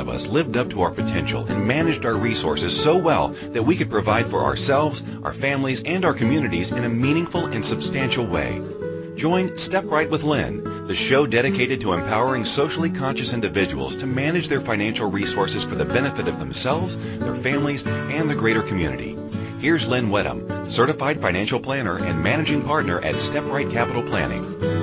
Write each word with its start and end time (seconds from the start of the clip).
one 0.00 0.08
of 0.08 0.14
us 0.14 0.26
lived 0.26 0.56
up 0.56 0.70
to 0.70 0.80
our 0.80 0.90
potential 0.90 1.44
and 1.46 1.68
managed 1.68 2.06
our 2.06 2.14
resources 2.14 2.74
so 2.74 2.96
well 2.96 3.28
that 3.52 3.64
we 3.64 3.76
could 3.76 3.90
provide 3.90 4.30
for 4.30 4.42
ourselves, 4.42 5.02
our 5.22 5.32
families, 5.34 5.82
and 5.82 6.06
our 6.06 6.14
communities 6.14 6.72
in 6.72 6.84
a 6.84 6.88
meaningful 6.88 7.44
and 7.44 7.62
substantial 7.62 8.26
way. 8.26 8.62
Join 9.16 9.58
Step 9.58 9.84
Right 9.84 10.08
with 10.08 10.22
Lynn, 10.22 10.86
the 10.86 10.94
show 10.94 11.26
dedicated 11.26 11.82
to 11.82 11.92
empowering 11.92 12.46
socially 12.46 12.88
conscious 12.88 13.34
individuals 13.34 13.96
to 13.96 14.06
manage 14.06 14.48
their 14.48 14.62
financial 14.62 15.10
resources 15.10 15.64
for 15.64 15.74
the 15.74 15.84
benefit 15.84 16.28
of 16.28 16.38
themselves, 16.38 16.96
their 17.18 17.34
families, 17.34 17.86
and 17.86 18.30
the 18.30 18.34
greater 18.34 18.62
community. 18.62 19.18
Here's 19.58 19.86
Lynn 19.86 20.08
Wedham, 20.08 20.70
certified 20.70 21.20
financial 21.20 21.60
planner 21.60 21.98
and 21.98 22.22
managing 22.22 22.62
partner 22.62 23.02
at 23.02 23.16
Step 23.16 23.44
Right 23.44 23.68
Capital 23.68 24.02
Planning. 24.02 24.79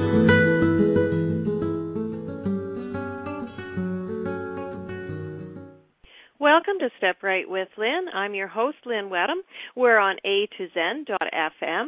To 6.88 6.98
Step 6.98 7.23
Right 7.23 7.50
with 7.50 7.68
Lynn. 7.77 8.05
I'm 8.14 8.34
your 8.34 8.48
host, 8.48 8.77
Lynn 8.86 9.09
Wedham. 9.09 9.41
We're 9.76 9.98
on 9.98 10.18
A 10.26 10.48
to 10.58 10.68
Zen.fm. 10.73 11.88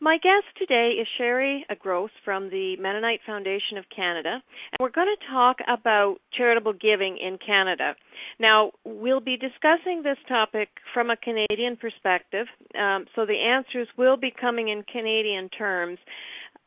My 0.00 0.16
guest 0.18 0.44
today 0.58 0.96
is 1.00 1.08
Sherry 1.16 1.64
Gross 1.80 2.10
from 2.24 2.50
the 2.50 2.76
Mennonite 2.78 3.20
Foundation 3.26 3.78
of 3.78 3.84
Canada, 3.94 4.30
and 4.32 4.78
we're 4.80 4.90
going 4.90 5.08
to 5.08 5.32
talk 5.32 5.56
about 5.66 6.16
charitable 6.36 6.74
giving 6.74 7.16
in 7.16 7.38
Canada. 7.44 7.94
Now, 8.38 8.72
we'll 8.84 9.20
be 9.20 9.36
discussing 9.36 10.02
this 10.02 10.18
topic 10.28 10.68
from 10.92 11.10
a 11.10 11.16
Canadian 11.16 11.76
perspective, 11.76 12.46
um, 12.78 13.06
so 13.16 13.24
the 13.24 13.40
answers 13.40 13.88
will 13.96 14.16
be 14.16 14.32
coming 14.38 14.68
in 14.68 14.82
Canadian 14.82 15.48
terms. 15.48 15.98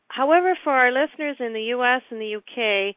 However, 0.08 0.58
for 0.62 0.72
our 0.72 0.92
listeners 0.92 1.36
in 1.40 1.54
the 1.54 1.72
US 1.76 2.02
and 2.10 2.20
the 2.20 2.36
UK, 2.36 2.94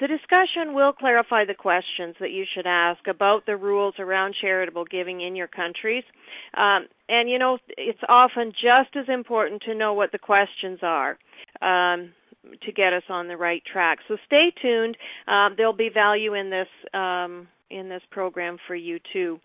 the 0.00 0.08
discussion 0.08 0.74
will 0.74 0.92
clarify 0.92 1.44
the 1.44 1.54
questions 1.54 2.16
that 2.20 2.30
you 2.30 2.44
should 2.54 2.66
ask 2.66 3.06
about 3.06 3.44
the 3.46 3.56
rules 3.56 3.94
around 3.98 4.34
charitable 4.40 4.84
giving 4.90 5.20
in 5.20 5.36
your 5.36 5.46
countries. 5.46 6.04
Um, 6.56 6.86
and 7.08 7.28
you 7.28 7.38
know, 7.38 7.58
it's 7.76 8.00
often 8.08 8.52
just 8.52 8.96
as 8.96 9.12
important 9.12 9.62
to 9.62 9.74
know 9.74 9.92
what 9.92 10.12
the 10.12 10.18
questions 10.18 10.80
are. 10.82 11.18
Um, 11.60 12.12
to 12.62 12.72
get 12.72 12.94
us 12.94 13.02
on 13.10 13.28
the 13.28 13.36
right 13.36 13.62
track. 13.70 13.98
So 14.08 14.16
stay 14.26 14.52
tuned. 14.62 14.96
Um, 15.28 15.54
there'll 15.58 15.76
be 15.76 15.90
value 15.92 16.32
in 16.32 16.48
this 16.48 16.68
um, 16.94 17.48
in 17.70 17.90
this 17.90 18.02
program 18.10 18.56
for 18.66 18.74
you 18.74 18.98
too. 19.12 19.38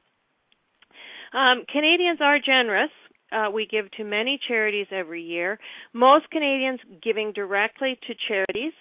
Um, 1.33 1.65
Canadians 1.71 2.19
are 2.21 2.39
generous. 2.39 2.91
Uh, 3.31 3.49
we 3.51 3.67
give 3.69 3.91
to 3.91 4.03
many 4.03 4.39
charities 4.47 4.87
every 4.91 5.21
year. 5.21 5.59
Most 5.93 6.29
Canadians 6.31 6.79
giving 7.03 7.33
directly 7.33 7.99
to 8.07 8.13
charities. 8.27 8.73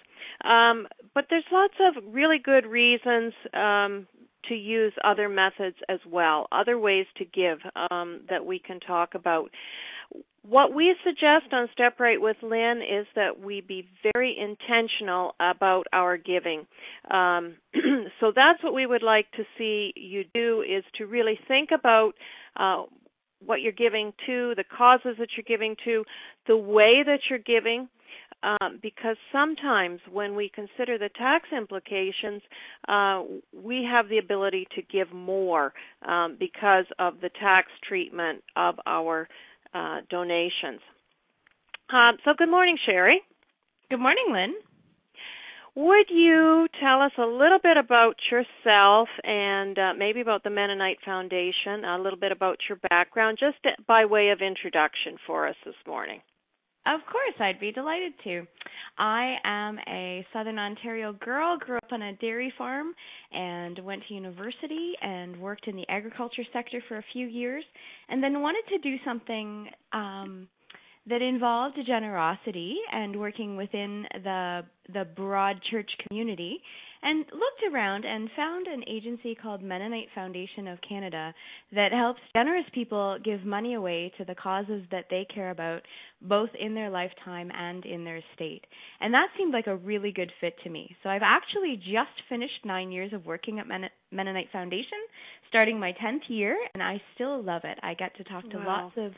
Um, 0.43 0.87
but 1.13 1.25
there's 1.29 1.45
lots 1.51 1.75
of 1.79 2.03
really 2.13 2.37
good 2.43 2.65
reasons 2.65 3.33
um, 3.53 4.07
to 4.49 4.55
use 4.55 4.93
other 5.03 5.29
methods 5.29 5.77
as 5.89 5.99
well, 6.09 6.47
other 6.51 6.77
ways 6.77 7.05
to 7.17 7.25
give 7.25 7.59
um, 7.89 8.21
that 8.29 8.45
we 8.45 8.59
can 8.59 8.79
talk 8.79 9.15
about. 9.15 9.49
What 10.47 10.75
we 10.75 10.95
suggest 11.03 11.53
on 11.53 11.69
Step 11.73 11.99
Right 11.99 12.21
with 12.21 12.37
Lynn 12.43 12.81
is 12.81 13.07
that 13.15 13.39
we 13.39 13.61
be 13.61 13.89
very 14.13 14.37
intentional 14.37 15.33
about 15.39 15.85
our 15.91 16.17
giving. 16.17 16.67
Um, 17.09 17.55
so 18.19 18.31
that's 18.35 18.63
what 18.63 18.75
we 18.75 18.85
would 18.85 19.01
like 19.01 19.31
to 19.37 19.43
see 19.57 19.91
you 19.95 20.23
do 20.35 20.61
is 20.61 20.83
to 20.99 21.07
really 21.07 21.39
think 21.47 21.69
about 21.73 22.11
uh, 22.57 22.83
what 23.43 23.61
you're 23.61 23.71
giving 23.71 24.13
to, 24.27 24.53
the 24.55 24.63
causes 24.63 25.15
that 25.17 25.29
you're 25.35 25.45
giving 25.47 25.75
to, 25.85 26.03
the 26.47 26.57
way 26.57 27.01
that 27.03 27.21
you're 27.29 27.39
giving, 27.39 27.89
um, 28.43 28.79
because 28.81 29.17
sometimes 29.31 29.99
when 30.11 30.35
we 30.35 30.51
consider 30.53 30.97
the 30.97 31.09
tax 31.17 31.47
implications, 31.55 32.41
uh, 32.87 33.23
we 33.53 33.87
have 33.89 34.09
the 34.09 34.17
ability 34.17 34.67
to 34.75 34.81
give 34.81 35.11
more 35.11 35.73
um, 36.07 36.37
because 36.39 36.85
of 36.99 37.21
the 37.21 37.29
tax 37.39 37.67
treatment 37.87 38.43
of 38.55 38.75
our 38.85 39.27
uh, 39.73 39.97
donations. 40.09 40.81
Um, 41.91 42.17
so, 42.23 42.31
good 42.37 42.49
morning, 42.49 42.77
Sherry. 42.85 43.21
Good 43.89 43.99
morning, 43.99 44.25
Lynn. 44.31 44.53
Would 45.75 46.05
you 46.09 46.67
tell 46.81 47.01
us 47.01 47.11
a 47.17 47.25
little 47.25 47.59
bit 47.61 47.75
about 47.75 48.15
yourself 48.31 49.09
and 49.25 49.77
uh, 49.77 49.93
maybe 49.97 50.21
about 50.21 50.43
the 50.43 50.49
Mennonite 50.49 50.99
Foundation, 51.03 51.83
a 51.83 51.99
little 52.01 52.17
bit 52.17 52.31
about 52.31 52.57
your 52.69 52.79
background, 52.89 53.37
just 53.39 53.57
by 53.85 54.05
way 54.05 54.29
of 54.29 54.39
introduction 54.41 55.17
for 55.27 55.45
us 55.47 55.55
this 55.65 55.75
morning? 55.85 56.21
Of 56.85 57.01
course, 57.11 57.33
I'd 57.39 57.59
be 57.59 57.71
delighted 57.71 58.13
to. 58.25 58.45
I 58.97 59.35
am 59.43 59.79
a 59.87 60.25
Southern 60.31 60.59
Ontario 60.59 61.13
girl, 61.13 61.57
grew 61.57 61.77
up 61.77 61.91
on 61.91 62.01
a 62.03 62.13
dairy 62.17 62.53
farm 62.57 62.93
and 63.33 63.79
went 63.79 64.03
to 64.07 64.13
university 64.13 64.93
and 65.01 65.35
worked 65.41 65.67
in 65.67 65.75
the 65.75 65.85
agriculture 65.89 66.43
sector 66.53 66.81
for 66.87 66.97
a 66.97 67.03
few 67.11 67.25
years 67.27 67.63
and 68.09 68.23
then 68.23 68.41
wanted 68.41 68.63
to 68.69 68.77
do 68.77 68.95
something 69.03 69.67
um 69.93 70.47
that 71.07 71.21
involved 71.21 71.77
generosity 71.85 72.77
and 72.91 73.15
working 73.19 73.55
within 73.57 74.05
the 74.23 74.61
the 74.93 75.05
broad 75.15 75.59
church 75.69 75.89
community 76.07 76.59
and 77.05 77.19
looked 77.31 77.71
around 77.71 78.03
and 78.03 78.29
found 78.35 78.65
an 78.65 78.83
agency 78.89 79.35
called 79.35 79.61
Mennonite 79.61 80.07
Foundation 80.15 80.67
of 80.67 80.79
Canada 80.87 81.35
that 81.71 81.91
helps 81.91 82.19
generous 82.35 82.65
people 82.73 83.19
give 83.23 83.45
money 83.45 83.75
away 83.75 84.11
to 84.17 84.25
the 84.25 84.33
causes 84.33 84.81
that 84.89 85.05
they 85.11 85.27
care 85.33 85.51
about, 85.51 85.83
both 86.23 86.49
in 86.59 86.73
their 86.73 86.89
lifetime 86.89 87.51
and 87.53 87.85
in 87.85 88.03
their 88.03 88.17
estate. 88.31 88.65
And 88.99 89.13
that 89.13 89.27
seemed 89.37 89.53
like 89.53 89.67
a 89.67 89.75
really 89.75 90.11
good 90.11 90.31
fit 90.41 90.55
to 90.63 90.69
me. 90.71 90.95
So 91.03 91.09
I've 91.09 91.21
actually 91.23 91.77
just 91.77 92.25
finished 92.27 92.65
nine 92.65 92.91
years 92.91 93.13
of 93.13 93.23
working 93.27 93.59
at 93.59 93.67
Mennonite 94.11 94.49
Foundation, 94.51 94.97
starting 95.47 95.79
my 95.79 95.93
10th 96.03 96.27
year, 96.27 96.57
and 96.73 96.81
I 96.81 96.99
still 97.13 97.43
love 97.43 97.61
it. 97.65 97.77
I 97.83 97.93
get 97.93 98.17
to 98.17 98.23
talk 98.23 98.49
to 98.49 98.57
wow. 98.57 98.91
lots 98.95 98.97
of 98.97 99.11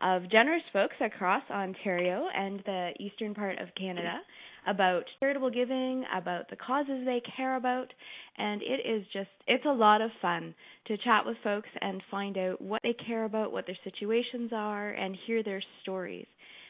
of 0.00 0.30
generous 0.30 0.62
folks 0.72 0.94
across 1.00 1.42
Ontario 1.50 2.28
and 2.32 2.62
the 2.64 2.90
eastern 3.00 3.34
part 3.34 3.58
of 3.58 3.66
Canada 3.76 4.20
about 4.66 5.04
charitable 5.20 5.50
giving, 5.50 6.04
about 6.14 6.48
the 6.50 6.56
causes 6.56 7.04
they 7.04 7.22
care 7.36 7.56
about, 7.56 7.92
and 8.36 8.62
it 8.62 8.86
is 8.86 9.04
just 9.12 9.28
it's 9.46 9.64
a 9.64 9.72
lot 9.72 10.00
of 10.00 10.10
fun 10.20 10.54
to 10.86 10.96
chat 10.98 11.24
with 11.24 11.36
folks 11.42 11.68
and 11.80 12.02
find 12.10 12.36
out 12.38 12.60
what 12.60 12.80
they 12.82 12.94
care 13.06 13.24
about, 13.24 13.52
what 13.52 13.66
their 13.66 13.78
situations 13.84 14.50
are, 14.52 14.90
and 14.90 15.16
hear 15.26 15.42
their 15.42 15.62
stories. 15.82 16.26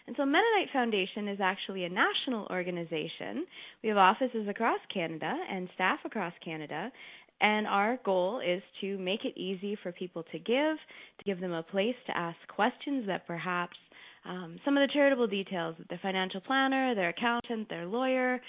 And 0.07 0.17
so 0.17 0.25
Mennonite 0.25 0.73
Foundation 0.73 1.29
is 1.29 1.39
actually 1.39 1.85
a 1.85 1.91
national 1.91 2.47
organization. 2.51 3.45
We 3.83 3.91
have 3.91 3.99
offices 3.99 4.49
across 4.49 4.81
Canada 4.93 5.37
and 5.51 5.69
staff 5.75 5.99
across 6.05 6.33
Canada, 6.43 6.91
and 7.41 7.67
our 7.67 7.99
goal 8.05 8.41
is 8.41 8.63
to 8.81 8.99
make 8.99 9.25
it 9.25 9.39
easy 9.39 9.77
for 9.83 9.93
people 9.93 10.25
to 10.33 10.39
give, 10.39 10.77
to 11.19 11.25
give 11.25 11.41
them 11.41 11.53
a 11.53 11.63
place 11.63 11.95
to 12.07 12.17
ask 12.17 12.39
questions 12.49 13.07
that 13.07 13.27
perhaps 13.27 13.77
um, 14.29 14.61
some 14.65 14.77
of 14.77 14.87
the 14.87 14.93
charitable 14.93 15.27
details, 15.27 15.75
their 15.89 15.99
financial 16.03 16.41
planner, 16.41 16.95
their 16.95 17.09
accountant, 17.09 17.69
their 17.69 17.87
lawyer, 17.87 18.41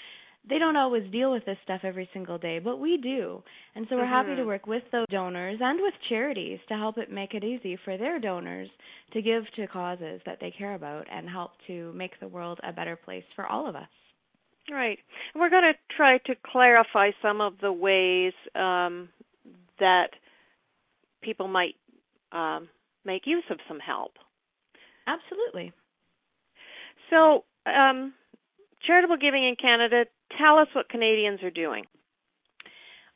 they 0.47 0.57
don't 0.57 0.75
always 0.75 1.09
deal 1.12 1.31
with 1.31 1.45
this 1.45 1.57
stuff 1.63 1.81
every 1.84 2.09
single 2.13 2.38
day, 2.38 2.59
but 2.59 2.78
we 2.78 2.97
do. 2.97 3.44
And 3.75 3.85
so 3.90 3.95
we're 3.95 4.03
mm-hmm. 4.03 4.12
happy 4.12 4.35
to 4.35 4.45
work 4.45 4.67
with 4.67 4.84
those 4.91 5.06
donors 5.09 5.59
and 5.62 5.79
with 5.81 5.94
charities 6.07 6.59
to 6.69 6.75
help 6.75 6.97
it 6.97 7.12
make 7.12 7.34
it 7.34 7.44
easy 7.44 7.78
for 7.84 7.97
their 7.97 8.19
donors 8.19 8.69
to 9.13 9.22
give 9.22 9.44
to 9.56 9.67
causes 9.67 10.22
that 10.25 10.40
they 10.40 10.51
care 10.51 10.75
about 10.75 11.07
and 11.12 11.29
help 11.29 11.51
to 11.67 11.91
make 11.94 12.19
the 12.19 12.28
world 12.28 12.59
a 12.67 12.72
better 12.72 12.96
place 12.96 13.23
for 13.35 13.46
all 13.46 13.67
of 13.67 13.75
us. 13.75 13.88
Right. 14.72 15.00
We're 15.35 15.50
going 15.50 15.63
to 15.63 15.96
try 15.96 16.17
to 16.19 16.35
clarify 16.51 17.11
some 17.22 17.41
of 17.41 17.53
the 17.61 17.72
ways 17.72 18.34
um, 18.56 19.09
that 19.79 20.09
people 21.22 21.47
might 21.47 21.75
um, 22.31 22.69
make 23.06 23.23
use 23.25 23.44
of 23.50 23.57
some 23.67 23.79
help. 23.79 24.13
Absolutely. 25.09 25.74
So, 27.09 27.44
um, 27.66 28.14
charitable 28.86 29.18
giving 29.18 29.44
in 29.44 29.56
Canada, 29.59 30.06
tell 30.38 30.58
us 30.58 30.67
what 30.73 30.90
Canadians 30.90 31.41
are 31.41 31.50
doing. 31.50 31.85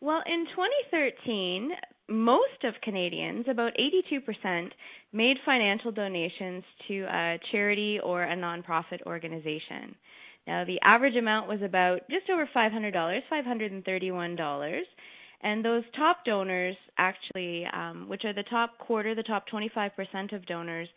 Well, 0.02 0.22
in 0.26 0.46
2013, 0.56 1.72
most 2.10 2.64
of 2.64 2.74
Canadians, 2.84 3.46
about 3.50 3.74
82%, 3.78 4.70
made 5.14 5.38
financial 5.46 5.92
donations 5.92 6.64
to 6.88 7.04
a 7.04 7.40
charity 7.52 8.00
or 8.04 8.24
a 8.24 8.36
nonprofit 8.36 9.02
organization. 9.06 9.96
Now, 10.46 10.66
the 10.66 10.80
average 10.84 11.16
amount 11.16 11.48
was 11.48 11.62
about 11.62 12.02
just 12.10 12.30
over 12.30 12.50
$500, 12.54 13.20
$531. 13.32 14.82
And 15.44 15.64
those 15.64 15.84
top 15.98 16.24
donors, 16.26 16.78
actually, 16.98 17.66
um, 17.74 18.08
which 18.08 18.24
are 18.24 18.34
the 18.34 18.44
top 18.50 18.78
quarter, 18.78 19.14
the 19.14 19.24
top 19.24 19.44
25% 19.54 20.34
of 20.34 20.46
donors, 20.46 20.88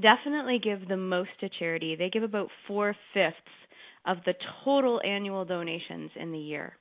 definitely 0.00 0.60
give 0.62 0.86
the 0.86 0.96
most 0.96 1.30
to 1.40 1.48
charity. 1.58 1.96
They 1.96 2.08
give 2.08 2.22
about 2.22 2.48
four 2.68 2.94
fifths 3.12 3.36
of 4.06 4.18
the 4.24 4.34
total 4.64 5.00
annual 5.04 5.44
donations 5.44 6.10
in 6.14 6.30
the 6.30 6.38
year. 6.38 6.74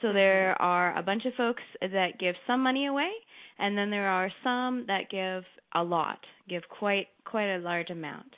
So 0.00 0.08
mm-hmm. 0.08 0.16
there 0.16 0.62
are 0.62 0.98
a 0.98 1.02
bunch 1.02 1.26
of 1.26 1.34
folks 1.34 1.62
that 1.80 2.18
give 2.18 2.34
some 2.46 2.62
money 2.62 2.86
away, 2.86 3.10
and 3.58 3.76
then 3.76 3.90
there 3.90 4.08
are 4.08 4.30
some 4.42 4.84
that 4.86 5.10
give 5.10 5.44
a 5.74 5.82
lot, 5.82 6.18
give 6.48 6.62
quite 6.70 7.08
quite 7.24 7.54
a 7.54 7.58
large 7.58 7.90
amount. 7.90 8.32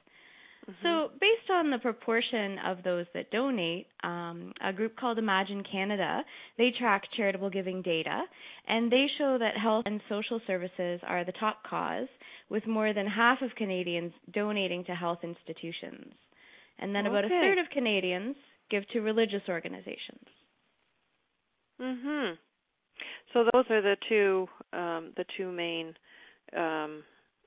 Mm-hmm. 0.68 0.82
So, 0.82 1.08
based 1.18 1.50
on 1.50 1.70
the 1.70 1.78
proportion 1.78 2.58
of 2.66 2.82
those 2.82 3.06
that 3.14 3.30
donate, 3.30 3.86
um, 4.04 4.52
a 4.62 4.72
group 4.72 4.96
called 4.96 5.18
Imagine 5.18 5.62
Canada, 5.70 6.22
they 6.58 6.72
track 6.78 7.04
charitable 7.16 7.48
giving 7.48 7.80
data, 7.80 8.22
and 8.66 8.92
they 8.92 9.06
show 9.16 9.38
that 9.38 9.56
health 9.56 9.84
and 9.86 10.00
social 10.10 10.40
services 10.46 11.00
are 11.06 11.24
the 11.24 11.32
top 11.32 11.62
cause, 11.68 12.08
with 12.50 12.66
more 12.66 12.92
than 12.92 13.06
half 13.06 13.40
of 13.40 13.54
Canadians 13.56 14.12
donating 14.34 14.84
to 14.84 14.94
health 14.94 15.20
institutions. 15.22 16.12
And 16.78 16.94
then 16.94 17.06
okay. 17.06 17.16
about 17.16 17.24
a 17.24 17.28
third 17.28 17.58
of 17.58 17.66
Canadians 17.72 18.36
give 18.70 18.86
to 18.92 19.00
religious 19.00 19.42
organizations. 19.48 20.26
Mhm. 21.80 22.36
So 23.32 23.44
those 23.52 23.64
are 23.70 23.80
the 23.80 23.96
two 24.08 24.48
um, 24.72 25.12
the 25.16 25.24
two 25.36 25.50
main 25.50 25.94
um, 26.56 27.04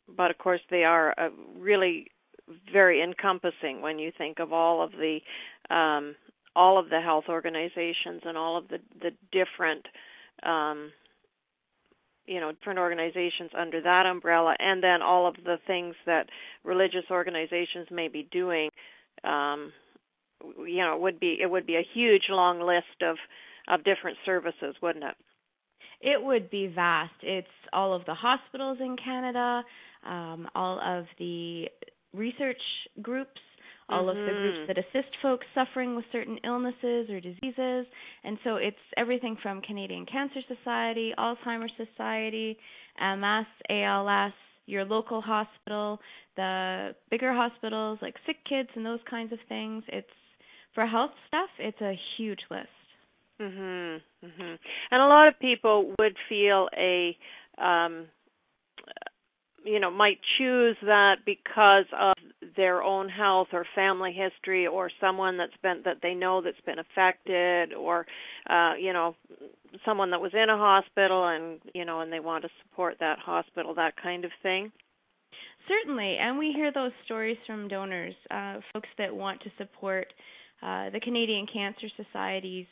but 0.08 0.32
of 0.32 0.38
course 0.38 0.62
they 0.70 0.84
are 0.84 1.14
really 1.58 2.08
very 2.72 3.02
encompassing 3.02 3.82
when 3.82 4.00
you 4.00 4.12
think 4.18 4.40
of 4.40 4.54
all 4.54 4.84
of 4.84 4.92
the 4.92 5.20
um, 5.74 6.16
all 6.56 6.78
of 6.78 6.90
the 6.90 7.00
health 7.00 7.26
organizations 7.30 8.22
and 8.26 8.38
all 8.38 8.58
of 8.58 8.68
the 8.68 8.78
the 9.02 9.12
different 9.32 9.86
um, 10.44 10.92
you 12.26 12.40
know 12.40 12.52
different 12.52 12.80
organizations 12.80 13.52
under 13.58 13.82
that 13.82 14.06
umbrella 14.06 14.56
and 14.60 14.84
then 14.84 15.02
all 15.02 15.28
of 15.28 15.36
the 15.44 15.58
things 15.68 15.96
that 16.06 16.28
religious 16.64 17.06
organizations 17.10 17.88
may 17.92 18.08
be 18.08 18.28
doing 18.32 18.70
um, 19.24 19.72
you 20.66 20.78
know 20.78 20.96
it 20.96 21.02
would 21.02 21.20
be 21.20 21.38
it 21.42 21.50
would 21.50 21.66
be 21.66 21.76
a 21.76 21.88
huge 21.94 22.24
long 22.30 22.62
list 22.62 23.02
of 23.02 23.18
of 23.68 23.84
different 23.84 24.18
services 24.26 24.76
wouldn't 24.82 25.06
it? 25.06 25.16
It 26.04 26.24
would 26.24 26.50
be 26.50 26.66
vast. 26.66 27.14
It's 27.22 27.48
all 27.72 27.94
of 27.94 28.06
the 28.06 28.16
hospitals 28.16 28.80
in 28.82 28.98
canada 28.98 29.64
um, 30.06 30.48
all 30.56 30.80
of 30.80 31.06
the 31.20 31.66
research 32.14 32.62
groups, 33.02 33.40
all 33.90 34.06
mm-hmm. 34.06 34.20
of 34.20 34.26
the 34.26 34.32
groups 34.32 34.68
that 34.68 34.78
assist 34.78 35.14
folks 35.22 35.46
suffering 35.54 35.96
with 35.96 36.06
certain 36.12 36.38
illnesses 36.44 37.10
or 37.10 37.20
diseases. 37.20 37.86
And 38.24 38.38
so 38.44 38.56
it's 38.56 38.78
everything 38.98 39.38
from 39.42 39.62
Canadian 39.62 40.06
Cancer 40.06 40.40
Society, 40.48 41.14
Alzheimer's 41.18 41.74
Society, 41.78 42.58
MS, 43.00 43.48
ALS, 43.70 44.34
your 44.66 44.86
local 44.86 45.22
hospital, 45.22 46.00
the 46.38 46.96
bigger 47.10 47.34
hospitals 47.34 48.00
like 48.02 48.16
sick 48.26 48.38
kids 48.48 48.70
and 48.76 48.86
those 48.86 49.00
kinds 49.10 49.34
of 49.34 49.40
things. 49.50 49.84
It's 49.88 50.08
for 50.74 50.86
health 50.86 51.12
stuff, 51.28 51.50
it's 51.60 51.82
a 51.82 52.00
huge 52.18 52.40
list. 52.50 52.70
Mhm. 53.40 54.02
Mhm. 54.24 54.60
And 54.92 55.02
a 55.02 55.08
lot 55.08 55.28
of 55.28 55.38
people 55.40 55.94
would 56.00 56.18
feel 56.30 56.70
a 56.74 57.18
um 57.58 58.08
you 59.64 59.80
know 59.80 59.92
might 59.92 60.20
choose 60.38 60.76
that 60.82 61.18
because 61.26 61.86
of 62.00 62.16
their 62.56 62.82
own 62.82 63.10
health 63.10 63.48
or 63.54 63.66
family 63.76 64.12
history 64.14 64.68
or 64.68 64.90
someone 65.00 65.38
that's 65.38 65.56
been 65.62 65.82
that 65.86 65.98
they 66.02 66.14
know 66.14 66.42
that's 66.42 66.60
been 66.66 66.80
affected 66.80 67.74
or 67.74 68.06
uh 68.50 68.74
you 68.80 68.94
know 68.94 69.16
someone 69.86 70.12
that 70.12 70.22
was 70.22 70.32
in 70.34 70.50
a 70.50 70.58
hospital 70.58 71.28
and 71.28 71.60
you 71.74 71.86
know 71.86 72.02
and 72.02 72.12
they 72.12 72.20
want 72.20 72.44
to 72.44 72.50
support 72.64 72.96
that 73.00 73.20
hospital 73.20 73.74
that 73.76 73.94
kind 74.02 74.26
of 74.26 74.32
thing. 74.42 74.72
Certainly. 75.68 76.18
And 76.20 76.40
we 76.40 76.52
hear 76.54 76.72
those 76.74 76.92
stories 77.06 77.38
from 77.46 77.68
donors 77.68 78.16
uh 78.32 78.58
folks 78.74 78.90
that 78.98 79.16
want 79.16 79.42
to 79.42 79.52
support 79.58 80.08
uh 80.64 80.90
the 80.90 81.00
Canadian 81.00 81.46
Cancer 81.52 81.88
Society's 81.98 82.68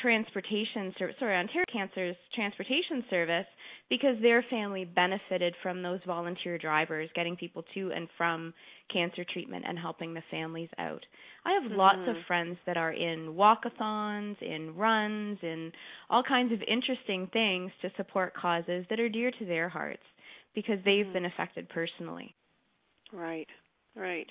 transportation 0.00 0.92
service, 0.98 1.16
sorry, 1.18 1.36
Ontario 1.36 1.64
Cancer's 1.72 2.16
transportation 2.34 3.04
service 3.08 3.46
because 3.88 4.16
their 4.20 4.44
family 4.50 4.84
benefited 4.84 5.54
from 5.62 5.82
those 5.82 6.00
volunteer 6.06 6.58
drivers 6.58 7.08
getting 7.14 7.36
people 7.36 7.64
to 7.74 7.92
and 7.92 8.08
from 8.16 8.52
cancer 8.92 9.24
treatment 9.32 9.64
and 9.66 9.78
helping 9.78 10.14
the 10.14 10.22
families 10.30 10.68
out. 10.78 11.04
I 11.44 11.52
have 11.52 11.64
mm-hmm. 11.64 11.78
lots 11.78 12.00
of 12.08 12.16
friends 12.26 12.58
that 12.66 12.76
are 12.76 12.92
in 12.92 13.34
walkathons, 13.34 14.40
in 14.42 14.74
runs, 14.76 15.38
in 15.42 15.72
all 16.10 16.22
kinds 16.22 16.52
of 16.52 16.60
interesting 16.66 17.28
things 17.32 17.70
to 17.82 17.90
support 17.96 18.34
causes 18.34 18.84
that 18.90 19.00
are 19.00 19.08
dear 19.08 19.30
to 19.30 19.44
their 19.44 19.68
hearts 19.68 20.02
because 20.54 20.78
they've 20.84 21.04
mm-hmm. 21.04 21.12
been 21.12 21.24
affected 21.26 21.68
personally. 21.68 22.34
Right. 23.12 23.48
Right. 23.94 24.26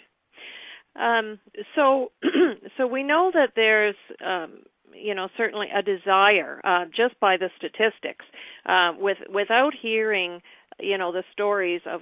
Um, 0.95 1.39
so, 1.75 2.11
so 2.77 2.87
we 2.87 3.03
know 3.03 3.31
that 3.33 3.49
there's 3.55 3.95
um, 4.25 4.59
you 4.99 5.13
know 5.15 5.27
certainly 5.37 5.67
a 5.75 5.81
desire 5.81 6.61
uh, 6.63 6.85
just 6.85 7.19
by 7.19 7.37
the 7.37 7.49
statistics 7.57 8.25
uh, 8.65 8.91
with 8.97 9.17
without 9.33 9.73
hearing 9.79 10.41
you 10.79 10.97
know 10.97 11.11
the 11.11 11.23
stories 11.31 11.81
of 11.85 12.01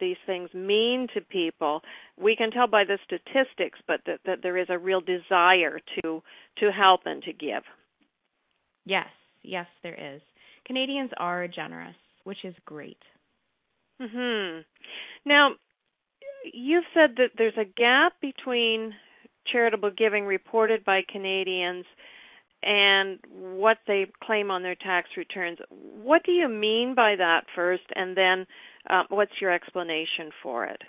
these 0.00 0.16
things 0.26 0.48
mean 0.54 1.06
to 1.14 1.20
people 1.20 1.82
we 2.20 2.36
can 2.36 2.50
tell 2.50 2.66
by 2.66 2.84
the 2.84 2.98
statistics 3.04 3.78
but 3.86 4.00
that, 4.06 4.20
that 4.24 4.38
there 4.42 4.56
is 4.56 4.66
a 4.68 4.78
real 4.78 5.00
desire 5.00 5.80
to 6.02 6.22
to 6.58 6.70
help 6.70 7.02
and 7.04 7.22
to 7.22 7.32
give. 7.32 7.62
Yes 8.84 9.08
yes 9.42 9.66
there 9.82 10.14
is. 10.14 10.20
Canadians 10.66 11.10
are 11.16 11.48
generous 11.48 11.96
which 12.24 12.44
is 12.44 12.54
great. 12.64 12.98
Mhm 14.00 14.64
now 15.24 15.50
you've 16.52 16.84
said 16.92 17.16
that 17.16 17.30
there's 17.36 17.56
a 17.56 17.64
gap 17.64 18.12
between 18.20 18.92
charitable 19.50 19.90
giving 19.96 20.24
reported 20.24 20.84
by 20.84 21.02
Canadians 21.10 21.84
and 22.64 23.18
what 23.30 23.78
they 23.86 24.06
claim 24.22 24.50
on 24.50 24.62
their 24.62 24.74
tax 24.74 25.08
returns. 25.16 25.58
What 25.70 26.22
do 26.24 26.32
you 26.32 26.48
mean 26.48 26.94
by 26.94 27.16
that 27.16 27.44
first, 27.54 27.84
and 27.94 28.16
then 28.16 28.46
uh, 28.88 29.02
what's 29.08 29.32
your 29.40 29.52
explanation 29.52 30.30
for 30.42 30.64
it? 30.66 30.80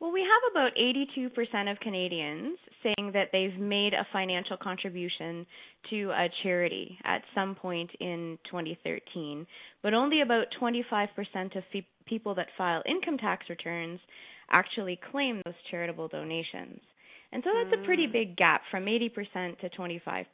Well, 0.00 0.12
we 0.12 0.20
have 0.20 0.52
about 0.52 0.76
82% 0.76 1.72
of 1.72 1.80
Canadians 1.80 2.56
saying 2.84 3.10
that 3.14 3.30
they've 3.32 3.58
made 3.58 3.94
a 3.94 4.06
financial 4.12 4.56
contribution 4.56 5.44
to 5.90 6.10
a 6.10 6.28
charity 6.44 6.96
at 7.04 7.22
some 7.34 7.56
point 7.56 7.90
in 7.98 8.38
2013, 8.48 9.44
but 9.82 9.94
only 9.94 10.20
about 10.20 10.46
25% 10.60 11.08
of 11.56 11.64
people 12.06 12.34
that 12.36 12.46
file 12.56 12.82
income 12.88 13.18
tax 13.18 13.46
returns 13.48 13.98
actually 14.50 15.00
claim 15.10 15.42
those 15.44 15.54
charitable 15.68 16.06
donations. 16.06 16.80
And 17.32 17.42
so 17.44 17.50
that's 17.52 17.82
a 17.82 17.84
pretty 17.84 18.06
mm. 18.06 18.12
big 18.12 18.36
gap 18.36 18.62
from 18.70 18.86
80% 18.86 19.58
to 19.60 19.68
25%. 19.70 20.24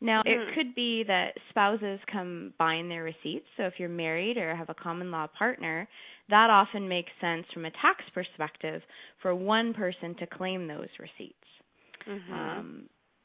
Now, 0.00 0.22
mm-hmm. 0.22 0.28
it 0.28 0.54
could 0.54 0.74
be 0.74 1.02
that 1.08 1.32
spouses 1.50 1.98
combine 2.10 2.88
their 2.88 3.02
receipts. 3.02 3.46
So 3.56 3.64
if 3.64 3.74
you're 3.78 3.88
married 3.88 4.36
or 4.36 4.54
have 4.54 4.68
a 4.68 4.74
common 4.74 5.10
law 5.10 5.26
partner, 5.38 5.88
that 6.28 6.50
often 6.50 6.88
makes 6.88 7.10
sense 7.20 7.46
from 7.52 7.64
a 7.64 7.70
tax 7.70 8.04
perspective 8.14 8.82
for 9.22 9.34
one 9.34 9.74
person 9.74 10.14
to 10.20 10.26
claim 10.26 10.68
those 10.68 10.88
receipts. 11.00 11.34
Mm-hmm. 12.08 12.32
Um, 12.32 12.82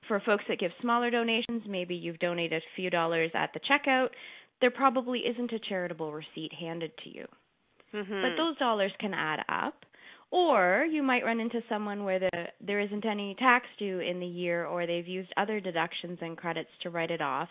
for 0.08 0.22
folks 0.26 0.44
that 0.50 0.60
give 0.60 0.72
smaller 0.82 1.10
donations, 1.10 1.64
maybe 1.68 1.96
you've 1.96 2.20
donated 2.20 2.62
a 2.62 2.76
few 2.76 2.90
dollars 2.90 3.32
at 3.34 3.52
the 3.54 3.60
checkout, 3.60 4.10
there 4.62 4.72
probably 4.72 5.20
isn't 5.20 5.52
a 5.52 5.60
charitable 5.60 6.12
receipt 6.12 6.52
handed 6.60 6.92
to 7.04 7.10
you. 7.10 7.26
Mm-hmm. 7.94 8.22
But 8.22 8.36
those 8.38 8.58
dollars 8.58 8.92
can 9.00 9.14
add 9.14 9.40
up. 9.48 9.76
Or 10.34 10.84
you 10.90 11.04
might 11.04 11.24
run 11.24 11.40
into 11.40 11.62
someone 11.70 12.04
where 12.06 12.18
the, 12.18 12.32
there 12.60 12.80
isn't 12.80 13.06
any 13.06 13.36
tax 13.38 13.68
due 13.78 14.00
in 14.00 14.20
the 14.20 14.26
year, 14.26 14.66
or 14.66 14.88
they've 14.88 15.08
used 15.08 15.32
other 15.38 15.60
deductions 15.60 16.18
and 16.22 16.36
credits 16.36 16.72
to 16.82 16.90
write 16.90 17.12
it 17.12 17.22
off. 17.22 17.50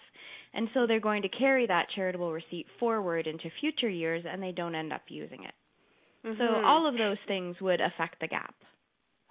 And 0.53 0.69
so 0.75 0.85
they're 0.85 0.99
going 0.99 1.23
to 1.23 1.29
carry 1.29 1.65
that 1.69 1.87
charitable 1.95 2.33
receipt 2.33 2.67
forward 2.81 3.29
into 3.29 3.51
future 3.61 3.89
years 3.89 4.25
and 4.29 4.43
they 4.43 4.51
don't 4.51 4.75
end 4.75 4.93
up 4.93 5.03
using 5.07 5.45
it. 5.45 5.55
Mm-hmm. 6.27 6.41
So 6.41 6.67
all 6.67 6.89
of 6.89 6.99
those 6.99 7.19
things 7.29 7.55
would 7.61 7.81
affect 7.81 8.17
the 8.21 8.27
gap. 8.27 8.57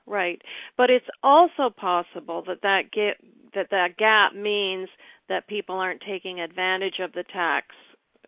Right. 0.07 0.41
But 0.77 0.89
it's 0.89 1.05
also 1.21 1.69
possible 1.75 2.43
that 2.47 2.61
that 2.63 2.83
get 2.93 3.17
that 3.53 3.67
that 3.71 3.97
gap 3.97 4.33
means 4.33 4.87
that 5.27 5.47
people 5.49 5.75
aren't 5.75 6.01
taking 6.07 6.39
advantage 6.39 6.99
of 7.03 7.11
the 7.11 7.25
tax 7.33 7.67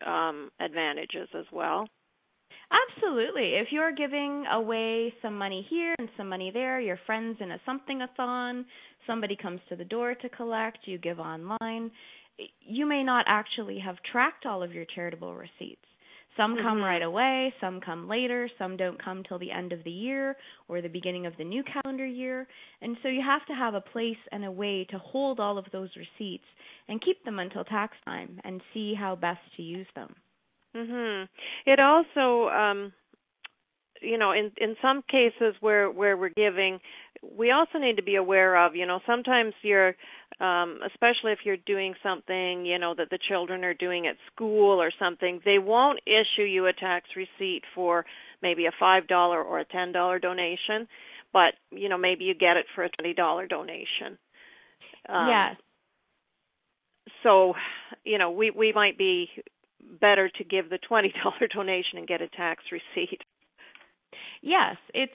um 0.06 0.51
advantages 0.60 1.30
as 1.34 1.46
well. 1.51 1.88
Absolutely. 2.72 3.55
If 3.55 3.67
you're 3.72 3.91
giving 3.91 4.46
away 4.51 5.13
some 5.22 5.38
money 5.38 5.65
here 5.70 5.96
and 6.00 6.10
some 6.17 6.29
money 6.29 6.51
there, 6.51 6.79
your 6.79 7.00
friends 7.05 7.38
in 7.39 7.51
a 7.51 7.60
something 7.65 8.01
a 8.01 8.10
thon, 8.15 8.65
somebody 9.05 9.36
comes 9.36 9.60
to 9.70 9.75
the 9.75 9.86
door 9.86 10.15
to 10.15 10.29
collect, 10.29 10.79
you 10.86 10.98
give 10.98 11.20
online, 11.20 11.91
you 12.62 12.88
may 12.88 13.03
not 13.03 13.25
actually 13.27 13.79
have 13.79 13.98
tracked 14.12 14.46
all 14.46 14.63
of 14.63 14.74
your 14.74 14.86
charitable 14.96 15.36
receipts. 15.36 15.86
Some 16.36 16.55
come 16.58 16.77
mm-hmm. 16.77 16.84
right 16.84 17.01
away, 17.03 17.53
some 17.62 17.79
come 17.79 18.08
later, 18.08 18.50
some 18.58 18.75
don't 18.75 19.03
come 19.03 19.22
till 19.22 19.38
the 19.38 19.51
end 19.51 19.72
of 19.72 19.84
the 19.84 19.91
year 19.91 20.36
or 20.67 20.82
the 20.82 20.88
beginning 20.88 21.27
of 21.27 21.34
the 21.38 21.43
new 21.43 21.63
calendar 21.63 22.08
year. 22.08 22.48
And 22.82 22.98
so 23.03 23.08
you 23.08 23.22
have 23.24 23.46
to 23.46 23.53
have 23.53 23.75
a 23.75 23.82
place 23.82 24.17
and 24.32 24.43
a 24.43 24.51
way 24.51 24.88
to 24.89 24.98
hold 24.98 25.39
all 25.39 25.60
of 25.60 25.65
those 25.72 25.89
receipts 25.96 26.48
and 26.88 27.03
keep 27.03 27.24
them 27.24 27.38
until 27.38 27.63
tax 27.63 27.96
time 28.05 28.39
and 28.43 28.62
see 28.74 28.96
how 28.96 29.15
best 29.15 29.41
to 29.58 29.62
use 29.62 29.86
them. 29.96 30.15
Mhm. 30.75 31.27
It 31.65 31.80
also 31.80 32.50
um 32.50 32.94
you 34.01 34.18
know 34.18 34.32
in 34.32 34.51
in 34.58 34.75
some 34.82 35.01
cases 35.10 35.56
where 35.62 35.89
where 35.89 36.18
we're 36.18 36.30
giving 36.30 36.80
we 37.38 37.51
also 37.51 37.77
need 37.80 37.96
to 37.98 38.03
be 38.03 38.15
aware 38.15 38.56
of 38.65 38.75
you 38.75 38.86
know 38.86 39.00
sometimes 39.06 39.53
you're 39.62 39.96
um 40.39 40.80
especially 40.86 41.32
if 41.32 41.39
you're 41.46 41.58
doing 41.65 41.94
something 42.03 42.65
you 42.65 42.77
know 42.80 42.94
that 42.96 43.10
the 43.10 43.20
children 43.30 43.63
are 43.63 43.74
doing 43.74 44.08
at 44.08 44.15
school 44.34 44.82
or 44.82 44.92
something 45.00 45.39
they 45.46 45.60
won't 45.60 46.00
issue 46.06 46.44
you 46.44 46.65
a 46.68 46.74
tax 46.74 47.08
receipt 47.15 47.62
for 47.74 48.06
maybe 48.42 48.65
a 48.65 48.72
$5 48.80 49.46
or 49.46 49.60
a 49.60 49.65
$10 49.65 50.20
donation 50.20 50.88
but 51.32 51.53
you 51.72 51.89
know 51.89 51.98
maybe 51.98 52.25
you 52.25 52.34
get 52.34 52.58
it 52.58 52.65
for 52.75 52.84
a 52.84 52.89
twenty 52.89 53.13
dollar 53.13 53.48
donation. 53.48 54.18
Um, 55.10 55.50
yes. 55.50 55.58
So, 57.24 57.53
you 58.03 58.18
know, 58.18 58.32
we 58.32 58.51
we 58.51 58.72
might 58.74 58.98
be 58.98 59.30
better 59.99 60.29
to 60.29 60.43
give 60.43 60.69
the 60.69 60.79
twenty 60.87 61.13
dollar 61.23 61.47
donation 61.53 61.97
and 61.97 62.07
get 62.07 62.21
a 62.21 62.27
tax 62.29 62.63
receipt. 62.71 63.21
Yes, 64.41 64.75
it's 64.93 65.13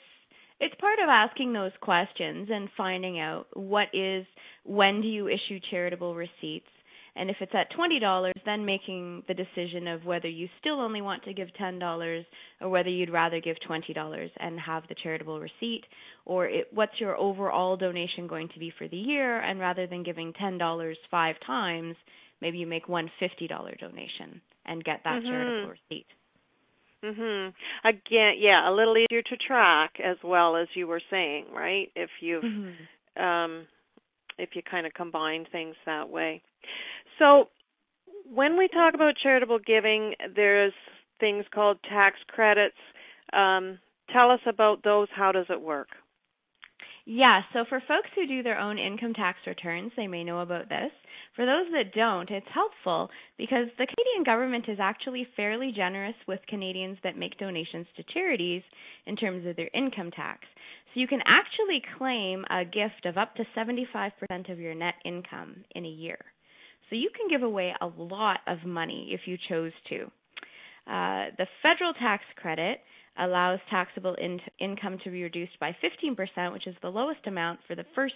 it's 0.61 0.75
part 0.81 0.99
of 1.03 1.09
asking 1.09 1.53
those 1.53 1.73
questions 1.81 2.49
and 2.51 2.69
finding 2.77 3.21
out 3.21 3.47
what 3.55 3.89
is 3.93 4.27
when 4.65 5.01
do 5.01 5.09
you 5.09 5.29
issue 5.29 5.61
charitable 5.71 6.15
receipts? 6.15 6.67
And 7.15 7.31
if 7.31 7.37
it's 7.41 7.55
at 7.55 7.73
$20 7.73 8.33
then 8.45 8.65
making 8.65 9.25
the 9.27 9.35
decision 9.35 9.89
of 9.89 10.05
whether 10.05 10.29
you 10.29 10.49
still 10.61 10.81
only 10.81 11.01
want 11.01 11.25
to 11.25 11.35
give 11.35 11.49
$10 11.61 12.25
or 12.61 12.69
whether 12.69 12.89
you'd 12.89 13.11
rather 13.11 13.41
give 13.41 13.57
$20 13.69 14.31
and 14.39 14.61
have 14.61 14.85
the 14.89 14.95
charitable 15.03 15.41
receipt 15.41 15.83
or 16.27 16.47
it, 16.47 16.69
what's 16.73 17.01
your 17.01 17.17
overall 17.17 17.77
donation 17.77 18.27
going 18.29 18.49
to 18.55 18.59
be 18.59 18.73
for 18.79 18.89
the 18.89 18.97
year? 18.97 19.41
And 19.41 19.59
rather 19.59 19.87
than 19.87 20.05
giving 20.05 20.33
$10 20.33 20.95
five 21.11 21.37
times 21.45 21.97
maybe 22.41 22.59
you 22.59 22.67
make 22.67 22.89
one 22.89 23.11
$50 23.21 23.49
donation 23.81 24.41
and 24.69 24.85
get 24.85 25.01
that 25.05 25.23
mm-hmm. 25.23 25.29
charitable 25.29 25.75
receipt 25.91 26.07
Mhm. 27.05 27.55
Again, 27.85 28.35
yeah, 28.39 28.69
a 28.69 28.73
little 28.73 28.97
easier 28.97 29.23
to 29.23 29.37
track 29.37 30.01
as 30.01 30.17
well 30.25 30.57
as 30.57 30.67
you 30.75 30.87
were 30.87 31.01
saying, 31.11 31.47
right? 31.53 31.91
If 31.95 32.11
you've 32.21 32.43
mm-hmm. 32.43 33.23
um 33.23 33.67
if 34.39 34.51
you 34.55 34.63
kind 34.69 34.87
of 34.87 34.95
combine 34.95 35.47
things 35.51 35.75
that 35.87 36.09
way. 36.09 36.43
So, 37.19 37.49
when 38.33 38.57
we 38.57 38.69
talk 38.69 38.95
about 38.95 39.15
charitable 39.23 39.59
giving, 39.67 40.15
there's 40.35 40.73
things 41.19 41.45
called 41.53 41.79
tax 41.89 42.17
credits. 42.29 42.77
Um, 43.33 43.79
tell 44.13 44.31
us 44.31 44.41
about 44.47 44.85
those. 44.85 45.09
How 45.15 45.33
does 45.33 45.47
it 45.51 45.61
work? 45.61 45.89
Yeah, 47.11 47.41
so 47.55 47.65
for 47.67 47.81
folks 47.89 48.11
who 48.15 48.27
do 48.27 48.43
their 48.43 48.61
own 48.61 48.77
income 48.77 49.15
tax 49.15 49.39
returns, 49.47 49.93
they 49.97 50.07
may 50.07 50.25
know 50.25 50.41
about 50.41 50.69
this. 50.69 50.91
For 51.37 51.47
those 51.47 51.65
that 51.73 51.95
don't, 51.95 52.29
it's 52.29 52.47
helpful 52.53 53.09
because 53.39 53.69
the 53.79 53.87
Canadian 53.87 54.25
government 54.27 54.67
is 54.69 54.77
actually 54.79 55.27
fairly 55.35 55.73
generous 55.75 56.17
with 56.27 56.41
Canadians 56.47 56.99
that 57.03 57.17
make 57.17 57.39
donations 57.39 57.87
to 57.97 58.03
charities 58.13 58.61
in 59.07 59.17
terms 59.17 59.47
of 59.47 59.57
their 59.57 59.71
income 59.73 60.11
tax. 60.11 60.41
So 60.93 61.01
you 61.01 61.09
can 61.09 61.23
actually 61.25 61.81
claim 61.97 62.45
a 62.51 62.67
gift 62.67 63.07
of 63.07 63.17
up 63.17 63.35
to 63.37 63.45
75% 63.57 64.53
of 64.53 64.59
your 64.59 64.75
net 64.75 64.97
income 65.03 65.65
in 65.75 65.87
a 65.87 65.89
year. 65.89 66.19
So 66.91 66.97
you 66.97 67.09
can 67.17 67.31
give 67.31 67.43
away 67.43 67.73
a 67.81 67.87
lot 67.87 68.41
of 68.47 68.67
money 68.67 69.13
if 69.13 69.23
you 69.25 69.39
chose 69.49 69.73
to. 69.89 70.11
Uh, 70.87 71.33
the 71.39 71.47
federal 71.63 71.95
tax 71.95 72.23
credit 72.37 72.81
allows 73.19 73.59
taxable 73.71 74.15
in- 74.15 74.41
income 74.61 74.99
to 75.05 75.11
be 75.11 75.23
reduced 75.23 75.59
by 75.61 75.77
15%, 75.83 76.53
which 76.53 76.67
is 76.67 76.75
the 76.83 76.89
lowest 76.89 77.27
amount 77.27 77.61
for 77.67 77.75
the 77.75 77.85
first 77.95 78.15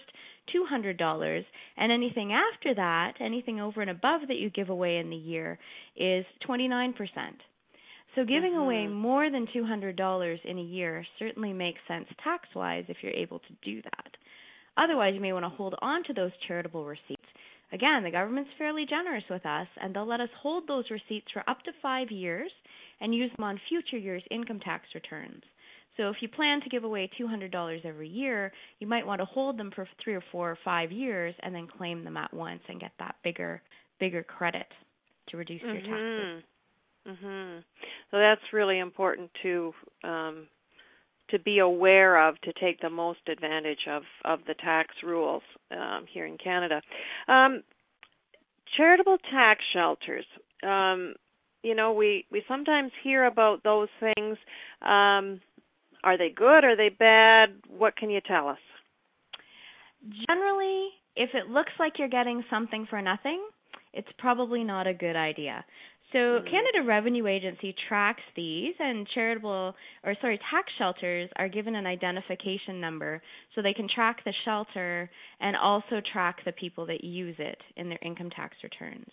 $200, 0.55 1.45
and 1.77 1.91
anything 1.91 2.33
after 2.33 2.73
that, 2.75 3.13
anything 3.19 3.59
over 3.59 3.81
and 3.81 3.89
above 3.89 4.21
that 4.27 4.37
you 4.37 4.49
give 4.49 4.69
away 4.69 4.97
in 4.97 5.09
the 5.09 5.15
year, 5.15 5.59
is 5.95 6.25
29%. 6.47 6.93
So 8.15 8.23
giving 8.23 8.51
mm-hmm. 8.51 8.61
away 8.61 8.87
more 8.87 9.31
than 9.31 9.47
$200 9.55 10.45
in 10.45 10.57
a 10.57 10.61
year 10.61 11.05
certainly 11.17 11.53
makes 11.53 11.79
sense 11.87 12.05
tax-wise 12.23 12.85
if 12.87 12.97
you're 13.01 13.11
able 13.13 13.39
to 13.39 13.53
do 13.63 13.81
that. 13.81 14.11
Otherwise, 14.77 15.13
you 15.15 15.21
may 15.21 15.33
want 15.33 15.45
to 15.45 15.49
hold 15.49 15.75
on 15.81 16.03
to 16.05 16.13
those 16.13 16.31
charitable 16.47 16.85
receipts. 16.85 17.21
Again, 17.71 18.03
the 18.03 18.11
government's 18.11 18.51
fairly 18.57 18.85
generous 18.87 19.23
with 19.29 19.45
us, 19.45 19.67
and 19.81 19.95
they'll 19.95 20.07
let 20.07 20.21
us 20.21 20.29
hold 20.41 20.67
those 20.67 20.85
receipts 20.91 21.31
for 21.33 21.47
up 21.49 21.63
to 21.63 21.71
five 21.81 22.11
years 22.11 22.51
and 23.03 23.13
use 23.13 23.29
them 23.35 23.43
on 23.43 23.59
future 23.69 23.97
years' 23.97 24.23
income 24.31 24.59
tax 24.61 24.85
returns. 24.95 25.43
So 25.97 26.09
if 26.09 26.15
you 26.21 26.27
plan 26.27 26.61
to 26.61 26.69
give 26.69 26.85
away 26.85 27.09
$200 27.21 27.85
every 27.85 28.07
year, 28.07 28.51
you 28.79 28.87
might 28.87 29.05
want 29.05 29.19
to 29.21 29.25
hold 29.25 29.59
them 29.59 29.71
for 29.75 29.87
3 30.03 30.15
or 30.15 30.23
4 30.31 30.51
or 30.51 30.57
5 30.65 30.91
years 30.91 31.35
and 31.43 31.53
then 31.53 31.67
claim 31.67 32.03
them 32.03 32.17
at 32.17 32.33
once 32.33 32.61
and 32.67 32.79
get 32.79 32.93
that 32.97 33.15
bigger 33.23 33.61
bigger 33.99 34.23
credit 34.23 34.65
to 35.29 35.37
reduce 35.37 35.61
mm-hmm. 35.61 35.85
your 35.85 36.35
taxes. 36.35 36.43
Mhm. 37.07 37.63
So 38.11 38.17
that's 38.17 38.41
really 38.53 38.79
important 38.79 39.29
to 39.43 39.73
um 40.03 40.47
to 41.29 41.39
be 41.39 41.59
aware 41.59 42.27
of 42.27 42.39
to 42.41 42.53
take 42.53 42.79
the 42.81 42.89
most 42.89 43.19
advantage 43.27 43.87
of 43.87 44.03
of 44.25 44.39
the 44.45 44.55
tax 44.55 44.95
rules 45.03 45.43
um 45.71 46.05
here 46.11 46.25
in 46.25 46.37
Canada. 46.37 46.81
Um 47.27 47.63
charitable 48.77 49.19
tax 49.29 49.63
shelters. 49.73 50.25
Um 50.63 51.15
you 51.63 51.73
know 51.73 51.93
we 51.93 52.25
we 52.31 52.43
sometimes 52.47 52.91
hear 53.03 53.25
about 53.25 53.63
those 53.63 53.89
things 53.99 54.37
um 54.81 55.41
are 56.03 56.17
they 56.17 56.29
good 56.35 56.63
are 56.63 56.75
they 56.75 56.89
bad 56.89 57.49
what 57.75 57.95
can 57.95 58.09
you 58.09 58.21
tell 58.21 58.47
us 58.47 58.59
generally 60.27 60.89
if 61.15 61.29
it 61.33 61.49
looks 61.49 61.71
like 61.79 61.93
you're 61.97 62.09
getting 62.09 62.43
something 62.49 62.85
for 62.89 63.01
nothing 63.01 63.41
it's 63.93 64.07
probably 64.17 64.63
not 64.63 64.87
a 64.87 64.93
good 64.93 65.15
idea 65.15 65.63
so 66.11 66.19
mm-hmm. 66.19 66.45
Canada 66.45 66.87
Revenue 66.87 67.25
Agency 67.25 67.75
tracks 67.89 68.21
these 68.35 68.75
and 68.79 69.07
charitable 69.15 69.73
or 70.03 70.15
sorry 70.21 70.39
tax 70.51 70.71
shelters 70.77 71.29
are 71.37 71.49
given 71.49 71.75
an 71.75 71.87
identification 71.87 72.79
number 72.79 73.21
so 73.55 73.61
they 73.61 73.73
can 73.73 73.87
track 73.93 74.17
the 74.23 74.33
shelter 74.45 75.09
and 75.39 75.55
also 75.55 76.01
track 76.11 76.37
the 76.45 76.51
people 76.51 76.85
that 76.85 77.03
use 77.03 77.35
it 77.39 77.57
in 77.77 77.89
their 77.89 77.99
income 78.03 78.29
tax 78.29 78.55
returns. 78.63 79.07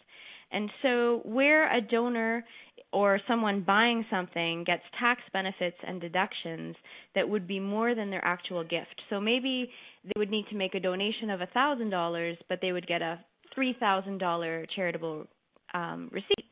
And 0.52 0.71
so, 0.83 1.21
where 1.25 1.75
a 1.75 1.80
donor 1.80 2.45
or 2.92 3.21
someone 3.28 3.62
buying 3.62 4.04
something 4.11 4.64
gets 4.64 4.83
tax 4.99 5.21
benefits 5.33 5.76
and 5.87 6.00
deductions 6.00 6.75
that 7.14 7.28
would 7.28 7.47
be 7.47 7.61
more 7.61 7.95
than 7.95 8.11
their 8.11 8.25
actual 8.25 8.64
gift. 8.64 9.00
So, 9.11 9.21
maybe 9.21 9.71
they 10.04 10.19
would 10.19 10.30
need 10.30 10.47
to 10.50 10.57
make 10.57 10.75
a 10.75 10.80
donation 10.80 11.30
of 11.30 11.40
$1,000, 11.40 12.37
but 12.49 12.59
they 12.61 12.73
would 12.73 12.87
get 12.87 13.02
a 13.02 13.21
$3,000 13.57 14.66
charitable 14.75 15.26
um, 15.75 16.11
receipt. 16.12 16.47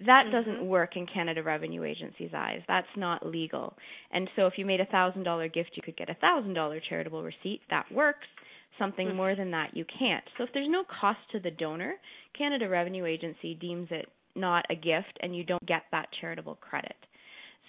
That 0.00 0.24
mm-hmm. 0.26 0.32
doesn't 0.32 0.66
work 0.66 0.96
in 0.96 1.06
Canada 1.06 1.42
Revenue 1.42 1.84
Agency's 1.84 2.30
eyes. 2.34 2.60
That's 2.66 2.86
not 2.96 3.26
legal. 3.26 3.74
And 4.10 4.28
so 4.34 4.46
if 4.46 4.54
you 4.56 4.64
made 4.64 4.80
a 4.80 4.86
thousand 4.86 5.24
dollar 5.24 5.48
gift, 5.48 5.70
you 5.74 5.82
could 5.82 5.96
get 5.96 6.08
a 6.08 6.14
thousand 6.14 6.54
dollar 6.54 6.80
charitable 6.88 7.22
receipt. 7.22 7.60
That 7.70 7.84
works 7.92 8.26
something 8.78 9.08
mm-hmm. 9.08 9.16
more 9.16 9.34
than 9.34 9.50
that, 9.52 9.76
you 9.76 9.84
can't. 9.98 10.24
So 10.36 10.44
if 10.44 10.50
there's 10.52 10.68
no 10.68 10.84
cost 11.00 11.18
to 11.32 11.40
the 11.40 11.50
donor, 11.50 11.94
Canada 12.36 12.68
Revenue 12.68 13.04
Agency 13.04 13.54
deems 13.54 13.88
it 13.90 14.08
not 14.36 14.64
a 14.70 14.74
gift 14.74 15.18
and 15.20 15.36
you 15.36 15.44
don't 15.44 15.64
get 15.66 15.82
that 15.90 16.08
charitable 16.20 16.56
credit. 16.60 16.94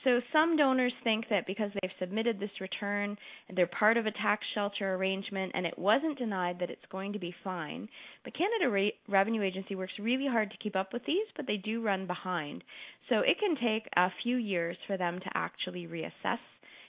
So 0.04 0.20
some 0.34 0.58
donors 0.58 0.94
think 1.04 1.26
that 1.30 1.46
because 1.46 1.70
they've 1.74 1.92
submitted 2.00 2.40
this 2.40 2.50
return 2.60 3.16
and 3.48 3.58
they're 3.58 3.68
part 3.68 3.98
of 3.98 4.08
a 4.08 4.12
tax 4.12 4.44
shelter 4.56 4.96
arrangement 4.96 5.52
and 5.54 5.66
it 5.66 5.78
wasn't 5.78 6.18
denied 6.18 6.58
that 6.60 6.72
it's 6.72 6.86
going 6.92 7.14
to 7.14 7.20
be 7.20 7.36
fine. 7.44 7.88
But 8.24 8.34
Canada 8.34 8.72
Re- 8.72 8.94
Revenue 9.08 9.44
Agency 9.44 9.76
works 9.76 9.94
really 10.00 10.28
hard 10.28 10.50
to 10.50 10.58
keep 10.58 10.76
up 10.76 10.92
with 10.92 11.06
these, 11.06 11.28
but 11.36 11.46
they 11.46 11.58
do 11.58 11.84
run 11.84 12.08
behind. 12.08 12.64
So 13.10 13.20
it 13.20 13.38
can 13.40 13.56
take 13.56 13.88
a 13.96 14.10
few 14.24 14.38
years 14.38 14.76
for 14.88 14.98
them 14.98 15.20
to 15.20 15.30
actually 15.36 15.86
reassess 15.86 16.40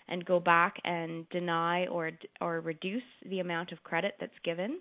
and 0.09 0.25
go 0.25 0.41
back 0.41 0.77
and 0.85 1.29
deny 1.31 1.87
or 1.87 2.11
or 2.41 2.61
reduce 2.61 3.03
the 3.29 3.41
amount 3.41 3.73
of 3.73 3.83
credit 3.83 4.15
that's 4.21 4.33
given. 4.45 4.81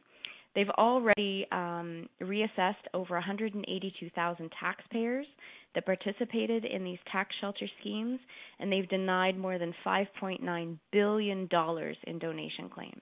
They've 0.54 0.70
already 0.70 1.48
um, 1.52 2.10
reassessed 2.22 2.86
over 2.94 3.14
182,000 3.16 4.52
taxpayers 4.60 5.26
that 5.74 5.86
participated 5.86 6.66
in 6.66 6.84
these 6.84 6.98
tax 7.10 7.34
shelter 7.40 7.68
schemes, 7.80 8.20
and 8.60 8.72
they've 8.72 8.90
denied 8.90 9.38
more 9.38 9.58
than 9.58 9.74
5.9 9.86 10.78
billion 10.92 11.48
dollars 11.48 11.96
in 12.06 12.20
donation 12.20 12.70
claims. 12.70 13.02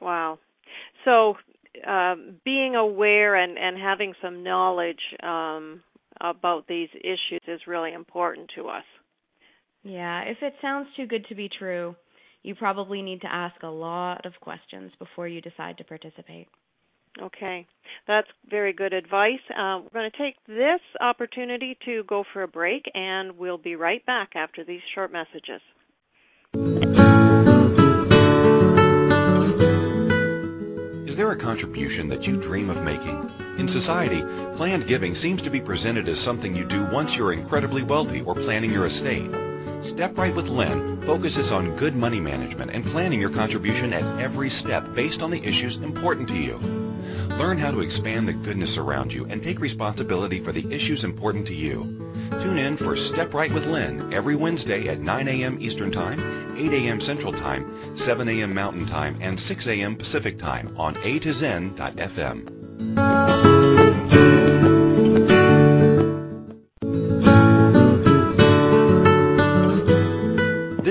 Wow! 0.00 0.38
So, 1.04 1.34
uh, 1.86 2.14
being 2.44 2.76
aware 2.76 3.34
and 3.34 3.58
and 3.58 3.76
having 3.76 4.14
some 4.22 4.44
knowledge 4.44 5.00
um, 5.22 5.82
about 6.20 6.66
these 6.68 6.88
issues 6.94 7.40
is 7.48 7.60
really 7.66 7.92
important 7.92 8.50
to 8.56 8.68
us. 8.68 8.84
Yeah, 9.84 10.22
if 10.22 10.38
it 10.42 10.54
sounds 10.62 10.88
too 10.96 11.06
good 11.06 11.26
to 11.28 11.34
be 11.34 11.50
true, 11.58 11.94
you 12.42 12.54
probably 12.54 13.02
need 13.02 13.20
to 13.20 13.32
ask 13.32 13.62
a 13.62 13.68
lot 13.68 14.24
of 14.24 14.32
questions 14.40 14.92
before 14.98 15.28
you 15.28 15.40
decide 15.40 15.78
to 15.78 15.84
participate. 15.84 16.48
Okay, 17.22 17.66
that's 18.08 18.26
very 18.50 18.72
good 18.72 18.92
advice. 18.92 19.40
Uh, 19.50 19.80
we're 19.82 20.00
going 20.00 20.10
to 20.10 20.18
take 20.18 20.34
this 20.48 20.80
opportunity 21.00 21.78
to 21.84 22.02
go 22.08 22.24
for 22.32 22.42
a 22.42 22.48
break, 22.48 22.82
and 22.92 23.38
we'll 23.38 23.58
be 23.58 23.76
right 23.76 24.04
back 24.04 24.30
after 24.34 24.64
these 24.64 24.80
short 24.94 25.12
messages. 25.12 25.60
Is 31.06 31.16
there 31.16 31.30
a 31.30 31.36
contribution 31.36 32.08
that 32.08 32.26
you 32.26 32.36
dream 32.36 32.70
of 32.70 32.82
making? 32.82 33.30
In 33.58 33.68
society, 33.68 34.22
planned 34.56 34.88
giving 34.88 35.14
seems 35.14 35.42
to 35.42 35.50
be 35.50 35.60
presented 35.60 36.08
as 36.08 36.18
something 36.18 36.56
you 36.56 36.64
do 36.64 36.84
once 36.86 37.16
you're 37.16 37.32
incredibly 37.32 37.84
wealthy 37.84 38.22
or 38.22 38.34
planning 38.34 38.72
your 38.72 38.86
estate. 38.86 39.30
Step 39.80 40.16
Right 40.18 40.34
with 40.34 40.48
Lynn 40.48 41.00
focuses 41.02 41.52
on 41.52 41.76
good 41.76 41.94
money 41.94 42.20
management 42.20 42.70
and 42.72 42.84
planning 42.84 43.20
your 43.20 43.30
contribution 43.30 43.92
at 43.92 44.20
every 44.20 44.50
step 44.50 44.94
based 44.94 45.22
on 45.22 45.30
the 45.30 45.44
issues 45.44 45.76
important 45.76 46.28
to 46.28 46.36
you. 46.36 46.58
Learn 47.38 47.58
how 47.58 47.70
to 47.70 47.80
expand 47.80 48.28
the 48.28 48.32
goodness 48.32 48.78
around 48.78 49.12
you 49.12 49.26
and 49.26 49.42
take 49.42 49.60
responsibility 49.60 50.40
for 50.40 50.52
the 50.52 50.72
issues 50.72 51.04
important 51.04 51.48
to 51.48 51.54
you. 51.54 52.12
Tune 52.40 52.58
in 52.58 52.76
for 52.76 52.96
Step 52.96 53.34
Right 53.34 53.52
with 53.52 53.66
Lynn 53.66 54.12
every 54.12 54.36
Wednesday 54.36 54.88
at 54.88 55.00
9 55.00 55.28
a.m. 55.28 55.58
Eastern 55.60 55.90
Time 55.90 56.44
8 56.56 56.72
a.m. 56.72 57.00
Central 57.00 57.32
Time, 57.32 57.96
7 57.96 58.28
a.m. 58.28 58.54
Mountain 58.54 58.86
Time, 58.86 59.16
and 59.20 59.38
6 59.38 59.66
a.m. 59.66 59.96
Pacific 59.96 60.38
Time 60.38 60.74
on 60.78 60.96
A 61.02 61.18
to 61.18 61.32
Zen.fm. 61.32 62.44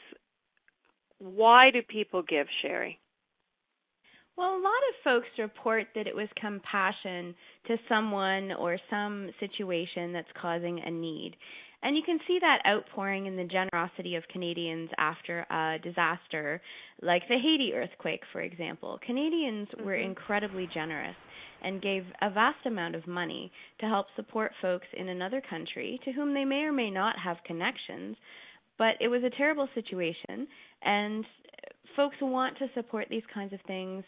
why 1.19 1.72
do 1.72 1.79
people 1.88 2.22
give, 2.22 2.48
Sherry? 2.62 3.00
Well, 4.38 4.50
a 4.50 4.60
lot 4.60 4.74
of 4.89 5.03
folks 5.05 5.27
report 5.39 5.88
that 5.95 6.07
it 6.07 6.15
was 6.15 6.27
compassion 6.36 7.34
to 7.67 7.77
someone 7.88 8.51
or 8.51 8.77
some 8.89 9.29
situation 9.39 10.12
that's 10.12 10.27
causing 10.41 10.81
a 10.86 10.91
need. 10.91 11.38
And 11.86 11.96
you 11.96 12.01
can 12.04 12.18
see 12.27 12.39
that 12.42 12.63
outpouring 12.68 13.27
in 13.27 13.36
the 13.36 13.44
generosity 13.44 14.15
of 14.15 14.24
Canadians 14.34 14.89
after 14.98 15.46
a 15.51 15.77
disaster 15.84 16.60
like 17.04 17.22
the 17.30 17.38
Haiti 17.38 17.74
earthquake, 17.75 18.22
for 18.32 18.42
example. 18.42 19.00
Canadians 19.06 19.68
mm-hmm. 19.68 19.86
were 19.86 19.94
incredibly 19.94 20.68
generous 20.74 21.15
and 21.62 21.84
gave 21.84 22.04
a 22.24 22.32
vast 22.32 22.65
amount 22.65 22.96
of 22.96 23.06
money 23.06 23.51
to 23.80 23.86
help 23.86 24.08
support 24.15 24.51
folks 24.63 24.88
in 24.98 25.10
another 25.10 25.44
country 25.48 26.00
to 26.06 26.12
whom 26.12 26.34
they 26.34 26.44
may 26.44 26.62
or 26.62 26.72
may 26.72 26.89
not 26.89 27.20
have 27.24 27.38
connections. 27.46 28.18
But 28.80 28.96
it 29.00 29.08
was 29.08 29.22
a 29.24 29.38
terrible 29.38 29.70
situation, 29.75 30.48
and 30.82 31.24
folks 31.96 32.15
want 32.20 32.58
to 32.58 32.68
support 32.74 33.06
these 33.12 33.24
kinds 33.32 33.54
of 33.54 33.60
things, 33.68 34.04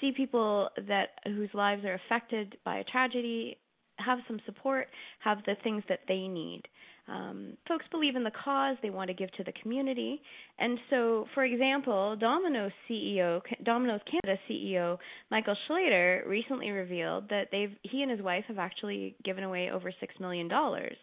see 0.00 0.10
people 0.10 0.70
that 0.88 1.10
whose 1.24 1.50
lives 1.54 1.84
are 1.84 2.00
affected 2.04 2.56
by 2.64 2.78
a 2.78 2.84
tragedy 2.84 3.58
have 3.98 4.18
some 4.26 4.40
support, 4.44 4.88
have 5.20 5.38
the 5.46 5.54
things 5.62 5.84
that 5.88 6.00
they 6.08 6.26
need 6.26 6.62
um, 7.08 7.56
folks 7.66 7.84
believe 7.90 8.14
in 8.14 8.22
the 8.22 8.30
cause, 8.44 8.76
they 8.82 8.90
want 8.90 9.08
to 9.08 9.14
give 9.14 9.30
to 9.32 9.44
the 9.44 9.52
community. 9.60 10.20
And 10.58 10.78
so, 10.88 11.26
for 11.34 11.44
example, 11.44 12.16
Domino's 12.16 12.72
CEO, 12.88 13.40
Domino's 13.64 14.00
Canada 14.08 14.40
CEO 14.48 14.98
Michael 15.30 15.56
Schlater 15.68 16.26
recently 16.26 16.70
revealed 16.70 17.28
that 17.30 17.48
they've 17.50 17.74
he 17.82 18.02
and 18.02 18.10
his 18.10 18.20
wife 18.20 18.44
have 18.48 18.58
actually 18.58 19.16
given 19.24 19.42
away 19.42 19.70
over 19.70 19.92
6 19.98 20.14
million 20.20 20.48
dollars. 20.48 20.96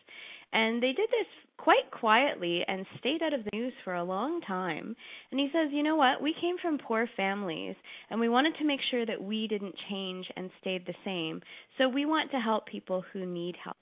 And 0.51 0.81
they 0.81 0.93
did 0.93 1.09
this 1.09 1.27
quite 1.57 1.91
quietly 1.91 2.63
and 2.67 2.85
stayed 2.97 3.21
out 3.21 3.33
of 3.33 3.43
the 3.43 3.51
news 3.53 3.73
for 3.83 3.93
a 3.93 4.03
long 4.03 4.41
time. 4.41 4.95
And 5.29 5.39
he 5.39 5.49
says, 5.53 5.69
you 5.71 5.83
know 5.83 5.95
what? 5.95 6.23
We 6.23 6.33
came 6.41 6.55
from 6.59 6.79
poor 6.79 7.07
families 7.15 7.75
and 8.09 8.19
we 8.19 8.29
wanted 8.29 8.55
to 8.57 8.65
make 8.65 8.79
sure 8.89 9.05
that 9.05 9.21
we 9.21 9.47
didn't 9.47 9.75
change 9.89 10.25
and 10.35 10.49
stayed 10.61 10.87
the 10.87 10.95
same. 11.05 11.41
So 11.77 11.87
we 11.87 12.05
want 12.05 12.31
to 12.31 12.39
help 12.39 12.65
people 12.65 13.03
who 13.13 13.25
need 13.25 13.55
help. 13.63 13.77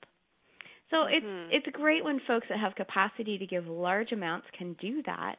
So 0.89 0.97
mm-hmm. 0.97 1.51
it's 1.51 1.65
it's 1.67 1.75
great 1.75 2.03
when 2.03 2.19
folks 2.27 2.47
that 2.49 2.59
have 2.59 2.75
capacity 2.75 3.37
to 3.37 3.45
give 3.45 3.67
large 3.67 4.11
amounts 4.11 4.47
can 4.57 4.73
do 4.79 5.01
that, 5.05 5.35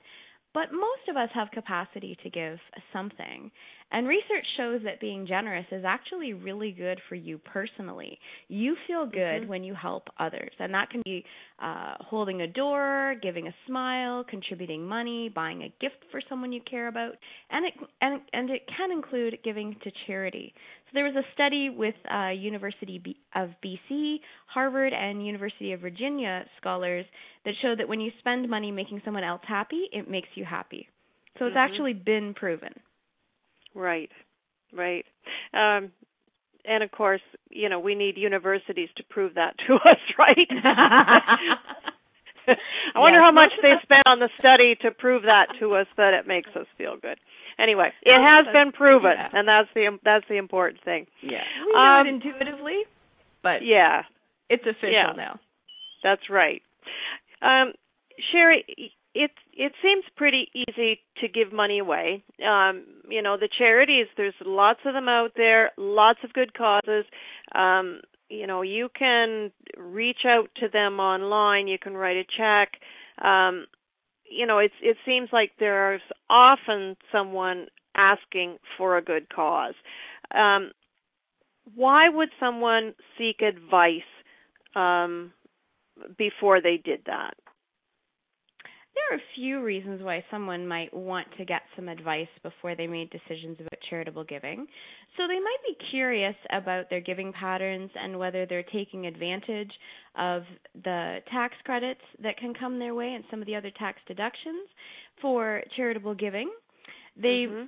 but 0.59 0.73
most 0.73 1.09
of 1.09 1.16
us 1.16 1.29
have 1.35 1.53
capacity 1.53 2.18
to 2.25 2.29
give 2.31 2.59
something. 2.92 3.49
And 3.92 4.09
research 4.09 4.44
shows 4.57 4.81
that 4.85 5.01
being 5.01 5.25
generous 5.25 5.66
is 5.71 5.85
actually 5.87 6.33
really 6.33 6.73
good 6.73 7.01
for 7.09 7.14
you 7.14 7.38
personally. 7.38 8.18
You 8.49 8.75
feel 8.88 9.07
good 9.07 9.42
mm-hmm. 9.42 9.49
when 9.49 9.62
you 9.62 9.73
help 9.73 10.09
others, 10.18 10.51
and 10.59 10.75
that 10.75 10.90
can 10.90 11.03
be 11.05 11.25
uh, 11.62 11.94
holding 12.01 12.40
a 12.40 12.49
door, 12.49 13.14
giving 13.23 13.47
a 13.47 13.55
smile, 13.68 14.25
contributing 14.29 14.85
money, 14.85 15.31
buying 15.33 15.62
a 15.62 15.73
gift 15.81 16.05
for 16.11 16.21
someone 16.29 16.51
you 16.51 16.61
care 16.68 16.88
about, 16.88 17.12
and 17.51 17.64
it 17.64 17.73
and 18.01 18.21
and 18.33 18.51
it 18.51 18.62
can 18.77 18.90
include 18.90 19.38
giving 19.44 19.77
to 19.85 19.92
charity. 20.09 20.53
So 20.87 20.90
there 20.94 21.05
was 21.05 21.14
a 21.14 21.33
study 21.35 21.71
with 21.71 21.94
uh, 22.12 22.31
University 22.31 23.01
of 23.37 23.51
BC, 23.64 24.16
Harvard, 24.47 24.92
and 24.92 25.25
University 25.25 25.73
of 25.73 25.81
Virginia 25.81 26.44
scholars 26.61 27.05
that 27.48 27.54
showed 27.62 27.78
that 27.78 27.88
when 27.88 27.98
you 27.98 28.11
spend 28.18 28.46
money 28.50 28.70
making 28.70 29.00
someone 29.06 29.24
else 29.24 29.40
happy, 29.48 29.84
it 29.90 30.11
makes 30.11 30.28
you 30.34 30.44
happy. 30.44 30.87
So 31.38 31.46
it's 31.46 31.56
mm-hmm. 31.56 31.72
actually 31.72 31.94
been 31.94 32.34
proven. 32.34 32.74
Right, 33.74 34.11
right. 34.70 35.06
Um, 35.54 35.90
and 36.66 36.82
of 36.82 36.90
course, 36.90 37.22
you 37.48 37.70
know, 37.70 37.80
we 37.80 37.94
need 37.94 38.18
universities 38.18 38.90
to 38.98 39.02
prove 39.04 39.32
that 39.37 39.54
to 39.66 39.74
us, 39.88 39.96
right? 40.18 40.37
I 42.94 42.98
wonder 42.98 43.18
yes, 43.18 43.24
how 43.24 43.32
much 43.32 43.52
they 43.62 43.72
spent 43.82 44.02
on 44.04 44.18
the 44.18 44.28
study 44.38 44.74
to 44.82 44.90
prove 44.90 45.22
that 45.22 45.46
to 45.58 45.74
us 45.74 45.87
that 45.96 46.12
it 46.12 46.28
makes 46.28 46.50
us 46.54 46.66
feel 46.76 46.96
good. 47.00 47.16
Anyway, 47.58 47.92
it 48.02 48.20
has 48.20 48.44
been 48.52 48.72
proven, 48.72 49.12
yeah. 49.16 49.28
and 49.32 49.48
that's 49.48 49.68
the 49.74 49.98
that's 50.04 50.24
the 50.28 50.37
important 50.37 50.84
thing. 50.84 51.06
Yeah, 51.22 51.40
we 51.66 51.72
know 51.72 51.78
um, 51.78 52.06
it 52.06 52.11
intuitively, 52.11 52.84
but 53.42 53.64
yeah, 53.64 54.02
it's 54.48 54.62
official 54.62 54.92
yeah, 54.92 55.12
now. 55.16 55.40
That's 56.02 56.30
right. 56.30 56.62
Um, 57.42 57.72
Sherry, 58.33 58.64
it 59.14 59.31
it 59.53 59.72
seems 59.83 60.05
pretty 60.16 60.48
easy 60.55 61.01
to 61.20 61.29
give 61.29 61.53
money 61.53 61.79
away. 61.79 62.24
Um, 62.46 62.85
you 63.09 63.22
know, 63.22 63.37
the 63.37 63.48
charities, 63.59 64.07
there's 64.16 64.35
lots 64.44 64.81
of 64.85 64.94
them 64.94 65.09
out 65.09 65.33
there, 65.37 65.72
lots 65.77 66.20
of 66.24 66.33
good 66.33 66.55
causes. 66.55 67.05
Um, 67.55 68.01
you 68.29 68.46
know, 68.46 68.62
you 68.62 68.88
can 68.96 69.51
reach 69.77 70.24
out 70.27 70.48
to 70.57 70.68
them 70.68 71.01
online, 71.01 71.66
you 71.66 71.79
can 71.79 71.96
write 71.96 72.16
a 72.16 72.24
check. 72.37 72.72
Um, 73.24 73.66
you 74.31 74.46
know, 74.46 74.59
it's 74.59 74.74
it 74.83 74.96
seems 75.07 75.31
like 75.33 75.53
there's 75.59 76.03
often 76.29 76.96
someone 77.11 77.66
asking 77.96 78.59
for 78.77 78.96
a 78.96 79.03
good 79.03 79.29
cause. 79.35 79.74
Um, 80.35 80.70
why 81.74 82.09
would 82.09 82.29
someone 82.38 82.94
seek 83.16 83.40
advice 83.42 84.03
um, 84.74 85.33
before 86.16 86.61
they 86.61 86.80
did 86.84 87.00
that? 87.06 87.34
There 88.94 89.16
are 89.16 89.20
a 89.20 89.34
few 89.37 89.62
reasons 89.62 90.02
why 90.02 90.24
someone 90.30 90.66
might 90.66 90.92
want 90.92 91.28
to 91.38 91.44
get 91.44 91.62
some 91.76 91.88
advice 91.88 92.28
before 92.42 92.74
they 92.74 92.87
made 92.87 93.11
decisions 93.11 93.56
about 93.61 93.78
charitable 93.88 94.24
giving. 94.24 94.66
So 95.16 95.26
they 95.28 95.38
might 95.38 95.62
be 95.66 95.76
curious 95.90 96.34
about 96.50 96.90
their 96.90 97.00
giving 97.00 97.32
patterns 97.32 97.90
and 97.94 98.18
whether 98.18 98.44
they're 98.44 98.64
taking 98.64 99.06
advantage 99.06 99.70
of 100.18 100.42
the 100.82 101.18
tax 101.30 101.54
credits 101.64 102.00
that 102.22 102.38
can 102.38 102.54
come 102.54 102.78
their 102.78 102.94
way 102.94 103.14
and 103.14 103.24
some 103.30 103.40
of 103.40 103.46
the 103.46 103.54
other 103.54 103.70
tax 103.78 103.98
deductions 104.08 104.68
for 105.22 105.62
charitable 105.76 106.14
giving. 106.14 106.50
They 107.16 107.46
mm-hmm. 107.48 107.66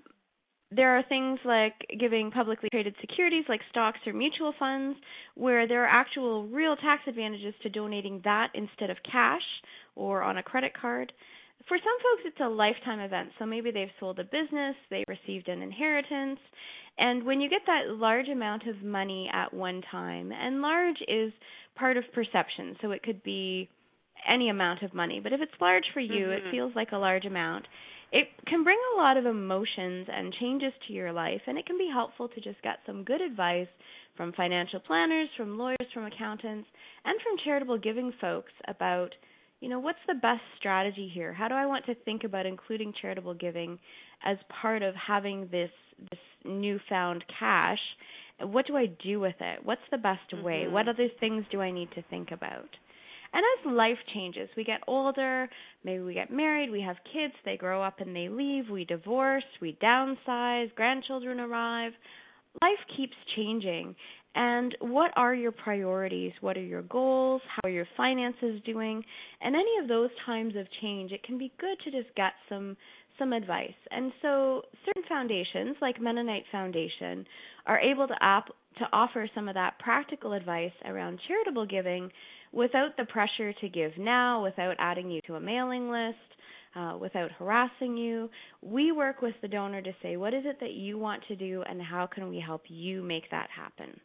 There 0.72 0.96
are 0.96 1.02
things 1.09 1.40
like 1.44 1.74
giving 1.98 2.30
publicly 2.30 2.68
traded 2.70 2.94
securities 3.00 3.44
like 3.48 3.61
stocks 3.70 3.98
or 4.06 4.12
mutual 4.12 4.54
funds 4.59 4.98
where 5.35 5.66
there 5.66 5.85
are 5.85 5.88
actual 5.88 6.46
real 6.46 6.76
tax 6.76 7.02
advantages 7.09 7.54
to 7.62 7.68
donating 7.68 8.20
that 8.24 8.48
instead 8.54 8.90
of 8.90 8.96
cash 9.11 9.42
or 9.96 10.22
on 10.22 10.38
a 10.38 10.42
credit 10.42 10.72
card. 10.80 11.12
For 11.66 11.76
some 11.76 11.98
folks, 12.02 12.22
it's 12.26 12.40
a 12.40 12.48
lifetime 12.48 13.00
event. 13.00 13.30
So 13.38 13.46
maybe 13.46 13.70
they've 13.70 13.88
sold 13.98 14.18
a 14.18 14.24
business, 14.24 14.76
they 14.90 15.04
received 15.09 15.48
an 15.48 15.61
inheritance, 15.61 16.38
and 16.98 17.24
when 17.24 17.40
you 17.40 17.48
get 17.48 17.62
that 17.66 17.94
large 17.94 18.28
amount 18.28 18.66
of 18.66 18.83
money 18.83 19.30
at 19.33 19.52
one 19.54 19.83
time, 19.90 20.33
and 20.33 20.61
large 20.61 20.98
is 21.09 21.33
part 21.74 21.96
of 21.96 22.04
perception, 22.12 22.76
so 22.83 22.90
it 22.90 23.02
could 23.02 23.22
be 23.22 23.68
any 24.28 24.50
amount 24.50 24.83
of 24.83 24.92
money, 24.92 25.18
but 25.18 25.33
if 25.33 25.40
it's 25.40 25.52
large 25.61 25.85
for 25.94 26.00
you, 26.00 26.26
mm-hmm. 26.26 26.46
it 26.46 26.50
feels 26.50 26.72
like 26.76 26.92
a 26.92 26.98
large 26.98 27.24
amount. 27.24 27.66
It 28.12 28.29
can 28.46 28.64
bring 28.64 28.79
a 28.94 29.01
lot 29.01 29.16
of 29.16 29.27
emotions 29.27 30.09
and 30.12 30.35
changes 30.40 30.73
to 30.87 30.92
your 30.92 31.12
life, 31.12 31.42
and 31.46 31.57
it 31.57 31.66
can 31.66 31.79
be 31.79 31.88
helpful 31.92 32.29
to 32.29 32.40
just 32.40 32.61
get 32.62 32.79
some 32.87 33.05
good 33.05 33.20
advice 33.20 33.68
from 34.16 34.33
financial 34.33 34.81
planners, 34.81 35.29
from 35.37 35.59
lawyers, 35.59 35.87
from 35.94 36.05
accountants, 36.05 36.68
and 37.05 37.20
from 37.23 37.38
charitable 37.44 37.79
giving 37.79 38.12
folks 38.20 38.53
about 38.68 39.11
you 39.61 39.68
know, 39.68 39.79
what's 39.79 39.99
the 40.09 40.14
best 40.14 40.40
strategy 40.59 41.11
here? 41.12 41.35
How 41.35 41.46
do 41.46 41.55
I 41.55 41.66
want 41.66 41.85
to 41.85 41.94
think 41.94 42.25
about 42.25 42.46
including 42.46 42.94
charitable 42.99 43.35
giving 43.35 43.79
as 44.25 44.38
part 44.62 44.83
of 44.83 44.94
having 44.94 45.49
this 45.53 45.70
this 46.11 46.20
newfound 46.46 47.23
cash 47.38 47.79
what 48.42 48.66
do 48.66 48.77
I 48.77 48.87
do 48.87 49.20
with 49.20 49.35
it? 49.40 49.61
What's 49.64 49.81
the 49.90 49.99
best 49.99 50.31
mm-hmm. 50.33 50.44
way? 50.44 50.66
What 50.68 50.88
other 50.88 51.09
things 51.18 51.44
do 51.51 51.61
I 51.61 51.70
need 51.70 51.90
to 51.92 52.03
think 52.03 52.31
about? 52.33 52.68
And 53.32 53.44
as 53.58 53.72
life 53.72 53.98
changes, 54.12 54.48
we 54.56 54.64
get 54.64 54.80
older, 54.88 55.48
maybe 55.84 56.02
we 56.02 56.14
get 56.14 56.32
married, 56.32 56.70
we 56.70 56.80
have 56.82 56.96
kids, 57.12 57.34
they 57.44 57.56
grow 57.56 57.82
up 57.82 58.00
and 58.00 58.14
they 58.14 58.28
leave, 58.28 58.68
we 58.68 58.84
divorce, 58.84 59.44
we 59.60 59.78
downsize, 59.82 60.74
grandchildren 60.74 61.38
arrive. 61.38 61.92
Life 62.60 62.96
keeps 62.96 63.14
changing. 63.36 63.94
And 64.34 64.76
what 64.80 65.12
are 65.16 65.34
your 65.34 65.52
priorities? 65.52 66.32
What 66.40 66.56
are 66.56 66.64
your 66.64 66.82
goals? 66.82 67.42
How 67.48 67.68
are 67.68 67.72
your 67.72 67.86
finances 67.96 68.60
doing? 68.64 69.02
And 69.40 69.54
any 69.54 69.78
of 69.82 69.88
those 69.88 70.10
times 70.24 70.54
of 70.56 70.66
change, 70.80 71.12
it 71.12 71.22
can 71.24 71.38
be 71.38 71.52
good 71.58 71.76
to 71.84 71.90
just 71.90 72.14
get 72.16 72.32
some 72.48 72.76
some 73.18 73.32
advice. 73.32 73.74
And 73.90 74.12
so 74.22 74.62
certain 74.86 75.02
foundations 75.08 75.76
like 75.82 76.00
Mennonite 76.00 76.44
Foundation 76.50 77.26
are 77.66 77.78
able 77.78 78.08
to 78.08 78.14
op- 78.24 78.56
to 78.78 78.84
offer 78.92 79.28
some 79.34 79.48
of 79.48 79.54
that 79.54 79.78
practical 79.78 80.32
advice 80.32 80.72
around 80.84 81.20
charitable 81.28 81.66
giving 81.66 82.10
without 82.52 82.96
the 82.96 83.04
pressure 83.04 83.52
to 83.52 83.68
give 83.68 83.92
now, 83.98 84.42
without 84.42 84.76
adding 84.78 85.10
you 85.10 85.20
to 85.22 85.36
a 85.36 85.40
mailing 85.40 85.90
list, 85.90 86.18
uh, 86.74 86.96
without 87.00 87.30
harassing 87.32 87.96
you. 87.96 88.30
We 88.62 88.92
work 88.92 89.22
with 89.22 89.34
the 89.42 89.48
donor 89.48 89.82
to 89.82 89.92
say, 90.02 90.16
what 90.16 90.34
is 90.34 90.44
it 90.44 90.58
that 90.60 90.72
you 90.72 90.98
want 90.98 91.22
to 91.28 91.36
do, 91.36 91.62
and 91.68 91.80
how 91.82 92.06
can 92.06 92.28
we 92.28 92.40
help 92.40 92.62
you 92.68 93.02
make 93.02 93.30
that 93.30 93.48
happen? 93.50 94.00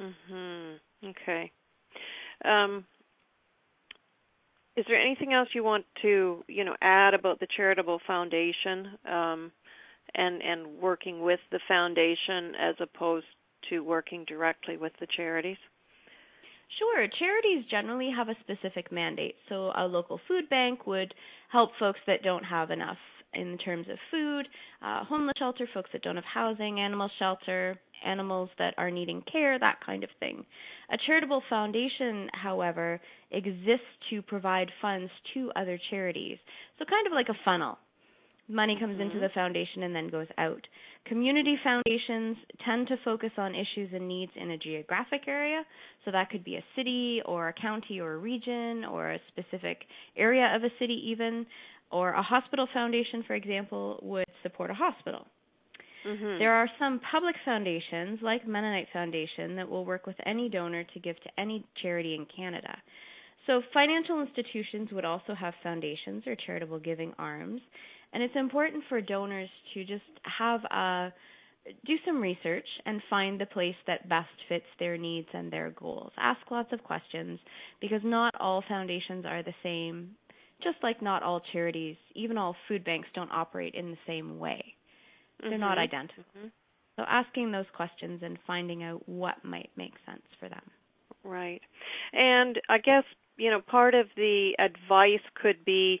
Mhm. 0.00 0.80
Okay. 1.04 1.50
Um, 2.44 2.86
is 4.76 4.86
there 4.86 5.00
anything 5.00 5.32
else 5.32 5.48
you 5.54 5.64
want 5.64 5.84
to, 6.02 6.44
you 6.46 6.64
know, 6.64 6.76
add 6.80 7.14
about 7.14 7.40
the 7.40 7.48
charitable 7.56 7.98
foundation 8.06 8.98
um, 9.06 9.52
and 10.14 10.40
and 10.40 10.66
working 10.80 11.20
with 11.22 11.40
the 11.50 11.58
foundation 11.66 12.54
as 12.54 12.76
opposed 12.80 13.26
to 13.68 13.80
working 13.80 14.24
directly 14.24 14.76
with 14.76 14.92
the 15.00 15.06
charities? 15.16 15.58
Sure. 16.78 17.06
Charities 17.18 17.64
generally 17.70 18.10
have 18.14 18.28
a 18.28 18.36
specific 18.40 18.92
mandate. 18.92 19.36
So 19.48 19.72
a 19.76 19.86
local 19.86 20.20
food 20.28 20.48
bank 20.50 20.86
would 20.86 21.14
help 21.50 21.70
folks 21.78 22.00
that 22.06 22.22
don't 22.22 22.44
have 22.44 22.70
enough 22.70 22.98
in 23.34 23.58
terms 23.58 23.86
of 23.90 23.98
food, 24.10 24.48
uh, 24.82 25.04
homeless 25.04 25.34
shelter, 25.38 25.68
folks 25.72 25.90
that 25.92 26.02
don't 26.02 26.16
have 26.16 26.24
housing, 26.24 26.80
animal 26.80 27.10
shelter, 27.18 27.78
animals 28.04 28.48
that 28.58 28.74
are 28.78 28.90
needing 28.90 29.22
care, 29.30 29.58
that 29.58 29.78
kind 29.84 30.04
of 30.04 30.10
thing. 30.20 30.44
A 30.90 30.96
charitable 31.06 31.42
foundation, 31.48 32.28
however, 32.32 33.00
exists 33.30 33.86
to 34.10 34.22
provide 34.22 34.70
funds 34.80 35.10
to 35.34 35.50
other 35.56 35.78
charities. 35.90 36.38
So 36.78 36.84
kind 36.84 37.06
of 37.06 37.12
like 37.12 37.28
a 37.28 37.38
funnel. 37.44 37.78
Money 38.48 38.78
comes 38.80 38.94
mm-hmm. 38.94 39.02
into 39.02 39.20
the 39.20 39.28
foundation 39.34 39.82
and 39.82 39.94
then 39.94 40.08
goes 40.08 40.28
out. 40.38 40.66
Community 41.08 41.56
foundations 41.64 42.36
tend 42.64 42.88
to 42.88 42.96
focus 43.04 43.30
on 43.38 43.54
issues 43.54 43.90
and 43.94 44.06
needs 44.06 44.32
in 44.36 44.50
a 44.50 44.58
geographic 44.58 45.22
area. 45.26 45.62
So 46.04 46.10
that 46.10 46.30
could 46.30 46.44
be 46.44 46.56
a 46.56 46.64
city 46.76 47.20
or 47.24 47.48
a 47.48 47.52
county 47.52 48.00
or 48.00 48.14
a 48.14 48.18
region 48.18 48.84
or 48.84 49.12
a 49.12 49.18
specific 49.28 49.78
area 50.16 50.54
of 50.54 50.64
a 50.64 50.70
city, 50.78 51.02
even. 51.06 51.46
Or 51.90 52.10
a 52.10 52.22
hospital 52.22 52.68
foundation, 52.74 53.24
for 53.26 53.34
example, 53.34 53.98
would 54.02 54.26
support 54.42 54.70
a 54.70 54.74
hospital. 54.74 55.26
Mm-hmm. 56.06 56.38
There 56.38 56.52
are 56.52 56.68
some 56.78 57.00
public 57.10 57.34
foundations, 57.44 58.20
like 58.22 58.46
Mennonite 58.46 58.88
Foundation, 58.92 59.56
that 59.56 59.68
will 59.68 59.84
work 59.84 60.06
with 60.06 60.16
any 60.26 60.50
donor 60.50 60.84
to 60.84 61.00
give 61.00 61.16
to 61.16 61.30
any 61.40 61.64
charity 61.82 62.14
in 62.14 62.26
Canada. 62.34 62.76
So, 63.46 63.62
financial 63.72 64.20
institutions 64.20 64.90
would 64.92 65.06
also 65.06 65.34
have 65.34 65.54
foundations 65.62 66.26
or 66.26 66.36
charitable 66.46 66.80
giving 66.80 67.14
arms, 67.18 67.62
and 68.12 68.22
it's 68.22 68.36
important 68.36 68.84
for 68.88 69.00
donors 69.00 69.50
to 69.74 69.84
just 69.84 70.02
have 70.38 70.60
a 70.64 71.12
do 71.86 71.94
some 72.06 72.20
research 72.20 72.66
and 72.86 73.02
find 73.10 73.40
the 73.40 73.46
place 73.46 73.74
that 73.86 74.08
best 74.08 74.28
fits 74.48 74.64
their 74.78 74.96
needs 74.96 75.28
and 75.34 75.52
their 75.52 75.70
goals. 75.70 76.10
Ask 76.18 76.40
lots 76.50 76.72
of 76.72 76.82
questions 76.82 77.38
because 77.80 78.00
not 78.04 78.34
all 78.40 78.64
foundations 78.66 79.26
are 79.26 79.42
the 79.42 79.54
same, 79.62 80.10
just 80.62 80.76
like 80.82 81.02
not 81.02 81.22
all 81.22 81.42
charities, 81.52 81.96
even 82.14 82.38
all 82.38 82.56
food 82.68 82.84
banks 82.84 83.08
don't 83.14 83.30
operate 83.30 83.74
in 83.74 83.90
the 83.90 83.98
same 84.06 84.38
way. 84.38 84.64
They're 85.40 85.52
mm-hmm. 85.52 85.60
not 85.60 85.78
identical. 85.78 86.24
Mm-hmm. 86.36 86.48
So 86.96 87.04
asking 87.08 87.52
those 87.52 87.66
questions 87.76 88.20
and 88.24 88.38
finding 88.46 88.82
out 88.82 89.08
what 89.08 89.44
might 89.44 89.70
make 89.76 89.92
sense 90.04 90.22
for 90.40 90.48
them. 90.48 90.62
Right. 91.22 91.60
And 92.12 92.60
I 92.68 92.78
guess, 92.78 93.04
you 93.36 93.50
know, 93.50 93.60
part 93.60 93.94
of 93.94 94.06
the 94.16 94.52
advice 94.58 95.24
could 95.40 95.64
be 95.64 96.00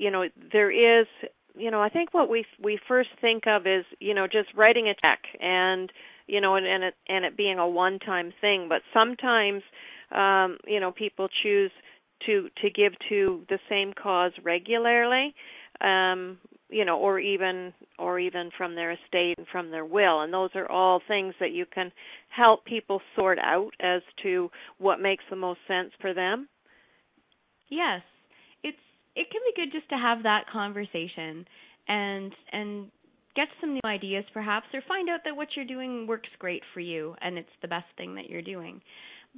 you 0.00 0.10
know 0.10 0.24
there 0.52 0.70
is 0.70 1.06
you 1.54 1.70
know 1.70 1.80
i 1.80 1.88
think 1.88 2.14
what 2.14 2.28
we 2.30 2.44
we 2.62 2.78
first 2.88 3.10
think 3.20 3.46
of 3.46 3.66
is 3.66 3.84
you 4.00 4.14
know 4.14 4.26
just 4.26 4.48
writing 4.56 4.88
a 4.88 4.94
check 4.94 5.20
and 5.40 5.92
you 6.26 6.40
know 6.40 6.54
and 6.54 6.66
and 6.66 6.84
it 6.84 6.94
and 7.08 7.24
it 7.24 7.36
being 7.36 7.58
a 7.58 7.68
one 7.68 7.98
time 7.98 8.32
thing. 8.40 8.66
But 8.68 8.82
sometimes 8.94 9.62
um 10.12 10.56
you 10.66 10.80
know 10.80 10.92
people 10.92 11.28
choose 11.42 11.72
to 12.26 12.48
to 12.62 12.70
give 12.70 12.92
to 13.08 13.44
the 13.48 13.58
same 13.68 13.92
cause 13.92 14.32
regularly 14.42 15.34
um 15.80 16.38
you 16.68 16.84
know 16.84 16.98
or 16.98 17.18
even 17.18 17.72
or 17.98 18.18
even 18.20 18.50
from 18.56 18.74
their 18.74 18.92
estate 18.92 19.34
and 19.38 19.46
from 19.50 19.70
their 19.70 19.84
will. 19.84 20.22
And 20.22 20.32
those 20.32 20.50
are 20.54 20.70
all 20.70 21.02
things 21.06 21.34
that 21.40 21.52
you 21.52 21.66
can 21.66 21.90
help 22.28 22.64
people 22.64 23.00
sort 23.16 23.38
out 23.38 23.72
as 23.80 24.02
to 24.22 24.50
what 24.78 25.00
makes 25.00 25.24
the 25.28 25.36
most 25.36 25.60
sense 25.66 25.90
for 26.00 26.14
them. 26.14 26.48
Yes 27.68 28.02
it 29.20 29.28
can 29.30 29.42
be 29.44 29.62
good 29.62 29.70
just 29.70 29.88
to 29.90 29.96
have 29.96 30.22
that 30.22 30.44
conversation 30.50 31.44
and 31.88 32.32
and 32.52 32.90
get 33.36 33.48
some 33.60 33.74
new 33.74 33.80
ideas 33.84 34.24
perhaps 34.32 34.66
or 34.72 34.80
find 34.88 35.08
out 35.10 35.20
that 35.24 35.36
what 35.36 35.48
you're 35.54 35.66
doing 35.66 36.06
works 36.06 36.28
great 36.38 36.62
for 36.72 36.80
you 36.80 37.14
and 37.20 37.36
it's 37.36 37.56
the 37.62 37.68
best 37.68 37.86
thing 37.96 38.14
that 38.14 38.30
you're 38.30 38.42
doing. 38.42 38.80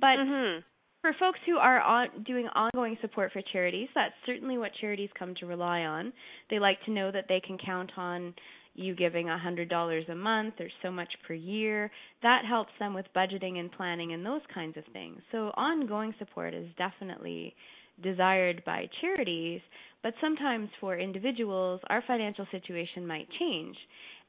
But 0.00 0.18
mm-hmm. 0.18 0.60
for 1.02 1.12
folks 1.18 1.40
who 1.44 1.56
are 1.56 1.80
on, 1.80 2.22
doing 2.24 2.46
ongoing 2.54 2.96
support 3.00 3.32
for 3.32 3.42
charities, 3.52 3.88
that's 3.94 4.14
certainly 4.24 4.56
what 4.56 4.70
charities 4.80 5.10
come 5.18 5.34
to 5.40 5.46
rely 5.46 5.80
on. 5.80 6.12
They 6.48 6.58
like 6.58 6.78
to 6.86 6.92
know 6.92 7.10
that 7.10 7.26
they 7.28 7.40
can 7.44 7.58
count 7.58 7.90
on 7.96 8.34
you 8.74 8.94
giving 8.94 9.28
a 9.28 9.38
hundred 9.38 9.68
dollars 9.68 10.04
a 10.08 10.14
month 10.14 10.54
or 10.60 10.68
so 10.82 10.90
much 10.90 11.12
per 11.26 11.34
year. 11.34 11.90
That 12.22 12.42
helps 12.48 12.72
them 12.78 12.94
with 12.94 13.04
budgeting 13.14 13.58
and 13.58 13.70
planning 13.70 14.14
and 14.14 14.24
those 14.24 14.40
kinds 14.54 14.78
of 14.78 14.84
things. 14.92 15.20
So 15.32 15.50
ongoing 15.56 16.14
support 16.18 16.54
is 16.54 16.68
definitely 16.78 17.54
desired 18.02 18.62
by 18.64 18.88
charities, 19.00 19.60
but 20.02 20.14
sometimes 20.20 20.68
for 20.80 20.98
individuals, 20.98 21.80
our 21.88 22.02
financial 22.06 22.46
situation 22.50 23.06
might 23.06 23.28
change. 23.38 23.76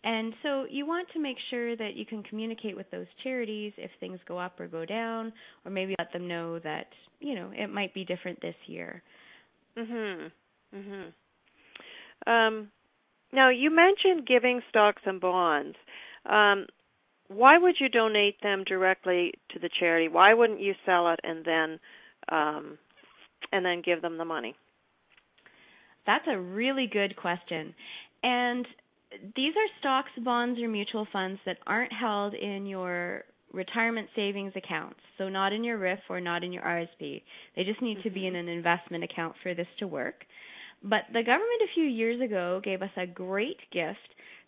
And 0.03 0.33
so 0.43 0.65
you 0.69 0.85
want 0.85 1.07
to 1.13 1.19
make 1.19 1.37
sure 1.49 1.75
that 1.77 1.95
you 1.95 2.05
can 2.05 2.23
communicate 2.23 2.75
with 2.75 2.89
those 2.91 3.07
charities 3.23 3.71
if 3.77 3.89
things 3.99 4.19
go 4.27 4.37
up 4.37 4.59
or 4.59 4.67
go 4.67 4.85
down, 4.85 5.31
or 5.65 5.71
maybe 5.71 5.95
let 5.97 6.11
them 6.11 6.27
know 6.27 6.59
that, 6.59 6.87
you 7.19 7.35
know, 7.35 7.51
it 7.55 7.67
might 7.67 7.93
be 7.93 8.03
different 8.03 8.39
this 8.41 8.55
year. 8.67 9.01
Mhm. 9.77 10.31
Mhm. 10.73 11.13
Um 12.27 12.71
now 13.31 13.49
you 13.49 13.69
mentioned 13.71 14.25
giving 14.27 14.61
stocks 14.69 15.01
and 15.05 15.19
bonds. 15.21 15.77
Um 16.25 16.67
why 17.29 17.57
would 17.57 17.79
you 17.79 17.89
donate 17.89 18.39
them 18.41 18.63
directly 18.65 19.33
to 19.49 19.59
the 19.59 19.69
charity? 19.79 20.07
Why 20.07 20.33
wouldn't 20.33 20.59
you 20.59 20.75
sell 20.85 21.09
it 21.11 21.19
and 21.23 21.43
then 21.45 21.79
um 22.29 22.77
and 23.51 23.65
then 23.65 23.81
give 23.83 24.01
them 24.01 24.17
the 24.17 24.25
money? 24.25 24.55
That's 26.05 26.25
a 26.27 26.39
really 26.39 26.89
good 26.91 27.15
question. 27.15 27.73
And 28.23 28.65
these 29.35 29.53
are 29.55 29.79
stocks, 29.79 30.11
bonds, 30.23 30.59
or 30.59 30.67
mutual 30.67 31.07
funds 31.11 31.39
that 31.45 31.57
aren't 31.67 31.93
held 31.93 32.33
in 32.33 32.65
your 32.65 33.23
retirement 33.53 34.09
savings 34.15 34.53
accounts. 34.55 34.99
So 35.17 35.29
not 35.29 35.53
in 35.53 35.63
your 35.63 35.77
RRIF 35.77 35.99
or 36.09 36.19
not 36.19 36.43
in 36.43 36.51
your 36.51 36.63
RSP. 36.63 37.21
They 37.55 37.63
just 37.63 37.81
need 37.81 37.97
to 38.03 38.09
be 38.09 38.27
in 38.27 38.33
mm-hmm. 38.33 38.47
an 38.47 38.53
investment 38.53 39.03
account 39.03 39.35
for 39.43 39.53
this 39.53 39.67
to 39.79 39.87
work. 39.87 40.25
But 40.81 41.03
the 41.13 41.23
government 41.23 41.61
a 41.63 41.73
few 41.73 41.85
years 41.85 42.19
ago 42.19 42.59
gave 42.63 42.81
us 42.81 42.89
a 42.97 43.07
great 43.07 43.59
gift. 43.71 43.99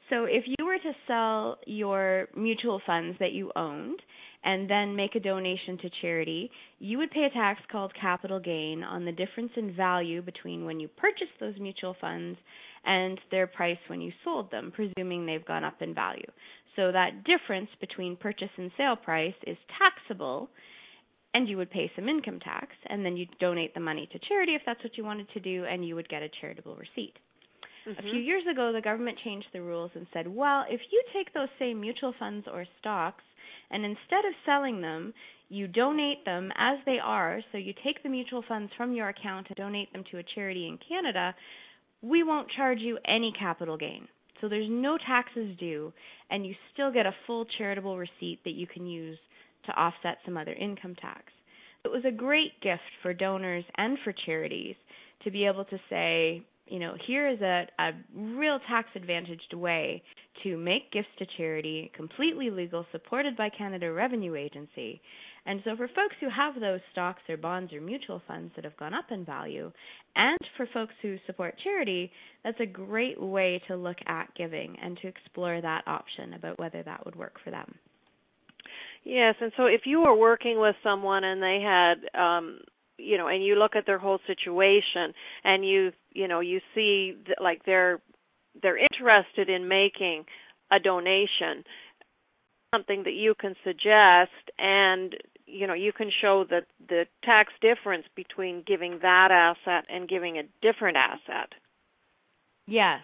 So 0.10 0.26
if 0.26 0.44
you 0.46 0.66
were 0.66 0.78
to 0.78 0.94
sell 1.08 1.58
your 1.66 2.28
mutual 2.36 2.82
funds 2.86 3.18
that 3.20 3.32
you 3.32 3.52
owned 3.56 4.02
and 4.46 4.70
then 4.70 4.96
make 4.96 5.16
a 5.16 5.20
donation 5.20 5.78
to 5.80 5.90
charity, 6.02 6.52
you 6.78 7.00
would 7.00 7.10
pay 7.10 7.24
a 7.24 7.32
tax 7.32 7.60
called 7.72 7.92
capital 8.00 8.40
gain 8.40 8.84
on 8.84 9.04
the 9.04 9.12
difference 9.12 9.52
in 9.58 9.76
value 9.76 10.22
between 10.22 10.66
when 10.66 10.80
you 10.80 10.88
purchased 10.88 11.34
those 11.40 11.56
mutual 11.60 11.96
funds 12.00 12.38
and 12.86 13.20
their 13.32 13.48
price 13.48 13.80
when 13.88 14.00
you 14.00 14.12
sold 14.24 14.52
them, 14.52 14.72
presuming 14.74 15.26
they've 15.26 15.46
gone 15.46 15.64
up 15.64 15.82
in 15.82 15.96
value. 15.96 16.28
So 16.76 16.92
that 16.92 17.24
difference 17.24 17.70
between 17.82 18.16
purchase 18.16 18.52
and 18.58 18.70
sale 18.78 18.96
price 18.96 19.34
is 19.48 19.58
taxable 19.80 20.50
and 21.34 21.50
you 21.50 21.58
would 21.58 21.72
pay 21.72 21.92
some 21.96 22.08
income 22.08 22.40
tax 22.40 22.68
and 22.86 23.04
then 23.04 23.18
you'd 23.18 23.36
donate 23.40 23.74
the 23.74 23.80
money 23.80 24.08
to 24.12 24.20
charity 24.30 24.54
if 24.54 24.62
that's 24.66 24.84
what 24.84 24.96
you 24.96 25.04
wanted 25.04 25.28
to 25.34 25.40
do 25.40 25.66
and 25.66 25.86
you 25.86 25.96
would 25.96 26.08
get 26.08 26.22
a 26.22 26.30
charitable 26.40 26.76
receipt. 26.76 27.16
Mm-hmm. 27.88 28.00
A 28.00 28.02
few 28.04 28.12
mm-hmm. 28.12 28.28
years 28.28 28.44
ago 28.52 28.72
the 28.72 28.82
government 28.82 29.18
changed 29.24 29.48
the 29.54 29.62
rules 29.62 29.92
and 29.96 30.06
said, 30.14 30.28
well, 30.28 30.66
if 30.70 30.82
you 30.92 31.04
take 31.14 31.34
those 31.34 31.50
same 31.58 31.82
mutual 31.82 32.14
funds 32.20 32.46
or 32.52 32.66
stocks 32.80 33.24
and 33.72 33.84
instead 33.84 34.26
of 34.26 34.34
selling 34.46 34.82
them, 34.82 35.14
you 35.50 35.68
donate 35.68 36.26
them 36.26 36.52
as 36.58 36.80
they 36.86 36.98
are. 37.04 37.42
So 37.52 37.58
you 37.58 37.74
take 37.84 38.02
the 38.04 38.10
mutual 38.10 38.44
funds 38.48 38.72
from 38.78 38.94
your 38.94 39.10
account 39.10 39.48
and 39.50 39.56
donate 39.56 39.92
them 39.94 40.04
to 40.12 40.18
a 40.18 40.24
charity 40.36 40.68
in 40.68 40.80
Canada. 40.90 41.36
We 42.02 42.24
won't 42.24 42.52
charge 42.56 42.80
you 42.80 42.98
any 43.08 43.34
capital 43.38 43.78
gain. 43.78 44.08
So 44.42 44.50
there's 44.50 44.70
no 44.70 44.98
taxes 44.98 45.56
due, 45.60 45.94
and 46.30 46.46
you 46.46 46.56
still 46.74 46.92
get 46.92 47.06
a 47.06 47.16
full 47.26 47.46
charitable 47.58 47.98
receipt 47.98 48.40
that 48.44 48.52
you 48.52 48.68
can 48.68 48.86
use 48.86 49.18
to 49.66 49.72
offset 49.72 50.18
some 50.26 50.38
other 50.38 50.54
income 50.54 50.96
tax. 51.02 51.24
It 51.84 51.92
was 51.92 52.04
a 52.06 52.12
great 52.12 52.60
gift 52.62 52.82
for 53.02 53.14
donors 53.14 53.64
and 53.78 53.98
for 54.04 54.14
charities 54.26 54.76
to 55.24 55.32
be 55.32 55.46
able 55.46 55.66
to 55.66 55.78
say, 55.90 56.44
you 56.68 56.80
know, 56.80 56.96
here 57.06 57.30
is 57.30 57.42
a, 57.42 57.68
a 57.80 57.92
real 58.16 58.60
tax 58.68 58.90
advantaged 58.96 59.54
way 59.54 60.02
to 60.44 60.58
make 60.58 60.92
gifts 60.92 61.08
to 61.20 61.26
charity, 61.38 61.92
completely 61.96 62.50
legal, 62.50 62.86
supported 62.92 63.38
by 63.38 63.50
Canada 63.50 63.92
Revenue 63.92 64.36
Agency. 64.36 65.02
And 65.46 65.62
so 65.64 65.76
for 65.76 65.88
folks 65.90 66.16
who 66.20 66.28
have 66.30 66.60
those 66.60 66.80
stocks 66.92 67.22
or 67.30 67.38
bonds 67.38 67.72
or 67.72 67.80
mutual 67.80 68.22
funds 68.28 68.52
that 68.56 68.66
have 68.66 68.78
gone 68.78 68.96
up 68.96 69.06
in 69.12 69.24
value, 69.24 69.72
and 70.16 70.40
for 70.58 70.68
folks 70.74 70.94
who 71.02 71.18
support 71.28 71.56
charity, 71.64 72.12
that's 72.44 72.60
a 72.60 72.66
great 72.66 73.22
way 73.22 73.62
to 73.68 73.76
look 73.76 73.98
at 74.08 74.34
giving 74.36 74.76
and 74.82 74.98
to 75.02 75.08
explore 75.08 75.62
that 75.62 75.84
option 75.86 76.34
about 76.34 76.58
whether 76.58 76.82
that 76.82 77.06
would 77.06 77.16
work 77.16 77.36
for 77.44 77.52
them. 77.52 77.76
Yes, 79.04 79.36
and 79.40 79.52
so 79.56 79.66
if 79.68 79.82
you 79.86 80.02
were 80.02 80.16
working 80.16 80.60
with 80.60 80.76
someone 80.84 81.24
and 81.24 81.42
they 81.42 81.62
had 81.64 82.20
um 82.20 82.60
you 82.98 83.18
know, 83.18 83.28
and 83.28 83.44
you 83.44 83.56
look 83.56 83.76
at 83.76 83.86
their 83.86 84.00
whole 84.00 84.20
situation 84.28 85.14
and 85.44 85.68
you 85.68 85.92
you 86.12 86.28
know, 86.28 86.40
you 86.40 86.60
see 86.74 87.14
that, 87.28 87.42
like 87.42 87.66
they're 87.66 88.00
they're 88.62 88.78
interested 88.78 89.50
in 89.50 89.68
making 89.68 90.26
a 90.72 90.80
donation 90.80 91.64
something 92.74 93.04
that 93.04 93.14
you 93.14 93.34
can 93.40 93.56
suggest 93.64 94.32
and 94.58 95.16
you 95.46 95.68
know 95.68 95.74
you 95.74 95.94
can 95.94 96.10
show 96.22 96.44
the 96.50 96.62
the 96.90 97.06
tax 97.24 97.54
difference 97.62 98.06
between 98.16 98.64
giving 98.66 99.00
that 99.02 99.30
asset 99.32 99.86
and 99.90 100.10
giving 100.10 100.38
a 100.38 100.44
different 100.62 100.98
asset. 100.98 101.50
Yes. 102.68 103.02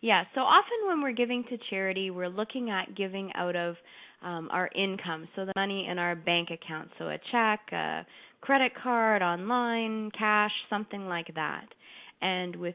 Yeah. 0.00 0.24
So 0.34 0.40
often 0.40 0.88
when 0.88 1.02
we're 1.02 1.12
giving 1.12 1.44
to 1.50 1.58
charity 1.68 2.10
we're 2.10 2.28
looking 2.28 2.70
at 2.70 2.96
giving 2.96 3.30
out 3.34 3.56
of 3.56 3.76
um, 4.22 4.48
our 4.50 4.68
income 4.74 5.28
so 5.36 5.44
the 5.44 5.52
money 5.56 5.86
in 5.90 5.98
our 5.98 6.14
bank 6.16 6.48
account. 6.50 6.88
So 6.98 7.08
a 7.08 7.18
check 7.30 7.60
credit 8.40 8.72
card 8.82 9.22
online 9.22 10.10
cash 10.16 10.52
something 10.68 11.06
like 11.06 11.34
that 11.34 11.66
and 12.22 12.56
with 12.56 12.74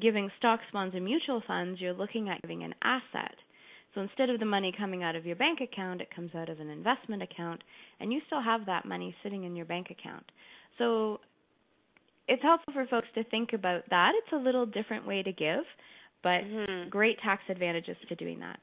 giving 0.00 0.30
stocks 0.38 0.64
bonds 0.72 0.94
and 0.94 1.04
mutual 1.04 1.42
funds 1.46 1.80
you're 1.80 1.92
looking 1.92 2.28
at 2.28 2.40
giving 2.42 2.64
an 2.64 2.74
asset 2.82 3.34
so 3.94 4.00
instead 4.00 4.28
of 4.28 4.40
the 4.40 4.46
money 4.46 4.72
coming 4.76 5.02
out 5.04 5.14
of 5.14 5.24
your 5.24 5.36
bank 5.36 5.60
account, 5.60 6.00
it 6.00 6.08
comes 6.14 6.34
out 6.34 6.48
of 6.48 6.58
an 6.58 6.68
investment 6.68 7.22
account, 7.22 7.62
and 8.00 8.12
you 8.12 8.20
still 8.26 8.42
have 8.42 8.66
that 8.66 8.84
money 8.84 9.14
sitting 9.22 9.44
in 9.44 9.54
your 9.54 9.66
bank 9.66 9.86
account. 9.90 10.24
So 10.78 11.20
it's 12.26 12.42
helpful 12.42 12.72
for 12.72 12.86
folks 12.86 13.06
to 13.14 13.24
think 13.24 13.52
about 13.52 13.82
that. 13.90 14.12
It's 14.16 14.32
a 14.32 14.44
little 14.44 14.66
different 14.66 15.06
way 15.06 15.22
to 15.22 15.32
give, 15.32 15.62
but 16.22 16.42
mm-hmm. 16.42 16.88
great 16.88 17.18
tax 17.20 17.42
advantages 17.48 17.96
to 18.08 18.16
doing 18.16 18.40
that. 18.40 18.58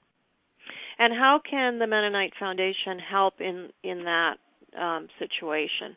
And 1.00 1.14
how 1.14 1.40
can 1.50 1.80
the 1.80 1.88
Mennonite 1.88 2.34
Foundation 2.40 3.00
help 3.10 3.36
in 3.40 3.70
in 3.84 4.04
that 4.04 4.36
um, 4.80 5.08
situation? 5.18 5.96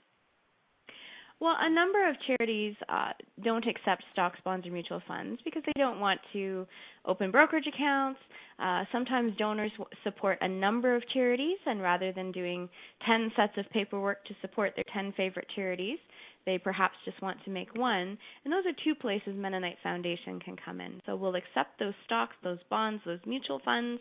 Well, 1.41 1.57
a 1.59 1.69
number 1.69 2.09
of 2.09 2.17
charities 2.27 2.75
uh, 2.89 3.11
don't 3.43 3.67
accept 3.67 4.05
stocks, 4.13 4.39
bonds, 4.45 4.67
or 4.67 4.71
mutual 4.71 5.03
funds 5.07 5.41
because 5.45 5.63
they 5.67 5.73
don't 5.77 6.01
want 6.01 6.21
to 6.33 6.67
open 7.05 7.31
brokerage 7.31 7.67
accounts. 7.67 8.21
Uh, 8.59 8.85
sometimes 8.93 9.37
donors 9.37 9.73
support 10.05 10.39
a 10.41 10.49
number 10.49 10.95
of 10.95 11.03
charities, 11.13 11.59
and 11.67 11.83
rather 11.83 12.13
than 12.13 12.31
doing 12.31 12.69
10 13.07 13.33
sets 13.37 13.53
of 13.59 13.69
paperwork 13.71 14.25
to 14.27 14.35
support 14.41 14.73
their 14.77 14.85
10 14.93 15.13
favorite 15.17 15.47
charities, 15.55 15.99
they 16.47 16.57
perhaps 16.57 16.95
just 17.05 17.21
want 17.21 17.39
to 17.45 17.51
make 17.51 17.75
one. 17.75 18.17
And 18.45 18.53
those 18.53 18.65
are 18.67 18.85
two 18.85 18.95
places 18.95 19.35
Mennonite 19.35 19.79
Foundation 19.83 20.39
can 20.41 20.57
come 20.63 20.81
in. 20.81 21.01
So 21.05 21.17
we'll 21.17 21.35
accept 21.35 21.79
those 21.81 21.95
stocks, 22.05 22.37
those 22.45 22.59
bonds, 22.71 23.03
those 23.05 23.21
mutual 23.27 23.61
funds 23.65 24.01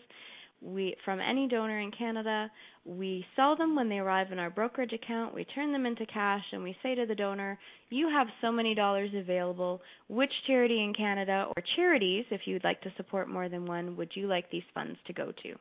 we 0.64 0.96
from 1.04 1.20
any 1.20 1.48
donor 1.48 1.80
in 1.80 1.92
Canada. 1.92 2.50
We 2.86 3.26
sell 3.36 3.56
them 3.56 3.76
when 3.76 3.90
they 3.90 4.00
arrive 4.00 4.32
in 4.32 4.40
our 4.40 4.50
brokerage 4.50 4.94
account. 4.94 5.34
We 5.34 5.46
turn 5.46 5.72
them 5.72 5.86
into 5.86 6.06
cash 6.06 6.44
and 6.52 6.64
we 6.64 6.76
say 6.82 6.96
to 6.96 7.06
the 7.06 7.16
donor, 7.16 7.60
"You 7.90 8.10
have 8.10 8.28
so 8.42 8.52
many 8.52 8.74
dollars 8.74 9.14
available. 9.14 9.82
Which 10.08 10.34
charity 10.48 10.84
in 10.84 10.94
Canada 10.94 11.48
or 11.56 11.64
charities, 11.76 12.26
if 12.30 12.48
you'd 12.48 12.64
like 12.64 12.82
to 12.82 12.94
support 12.98 13.28
more 13.30 13.50
than 13.50 13.66
one, 13.66 13.96
would 13.98 14.16
you 14.16 14.28
like 14.28 14.50
these 14.50 14.64
funds 14.74 14.98
to 15.06 15.14
go 15.14 15.32
to?" 15.44 15.56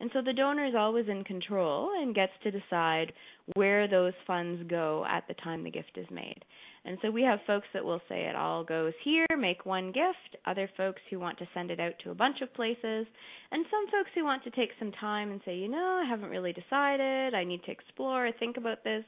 And 0.00 0.10
so 0.12 0.20
the 0.22 0.32
donor 0.32 0.66
is 0.66 0.74
always 0.74 1.08
in 1.08 1.24
control 1.24 1.92
and 1.96 2.14
gets 2.14 2.32
to 2.42 2.50
decide 2.50 3.12
where 3.54 3.86
those 3.86 4.14
funds 4.26 4.62
go 4.68 5.06
at 5.08 5.26
the 5.28 5.34
time 5.34 5.62
the 5.62 5.70
gift 5.70 5.96
is 5.96 6.10
made. 6.10 6.44
And 6.86 6.98
so 7.00 7.10
we 7.10 7.22
have 7.22 7.38
folks 7.46 7.66
that 7.72 7.84
will 7.84 8.00
say 8.08 8.26
it 8.26 8.36
all 8.36 8.62
goes 8.62 8.92
here, 9.02 9.26
make 9.38 9.64
one 9.64 9.90
gift, 9.90 10.36
other 10.44 10.68
folks 10.76 11.00
who 11.08 11.18
want 11.18 11.38
to 11.38 11.48
send 11.54 11.70
it 11.70 11.80
out 11.80 11.94
to 12.04 12.10
a 12.10 12.14
bunch 12.14 12.42
of 12.42 12.52
places, 12.52 13.06
and 13.50 13.64
some 13.70 13.86
folks 13.90 14.10
who 14.14 14.24
want 14.24 14.44
to 14.44 14.50
take 14.50 14.70
some 14.78 14.92
time 14.92 15.30
and 15.30 15.40
say, 15.46 15.56
you 15.56 15.68
know, 15.68 16.02
I 16.04 16.08
haven't 16.08 16.28
really 16.28 16.52
decided, 16.52 17.34
I 17.34 17.44
need 17.44 17.64
to 17.64 17.70
explore, 17.70 18.30
think 18.38 18.58
about 18.58 18.84
this. 18.84 19.04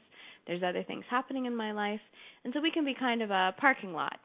There's 0.47 0.63
other 0.63 0.83
things 0.83 1.05
happening 1.09 1.45
in 1.45 1.55
my 1.55 1.71
life. 1.71 1.99
And 2.43 2.53
so 2.53 2.61
we 2.61 2.71
can 2.71 2.85
be 2.85 2.95
kind 2.97 3.21
of 3.21 3.29
a 3.29 3.53
parking 3.59 3.93
lot 3.93 4.19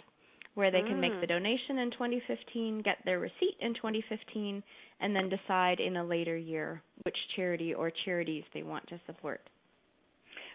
where 0.55 0.71
they 0.71 0.83
can 0.83 1.01
make 1.01 1.19
the 1.21 1.27
mm. 1.27 1.31
donation 1.31 1.79
in 1.79 1.91
2015, 1.93 2.83
get 2.83 2.99
their 3.05 3.19
receipt 3.19 3.57
in 3.61 3.75
2015, 3.75 4.62
and 5.01 5.17
then 5.17 5.31
decide 5.31 5.81
in 5.81 5.97
a 5.97 6.05
later 6.05 6.37
year 6.37 6.83
which 7.05 7.17
charity 7.37 7.73
or 7.73 7.91
charities 8.05 8.45
they 8.53 8.62
want 8.62 8.87
to 8.88 9.01
support. 9.07 9.41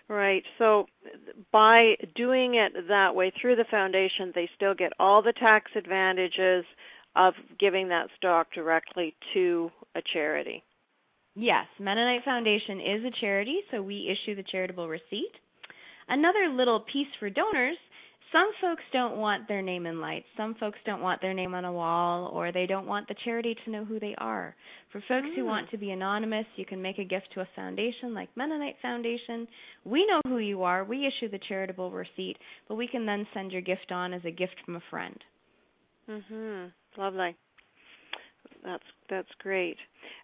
Right. 0.09 0.43
So 0.57 0.85
by 1.51 1.95
doing 2.15 2.55
it 2.55 2.87
that 2.87 3.13
way 3.13 3.31
through 3.41 3.57
the 3.57 3.65
foundation, 3.69 4.31
they 4.33 4.49
still 4.55 4.73
get 4.73 4.93
all 4.99 5.21
the 5.21 5.33
tax 5.33 5.71
advantages 5.75 6.63
of 7.15 7.33
giving 7.59 7.89
that 7.89 8.07
stock 8.15 8.47
directly 8.53 9.15
to 9.33 9.69
a 9.95 10.01
charity. 10.13 10.63
Yes, 11.35 11.65
Mennonite 11.79 12.23
Foundation 12.23 12.79
is 12.79 13.05
a 13.05 13.21
charity, 13.21 13.59
so 13.69 13.81
we 13.81 14.09
issue 14.09 14.35
the 14.35 14.43
charitable 14.49 14.87
receipt. 14.87 15.33
Another 16.07 16.49
little 16.49 16.79
piece 16.79 17.07
for 17.19 17.29
donors 17.29 17.77
some 18.31 18.49
folks 18.61 18.83
don't 18.91 19.17
want 19.17 19.47
their 19.47 19.61
name 19.61 19.85
in 19.85 20.01
lights. 20.01 20.25
Some 20.35 20.55
folks 20.59 20.77
don't 20.85 21.01
want 21.01 21.21
their 21.21 21.33
name 21.33 21.53
on 21.53 21.65
a 21.65 21.71
wall, 21.71 22.29
or 22.33 22.51
they 22.51 22.65
don't 22.65 22.85
want 22.85 23.07
the 23.07 23.15
charity 23.23 23.55
to 23.63 23.71
know 23.71 23.85
who 23.85 23.99
they 23.99 24.15
are. 24.17 24.55
For 24.91 24.99
folks 25.07 25.27
mm. 25.27 25.35
who 25.35 25.45
want 25.45 25.69
to 25.71 25.77
be 25.77 25.91
anonymous, 25.91 26.45
you 26.55 26.65
can 26.65 26.81
make 26.81 26.99
a 26.99 27.05
gift 27.05 27.27
to 27.33 27.41
a 27.41 27.47
foundation 27.55 28.13
like 28.13 28.29
Mennonite 28.35 28.75
Foundation. 28.81 29.47
We 29.85 30.05
know 30.07 30.21
who 30.25 30.39
you 30.39 30.63
are. 30.63 30.83
We 30.83 31.07
issue 31.07 31.29
the 31.29 31.39
charitable 31.47 31.91
receipt, 31.91 32.37
but 32.67 32.75
we 32.75 32.87
can 32.87 33.05
then 33.05 33.25
send 33.33 33.51
your 33.51 33.61
gift 33.61 33.91
on 33.91 34.13
as 34.13 34.21
a 34.25 34.31
gift 34.31 34.55
from 34.65 34.75
a 34.75 34.83
friend. 34.89 35.23
Mhm. 36.09 36.71
Lovely. 36.97 37.35
That's 38.63 38.83
that's 39.09 39.31
great. 39.39 39.77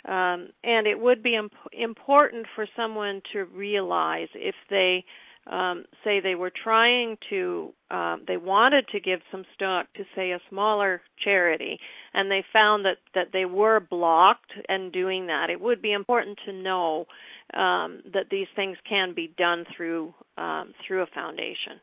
Um, 0.06 0.50
and 0.64 0.88
it 0.88 1.00
would 1.00 1.24
be 1.24 1.36
imp- 1.36 1.54
important 1.72 2.46
for 2.56 2.68
someone 2.76 3.22
to 3.32 3.46
realize 3.46 4.28
if 4.34 4.56
they 4.70 5.06
um, 5.48 5.86
say 6.04 6.20
they 6.20 6.36
were 6.36 6.52
trying 6.64 7.18
to, 7.30 7.74
um, 7.92 8.24
they 8.28 8.38
wanted 8.38 8.88
to 8.90 9.00
give 9.00 9.20
some 9.32 9.44
stock 9.56 9.88
to 9.96 10.04
say 10.16 10.32
a 10.32 10.40
smaller 10.50 11.02
charity, 11.24 11.80
and 12.14 12.32
they 12.32 12.44
found 12.54 12.86
that 12.86 12.98
that 13.14 13.28
they 13.34 13.46
were 13.46 13.80
blocked 13.80 14.52
in 14.70 14.92
doing 14.92 15.28
that. 15.28 15.50
It 15.50 15.60
would 15.60 15.82
be 15.82 15.92
important 15.92 16.40
to 16.46 16.54
know 16.54 17.06
um, 17.54 18.02
that 18.14 18.28
these 18.32 18.48
things 18.56 18.78
can 18.88 19.14
be 19.14 19.34
done 19.38 19.66
through 19.76 20.14
um, 20.38 20.74
through 20.88 21.04
a 21.04 21.08
foundation. 21.14 21.82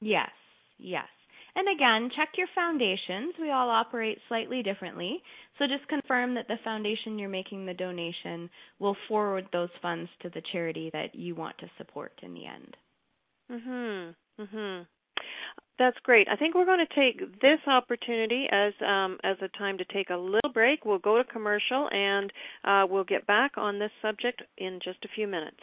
Yes, 0.00 0.30
yes. 0.78 1.06
And 1.58 1.66
again, 1.74 2.08
check 2.14 2.28
your 2.38 2.46
foundations. 2.54 3.34
We 3.40 3.50
all 3.50 3.68
operate 3.68 4.18
slightly 4.28 4.62
differently. 4.62 5.20
So 5.58 5.66
just 5.66 5.88
confirm 5.88 6.34
that 6.34 6.46
the 6.46 6.54
foundation 6.62 7.18
you're 7.18 7.28
making 7.28 7.66
the 7.66 7.74
donation 7.74 8.48
will 8.78 8.96
forward 9.08 9.48
those 9.52 9.68
funds 9.82 10.08
to 10.22 10.30
the 10.30 10.42
charity 10.52 10.88
that 10.92 11.16
you 11.16 11.34
want 11.34 11.58
to 11.58 11.68
support 11.76 12.12
in 12.22 12.32
the 12.32 12.46
end. 12.46 12.76
Mhm. 13.50 14.14
Mhm. 14.38 14.86
That's 15.78 15.98
great. 16.00 16.28
I 16.28 16.36
think 16.36 16.54
we're 16.54 16.64
going 16.64 16.86
to 16.86 16.94
take 16.94 17.40
this 17.40 17.58
opportunity 17.66 18.48
as 18.48 18.72
um, 18.80 19.18
as 19.24 19.42
a 19.42 19.48
time 19.48 19.78
to 19.78 19.84
take 19.86 20.10
a 20.10 20.16
little 20.16 20.52
break. 20.52 20.84
We'll 20.84 20.98
go 21.00 21.16
to 21.18 21.24
commercial 21.24 21.88
and 21.90 22.32
uh, 22.62 22.86
we'll 22.88 23.02
get 23.02 23.26
back 23.26 23.58
on 23.58 23.80
this 23.80 23.92
subject 24.00 24.42
in 24.58 24.78
just 24.78 25.04
a 25.04 25.08
few 25.08 25.26
minutes. 25.26 25.60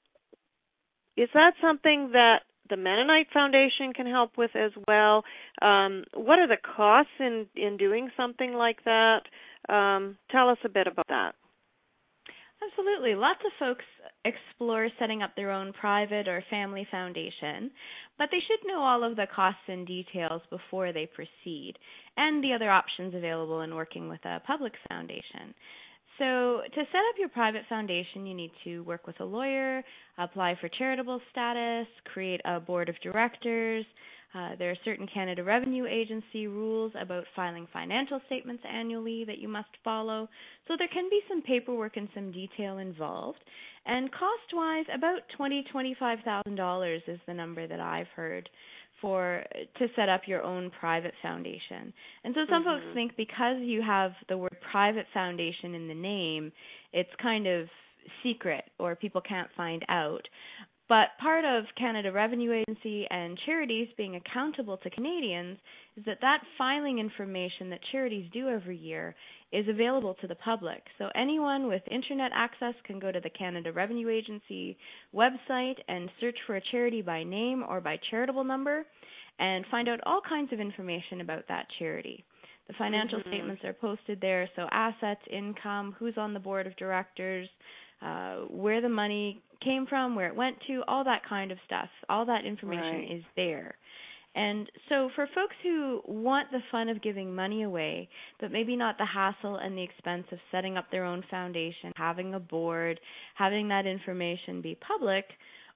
is 1.17 1.29
that 1.35 1.55
something 1.61 2.11
that 2.13 2.43
the 2.71 2.77
Mennonite 2.77 3.29
Foundation 3.33 3.93
can 3.95 4.07
help 4.07 4.37
with 4.37 4.51
as 4.55 4.73
well? 4.87 5.25
Um, 5.61 6.05
what 6.15 6.39
are 6.39 6.47
the 6.47 6.59
costs 6.77 7.13
in 7.19 7.47
in 7.57 7.77
doing 7.77 8.11
something 8.17 8.53
like 8.53 8.85
that? 8.85 9.23
Um, 9.69 10.17
tell 10.31 10.49
us 10.49 10.59
a 10.65 10.69
bit 10.69 10.87
about 10.87 11.09
that. 11.09 11.35
Absolutely. 12.61 13.15
Lots 13.15 13.39
of 13.47 13.53
folks 13.59 13.85
explore 14.25 14.89
setting 14.99 15.23
up 15.23 15.37
their 15.37 15.53
own 15.53 15.73
private 15.73 16.27
or 16.27 16.43
family 16.51 16.87
foundation, 16.91 17.71
but 18.19 18.29
they 18.33 18.41
should 18.41 18.67
know 18.67 18.81
all 18.81 19.05
of 19.05 19.15
the 19.15 19.27
costs 19.35 19.61
and 19.69 19.87
details 19.87 20.43
before 20.51 20.93
they 20.93 21.07
proceed 21.07 21.75
and 22.17 22.43
the 22.43 22.53
other 22.53 22.69
options 22.71 23.15
available 23.15 23.61
in 23.61 23.75
working 23.75 24.09
with 24.09 24.25
a 24.25 24.41
public 24.45 24.73
foundation. 24.89 25.55
So, 26.19 26.63
to 26.75 26.77
set 26.77 26.99
up 27.11 27.19
your 27.19 27.29
private 27.29 27.63
foundation, 27.69 28.27
you 28.27 28.35
need 28.35 28.51
to 28.65 28.81
work 28.81 29.07
with 29.07 29.21
a 29.21 29.25
lawyer, 29.25 29.85
apply 30.19 30.57
for 30.61 30.69
charitable 30.69 31.21
status, 31.31 31.87
create 32.13 32.41
a 32.45 32.59
board 32.59 32.89
of 32.89 32.97
directors. 33.03 33.85
Uh, 34.35 34.51
there 34.59 34.71
are 34.71 34.77
certain 34.85 35.07
Canada 35.13 35.43
Revenue 35.43 35.87
Agency 35.87 36.49
rules 36.49 36.93
about 37.01 37.25
filing 37.35 37.67
financial 37.73 38.21
statements 38.27 38.63
annually 38.71 39.25
that 39.25 39.39
you 39.39 39.49
must 39.49 39.71
follow. 39.83 40.29
So 40.67 40.75
there 40.77 40.89
can 40.93 41.09
be 41.09 41.21
some 41.29 41.41
paperwork 41.41 41.97
and 41.97 42.09
some 42.15 42.31
detail 42.33 42.79
involved. 42.79 43.39
And 43.87 44.11
cost-wise, 44.13 44.85
about 44.95 45.21
twenty 45.37 45.65
twenty-five 45.73 46.19
thousand 46.25 46.57
dollars 46.57 47.01
is 47.07 47.21
the 47.27 47.33
number 47.33 47.67
that 47.67 47.81
I've 47.81 48.09
heard 48.09 48.51
for 49.01 49.43
to 49.79 49.87
set 49.97 50.09
up 50.09 50.23
your 50.27 50.43
own 50.43 50.71
private 50.81 51.15
foundation. 51.23 51.93
And 52.25 52.35
so 52.35 52.41
some 52.49 52.65
mm-hmm. 52.65 52.81
folks 52.81 52.95
think 52.95 53.17
because 53.17 53.57
you 53.61 53.83
have 53.83 54.13
the 54.29 54.37
word 54.37 54.57
private 54.71 55.07
foundation 55.15 55.75
in 55.75 55.89
the 55.89 55.95
name, 55.95 56.53
it's 56.93 57.11
kind 57.23 57.47
of 57.47 57.69
secret 58.23 58.65
or 58.79 58.97
people 58.97 59.21
can't 59.21 59.49
find 59.57 59.85
out. 59.89 60.23
But 60.89 61.09
part 61.21 61.45
of 61.45 61.65
Canada 61.77 62.11
Revenue 62.11 62.53
Agency 62.53 63.07
and 63.11 63.39
charities 63.45 63.89
being 63.99 64.17
accountable 64.17 64.79
to 64.79 64.91
Canadians 64.91 65.59
is 65.99 66.05
that 66.07 66.23
that 66.23 66.41
filing 66.57 66.99
information 66.99 67.69
that 67.71 67.81
charities 67.93 68.31
do 68.33 68.49
every 68.49 68.79
year 68.79 69.15
is 69.53 69.69
available 69.69 70.15
to 70.21 70.27
the 70.27 70.35
public. 70.37 70.83
So 70.97 71.09
anyone 71.15 71.69
with 71.69 71.83
internet 71.91 72.31
access 72.35 72.75
can 72.85 72.99
go 72.99 73.13
to 73.13 73.21
the 73.21 73.31
Canada 73.31 73.71
Revenue 73.71 74.09
Agency 74.09 74.79
website 75.15 75.77
and 75.89 76.09
search 76.21 76.37
for 76.47 76.57
a 76.57 76.63
charity 76.71 77.03
by 77.03 77.23
name 77.23 77.65
or 77.69 77.83
by 77.83 77.99
charitable 78.11 78.45
number 78.45 78.87
and 79.39 79.67
find 79.71 79.89
out 79.89 80.01
all 80.07 80.23
kinds 80.27 80.53
of 80.53 80.61
information 80.61 81.21
about 81.21 81.45
that 81.49 81.67
charity. 81.79 82.25
The 82.67 82.75
financial 82.75 83.21
mm-hmm. 83.21 83.31
statements 83.31 83.65
are 83.65 83.73
posted 83.73 84.21
there, 84.21 84.49
so 84.55 84.67
assets, 84.71 85.23
income, 85.31 85.97
who's 85.99 86.19
on 86.19 86.35
the 86.35 86.41
board 86.41 86.67
of 86.67 86.77
directors, 86.77 87.49
uh, 88.03 88.37
where 88.49 88.81
the 88.81 88.89
money 88.89 89.43
came 89.63 89.87
from, 89.87 90.15
where 90.15 90.29
it 90.29 90.37
went 90.37 90.57
to, 90.67 90.83
all 90.87 91.05
that 91.05 91.23
kind 91.29 91.51
of 91.51 91.59
stuff. 91.67 91.89
All 92.09 92.27
that 92.27 92.45
information 92.45 92.83
right. 92.83 93.17
is 93.17 93.25
there. 93.37 93.77
And 94.35 94.71
so, 94.89 95.11
for 95.17 95.27
folks 95.35 95.57
who 95.63 96.01
want 96.07 96.51
the 96.53 96.61
fun 96.71 96.89
of 96.89 97.03
giving 97.03 97.35
money 97.35 97.63
away, 97.63 98.09
but 98.41 98.53
maybe 98.53 98.77
not 98.77 98.97
the 98.99 99.07
hassle 99.07 99.57
and 99.57 99.77
the 99.77 99.83
expense 99.83 100.27
of 100.31 100.39
setting 100.53 100.77
up 100.77 100.85
their 100.91 101.05
own 101.05 101.25
foundation, 101.31 101.93
having 101.97 102.35
a 102.35 102.41
board, 102.41 103.01
having 103.35 103.69
that 103.69 103.87
information 103.87 104.61
be 104.61 104.77
public, 104.77 105.25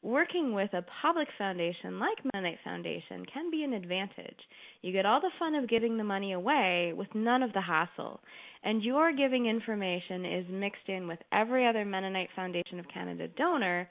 working 0.02 0.52
with 0.52 0.72
a 0.74 0.84
public 1.00 1.28
foundation 1.38 1.98
like 1.98 2.18
Mennonite 2.32 2.58
Foundation 2.64 3.24
can 3.32 3.50
be 3.50 3.62
an 3.62 3.72
advantage. 3.72 4.38
You 4.82 4.92
get 4.92 5.06
all 5.06 5.20
the 5.20 5.30
fun 5.38 5.54
of 5.54 5.68
giving 5.68 5.96
the 5.96 6.04
money 6.04 6.32
away 6.32 6.92
with 6.94 7.08
none 7.14 7.42
of 7.42 7.52
the 7.52 7.60
hassle. 7.60 8.20
And 8.64 8.82
your 8.82 9.12
giving 9.12 9.46
information 9.46 10.24
is 10.24 10.46
mixed 10.48 10.88
in 10.88 11.08
with 11.08 11.18
every 11.32 11.66
other 11.66 11.84
Mennonite 11.84 12.28
Foundation 12.36 12.78
of 12.78 12.86
Canada 12.92 13.28
donor, 13.36 13.88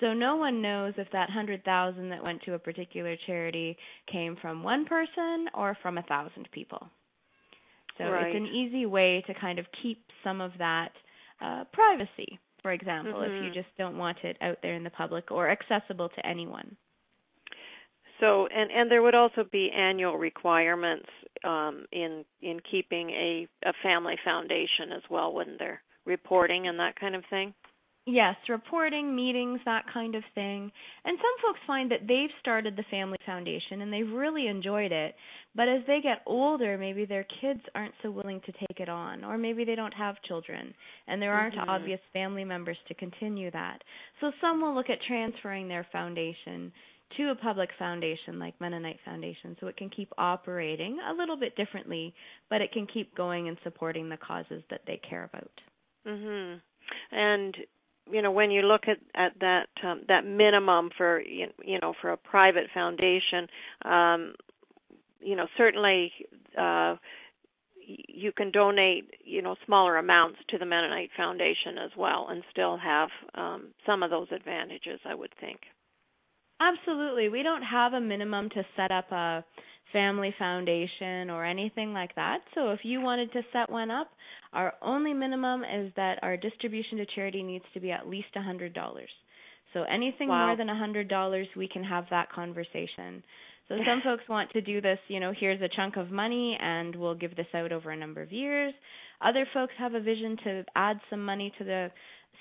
so 0.00 0.12
no 0.12 0.36
one 0.36 0.62
knows 0.62 0.94
if 0.96 1.08
that 1.12 1.28
100,000 1.28 2.08
that 2.08 2.22
went 2.22 2.42
to 2.42 2.54
a 2.54 2.58
particular 2.58 3.16
charity 3.26 3.76
came 4.10 4.36
from 4.40 4.62
one 4.62 4.84
person 4.84 5.46
or 5.54 5.76
from 5.82 5.98
a 5.98 6.02
thousand 6.02 6.48
people. 6.52 6.88
So 7.98 8.04
right. 8.04 8.26
it's 8.26 8.36
an 8.36 8.46
easy 8.46 8.86
way 8.86 9.22
to 9.26 9.34
kind 9.34 9.58
of 9.58 9.66
keep 9.82 10.02
some 10.24 10.40
of 10.40 10.52
that 10.58 10.92
uh, 11.40 11.64
privacy 11.72 12.38
for 12.62 12.72
example, 12.72 13.14
mm-hmm. 13.14 13.34
if 13.34 13.44
you 13.44 13.62
just 13.62 13.76
don't 13.76 13.98
want 13.98 14.18
it 14.22 14.36
out 14.40 14.58
there 14.62 14.74
in 14.74 14.84
the 14.84 14.90
public 14.90 15.30
or 15.30 15.50
accessible 15.50 16.08
to 16.10 16.26
anyone. 16.26 16.76
So, 18.22 18.46
and 18.46 18.70
and 18.70 18.88
there 18.88 19.02
would 19.02 19.16
also 19.16 19.44
be 19.50 19.72
annual 19.76 20.16
requirements 20.16 21.08
um, 21.44 21.86
in 21.90 22.24
in 22.40 22.60
keeping 22.70 23.10
a 23.10 23.48
a 23.66 23.72
family 23.82 24.14
foundation 24.24 24.92
as 24.94 25.02
well, 25.10 25.34
wouldn't 25.34 25.58
there? 25.58 25.82
Reporting 26.06 26.68
and 26.68 26.78
that 26.78 26.94
kind 27.00 27.16
of 27.16 27.24
thing. 27.28 27.52
Yes, 28.04 28.34
reporting, 28.48 29.14
meetings, 29.14 29.60
that 29.64 29.84
kind 29.92 30.16
of 30.16 30.24
thing. 30.34 30.72
And 31.04 31.18
some 31.18 31.46
folks 31.46 31.60
find 31.68 31.88
that 31.92 32.08
they've 32.08 32.34
started 32.40 32.74
the 32.74 32.82
Family 32.90 33.18
Foundation 33.24 33.80
and 33.80 33.92
they've 33.92 34.10
really 34.12 34.48
enjoyed 34.48 34.90
it, 34.90 35.14
but 35.54 35.68
as 35.68 35.82
they 35.86 36.00
get 36.02 36.22
older, 36.26 36.76
maybe 36.76 37.04
their 37.04 37.24
kids 37.40 37.60
aren't 37.76 37.94
so 38.02 38.10
willing 38.10 38.40
to 38.40 38.52
take 38.52 38.80
it 38.80 38.88
on, 38.88 39.22
or 39.22 39.38
maybe 39.38 39.64
they 39.64 39.76
don't 39.76 39.94
have 39.94 40.16
children 40.26 40.74
and 41.06 41.22
there 41.22 41.32
aren't 41.32 41.54
mm-hmm. 41.54 41.70
obvious 41.70 42.00
family 42.12 42.44
members 42.44 42.78
to 42.88 42.94
continue 42.94 43.52
that. 43.52 43.78
So 44.20 44.32
some 44.40 44.60
will 44.60 44.74
look 44.74 44.90
at 44.90 44.98
transferring 45.06 45.68
their 45.68 45.86
foundation 45.92 46.72
to 47.16 47.30
a 47.30 47.34
public 47.34 47.70
foundation 47.78 48.38
like 48.38 48.60
Mennonite 48.60 49.00
Foundation 49.04 49.56
so 49.60 49.66
it 49.66 49.76
can 49.76 49.90
keep 49.90 50.12
operating 50.18 50.98
a 51.08 51.12
little 51.14 51.36
bit 51.36 51.56
differently, 51.56 52.14
but 52.50 52.60
it 52.60 52.72
can 52.72 52.86
keep 52.86 53.14
going 53.14 53.48
and 53.48 53.56
supporting 53.62 54.08
the 54.08 54.16
causes 54.16 54.62
that 54.70 54.82
they 54.86 54.96
care 55.08 55.24
about. 55.24 55.60
Mhm. 56.06 56.60
And 57.10 57.66
you 58.10 58.22
know 58.22 58.30
when 58.30 58.50
you 58.50 58.62
look 58.62 58.88
at 58.88 58.98
at 59.14 59.38
that 59.40 59.68
um, 59.84 60.02
that 60.08 60.24
minimum 60.24 60.90
for 60.96 61.20
you 61.20 61.78
know 61.80 61.94
for 62.00 62.10
a 62.10 62.16
private 62.16 62.68
foundation 62.74 63.48
um 63.84 64.34
you 65.20 65.36
know 65.36 65.46
certainly 65.56 66.12
uh 66.58 66.96
you 67.86 68.32
can 68.32 68.50
donate 68.50 69.10
you 69.24 69.42
know 69.42 69.56
smaller 69.66 69.98
amounts 69.98 70.38
to 70.48 70.58
the 70.58 70.64
Mennonite 70.64 71.10
Foundation 71.16 71.78
as 71.78 71.90
well 71.96 72.26
and 72.30 72.42
still 72.50 72.76
have 72.76 73.08
um 73.34 73.68
some 73.86 74.02
of 74.02 74.10
those 74.10 74.28
advantages 74.32 75.00
I 75.04 75.14
would 75.14 75.32
think 75.40 75.60
Absolutely. 76.62 77.28
We 77.28 77.42
don't 77.42 77.62
have 77.62 77.92
a 77.92 78.00
minimum 78.00 78.48
to 78.50 78.62
set 78.76 78.90
up 78.90 79.10
a 79.10 79.44
family 79.92 80.34
foundation 80.38 81.28
or 81.28 81.44
anything 81.44 81.92
like 81.92 82.14
that. 82.14 82.38
So 82.54 82.70
if 82.70 82.80
you 82.82 83.00
wanted 83.00 83.32
to 83.32 83.42
set 83.52 83.70
one 83.70 83.90
up, 83.90 84.08
our 84.52 84.74
only 84.80 85.12
minimum 85.12 85.62
is 85.62 85.92
that 85.96 86.18
our 86.22 86.36
distribution 86.36 86.98
to 86.98 87.06
charity 87.14 87.42
needs 87.42 87.64
to 87.74 87.80
be 87.80 87.90
at 87.90 88.08
least 88.08 88.28
a 88.36 88.38
$100. 88.38 88.72
So 89.72 89.82
anything 89.82 90.28
wow. 90.28 90.46
more 90.46 90.56
than 90.56 90.68
a 90.68 90.74
$100, 90.74 91.44
we 91.56 91.68
can 91.68 91.84
have 91.84 92.04
that 92.10 92.30
conversation. 92.32 93.22
So 93.68 93.76
some 93.86 94.00
folks 94.04 94.22
want 94.28 94.50
to 94.52 94.60
do 94.60 94.80
this, 94.80 94.98
you 95.08 95.20
know, 95.20 95.32
here's 95.38 95.60
a 95.60 95.68
chunk 95.74 95.96
of 95.96 96.10
money 96.10 96.56
and 96.60 96.94
we'll 96.94 97.14
give 97.14 97.36
this 97.36 97.46
out 97.54 97.72
over 97.72 97.90
a 97.90 97.96
number 97.96 98.22
of 98.22 98.32
years. 98.32 98.72
Other 99.20 99.46
folks 99.54 99.72
have 99.78 99.94
a 99.94 100.00
vision 100.00 100.36
to 100.44 100.64
add 100.74 101.00
some 101.08 101.24
money 101.24 101.52
to 101.58 101.64
the 101.64 101.90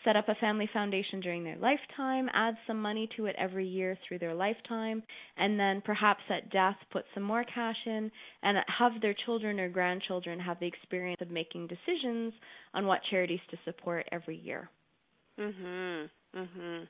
set 0.03 0.15
up 0.15 0.29
a 0.29 0.35
family 0.35 0.69
foundation 0.73 1.19
during 1.19 1.43
their 1.43 1.57
lifetime, 1.57 2.29
add 2.33 2.55
some 2.65 2.81
money 2.81 3.07
to 3.15 3.25
it 3.27 3.35
every 3.37 3.67
year 3.67 3.97
through 4.07 4.19
their 4.19 4.33
lifetime, 4.33 5.03
and 5.37 5.59
then 5.59 5.81
perhaps 5.81 6.21
at 6.29 6.49
death 6.49 6.77
put 6.91 7.05
some 7.13 7.23
more 7.23 7.43
cash 7.43 7.77
in 7.85 8.11
and 8.43 8.57
have 8.79 8.93
their 9.01 9.15
children 9.25 9.59
or 9.59 9.69
grandchildren 9.69 10.39
have 10.39 10.59
the 10.59 10.67
experience 10.67 11.21
of 11.21 11.29
making 11.29 11.67
decisions 11.67 12.33
on 12.73 12.87
what 12.87 13.01
charities 13.09 13.39
to 13.49 13.57
support 13.65 14.07
every 14.11 14.37
year. 14.37 14.69
Mhm. 15.37 16.09
Mhm. 16.35 16.87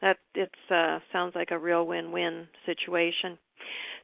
That 0.00 0.18
it 0.34 0.54
uh, 0.70 1.00
sounds 1.10 1.34
like 1.34 1.50
a 1.50 1.58
real 1.58 1.86
win-win 1.86 2.48
situation. 2.64 3.38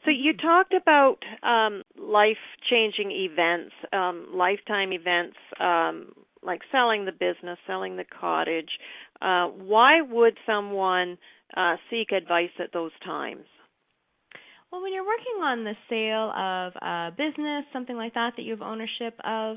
So 0.04 0.10
you 0.10 0.32
mm-hmm. 0.32 0.46
talked 0.46 0.74
about 0.74 1.18
um, 1.42 1.82
life-changing 1.96 3.10
events, 3.10 3.74
um, 3.92 4.28
lifetime 4.32 4.92
events, 4.92 5.36
um, 5.60 6.14
like 6.44 6.60
selling 6.70 7.04
the 7.04 7.12
business, 7.12 7.58
selling 7.66 7.96
the 7.96 8.04
cottage. 8.04 8.70
Uh, 9.20 9.46
why 9.46 10.00
would 10.00 10.36
someone 10.46 11.18
uh, 11.56 11.76
seek 11.90 12.12
advice 12.12 12.50
at 12.62 12.72
those 12.72 12.92
times? 13.04 13.44
Well, 14.70 14.82
when 14.82 14.92
you're 14.92 15.06
working 15.06 15.40
on 15.40 15.62
the 15.62 15.74
sale 15.88 16.32
of 16.34 16.72
a 16.82 17.10
business, 17.16 17.64
something 17.72 17.96
like 17.96 18.14
that 18.14 18.32
that 18.36 18.42
you 18.42 18.50
have 18.50 18.62
ownership 18.62 19.14
of, 19.24 19.56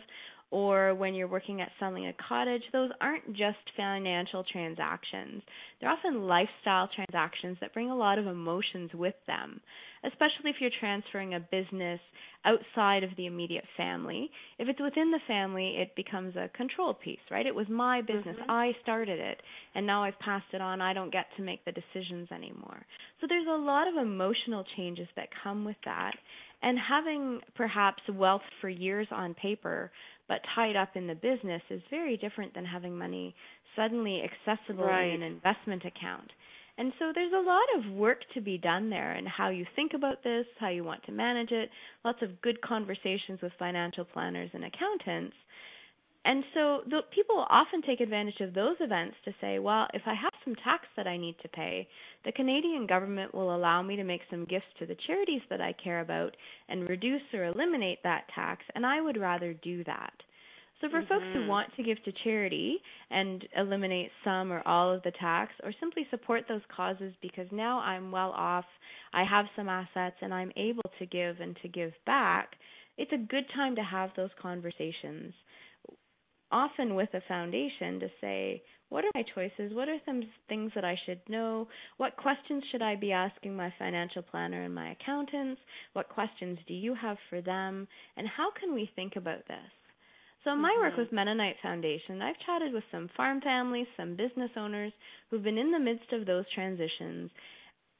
or 0.50 0.96
when 0.96 1.14
you're 1.14 1.28
working 1.28 1.62
at 1.62 1.72
selling 1.80 2.08
a 2.08 2.14
cottage, 2.28 2.62
those 2.72 2.90
aren't 3.02 3.28
just 3.34 3.58
financial 3.76 4.44
transactions. 4.52 5.42
They're 5.80 5.90
often 5.90 6.22
lifestyle 6.22 6.90
transactions 6.96 7.58
that 7.60 7.74
bring 7.74 7.90
a 7.90 7.96
lot 7.96 8.18
of 8.18 8.28
emotions 8.28 8.92
with 8.94 9.16
them, 9.28 9.60
especially 10.06 10.52
if 10.52 10.56
you're 10.62 10.72
transferring 10.80 11.34
a 11.34 11.40
business 11.40 12.00
outside 12.46 13.04
of 13.04 13.10
the 13.18 13.26
immediate 13.26 13.66
family. 13.76 14.30
If 14.58 14.70
it's 14.70 14.80
within 14.80 15.12
the 15.12 15.20
family, 15.28 15.76
it 15.78 15.96
becomes 15.96 16.36
a 16.38 16.50
control 16.56 16.94
piece, 16.94 17.20
right? 17.30 17.46
It 17.46 17.54
was 17.54 17.68
my 17.70 18.02
business. 18.02 18.38
Mm-hmm. 18.40 18.52
I 18.52 18.72
started 18.82 19.20
it, 19.20 19.42
and 19.76 19.86
now 19.86 20.04
I've 20.04 20.18
passed 20.20 20.46
it 20.54 20.62
on. 20.62 20.80
I 20.80 20.94
don't 20.94 21.12
get 21.12 21.26
to 21.36 21.44
make 21.44 21.66
the 21.66 21.74
decisions 21.74 22.32
anymore. 22.32 22.86
So 23.20 23.28
there's 23.28 23.48
a 23.48 23.62
lot 23.62 23.88
of 23.88 23.96
emotional 23.96 24.64
changes 24.78 25.08
that 25.18 25.28
come 25.44 25.66
with 25.66 25.76
that. 25.84 26.14
And 26.62 26.78
having 26.80 27.40
perhaps 27.56 28.02
wealth 28.12 28.42
for 28.62 28.70
years 28.70 29.08
on 29.12 29.34
paper 29.36 29.92
but 30.28 30.42
tied 30.56 30.76
up 30.76 30.90
in 30.96 31.08
the 31.08 31.16
business 31.16 31.62
is 31.70 31.82
very 31.90 32.18
different 32.18 32.54
than 32.54 32.66
having 32.66 32.98
money 32.98 33.34
suddenly 33.76 34.22
accessible 34.24 34.84
right. 34.84 35.06
in 35.06 35.22
an 35.22 35.32
investment 35.32 35.86
account. 35.86 36.30
And 36.78 36.92
so 37.00 37.12
there's 37.14 37.34
a 37.34 37.48
lot 37.48 37.64
of 37.78 37.92
work 37.94 38.20
to 38.34 38.42
be 38.42 38.58
done 38.58 38.90
there 38.90 39.14
and 39.14 39.28
how 39.28 39.50
you 39.50 39.66
think 39.76 39.94
about 39.96 40.24
this, 40.24 40.46
how 40.60 40.70
you 40.70 40.84
want 40.84 41.04
to 41.06 41.12
manage 41.12 41.52
it, 41.52 41.70
lots 42.06 42.22
of 42.22 42.42
good 42.42 42.62
conversations 42.62 43.40
with 43.42 43.52
financial 43.58 44.06
planners 44.06 44.50
and 44.54 44.64
accountants 44.64 45.36
and 46.28 46.44
so 46.54 46.82
the 46.90 47.00
people 47.16 47.46
often 47.50 47.82
take 47.82 48.02
advantage 48.02 48.42
of 48.42 48.54
those 48.54 48.76
events 48.82 49.16
to 49.24 49.34
say, 49.40 49.60
well, 49.60 49.88
if 49.94 50.02
I 50.06 50.14
have 50.14 50.34
some 50.44 50.56
tax 50.56 50.84
that 50.98 51.08
I 51.08 51.16
need 51.16 51.38
to 51.42 51.48
pay, 51.48 51.88
the 52.26 52.34
Canadian 52.34 52.86
government 52.86 53.34
will 53.34 53.56
allow 53.56 53.82
me 53.82 53.96
to 53.96 54.04
make 54.04 54.20
some 54.30 54.44
gifts 54.44 54.66
to 54.80 54.86
the 54.86 54.98
charities 55.08 55.40
that 55.50 55.62
I 55.62 55.74
care 55.82 56.02
about 56.02 56.36
and 56.68 56.90
reduce 56.90 57.22
or 57.34 57.46
eliminate 57.46 58.00
that 58.04 58.26
tax, 58.36 58.62
and 58.76 58.86
I 58.86 59.00
would 59.00 59.18
rather 59.18 59.54
do 59.54 59.86
that. 59.86 60.12
So 60.82 60.90
for 60.90 61.00
mm-hmm. 61.00 61.08
folks 61.08 61.26
who 61.32 61.48
want 61.48 61.74
to 61.78 61.84
give 61.84 62.04
to 62.04 62.12
charity 62.26 62.76
and 63.10 63.48
eliminate 63.56 64.12
some 64.26 64.52
or 64.52 64.68
all 64.68 64.94
of 64.94 65.04
the 65.04 65.14
tax 65.22 65.54
or 65.64 65.72
simply 65.80 66.06
support 66.10 66.44
those 66.50 66.62
causes 66.76 67.14
because 67.22 67.48
now 67.54 67.80
I'm 67.80 68.12
well 68.12 68.32
off, 68.32 68.66
I 69.14 69.24
have 69.24 69.46
some 69.56 69.70
assets 69.70 70.18
and 70.22 70.34
I'm 70.34 70.52
able 70.58 70.92
to 71.00 71.06
give 71.06 71.40
and 71.40 71.58
to 71.62 71.70
give 71.70 71.94
back, 72.06 72.50
it's 72.98 73.14
a 73.14 73.18
good 73.18 73.46
time 73.56 73.78
to 73.78 73.84
have 73.84 74.10
those 74.18 74.30
conversations 74.42 75.34
often 76.52 76.96
with 76.96 77.10
a 77.14 77.22
foundation 77.28 78.00
to 78.00 78.08
say, 78.22 78.62
what 78.90 79.04
are 79.04 79.12
my 79.16 79.24
choices? 79.36 79.74
What 79.74 79.90
are 79.90 79.98
some 80.06 80.24
things 80.48 80.72
that 80.76 80.86
I 80.86 80.96
should 81.06 81.20
know? 81.28 81.68
What 81.98 82.16
questions 82.16 82.64
should 82.72 82.82
I 82.82 82.96
be 82.96 83.12
asking 83.12 83.56
my 83.56 83.74
financial 83.78 84.22
planner 84.22 84.64
and 84.64 84.74
my 84.74 84.92
accountants? 84.92 85.60
What 85.94 86.08
questions 86.08 86.58
do 86.68 86.74
you 86.74 86.96
have 86.96 87.18
for 87.30 87.42
them? 87.42 87.88
And 88.16 88.28
how 88.28 88.50
can 88.58 88.74
we 88.74 88.90
think 88.96 89.18
about 89.18 89.46
this? 89.48 89.72
So, 90.44 90.54
in 90.54 90.62
my 90.62 90.70
mm-hmm. 90.70 90.82
work 90.82 90.98
with 90.98 91.12
Mennonite 91.12 91.58
Foundation, 91.62 92.22
I've 92.22 92.40
chatted 92.46 92.72
with 92.72 92.86
some 92.90 93.10
farm 93.18 93.42
families, 93.42 93.88
some 93.98 94.16
business 94.16 94.52
owners 94.56 94.94
who've 95.30 95.44
been 95.44 95.58
in 95.58 95.72
the 95.72 95.80
midst 95.80 96.14
of 96.14 96.26
those 96.26 96.46
transitions. 96.56 97.30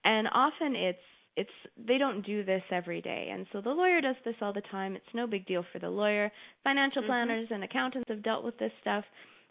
And 0.06 0.30
often 0.34 0.74
it's 0.74 1.00
it's 1.38 1.50
they 1.78 1.98
don't 1.98 2.26
do 2.26 2.44
this 2.44 2.64
every 2.72 3.02
day. 3.02 3.30
And 3.32 3.46
so 3.54 3.62
the 3.62 3.70
lawyer 3.70 4.02
does 4.02 4.16
this 4.26 4.36
all 4.42 4.52
the 4.52 4.62
time. 4.72 4.96
It's 4.96 5.06
no 5.14 5.28
big 5.28 5.46
deal 5.46 5.64
for 5.72 5.80
the 5.80 5.90
lawyer. 5.90 6.32
Financial 6.64 7.04
mm-hmm. 7.04 7.10
planners 7.10 7.48
and 7.52 7.64
accountants 7.64 8.10
have 8.10 8.24
dealt 8.24 8.44
with 8.44 8.58
this 8.58 8.72
stuff. 8.82 9.06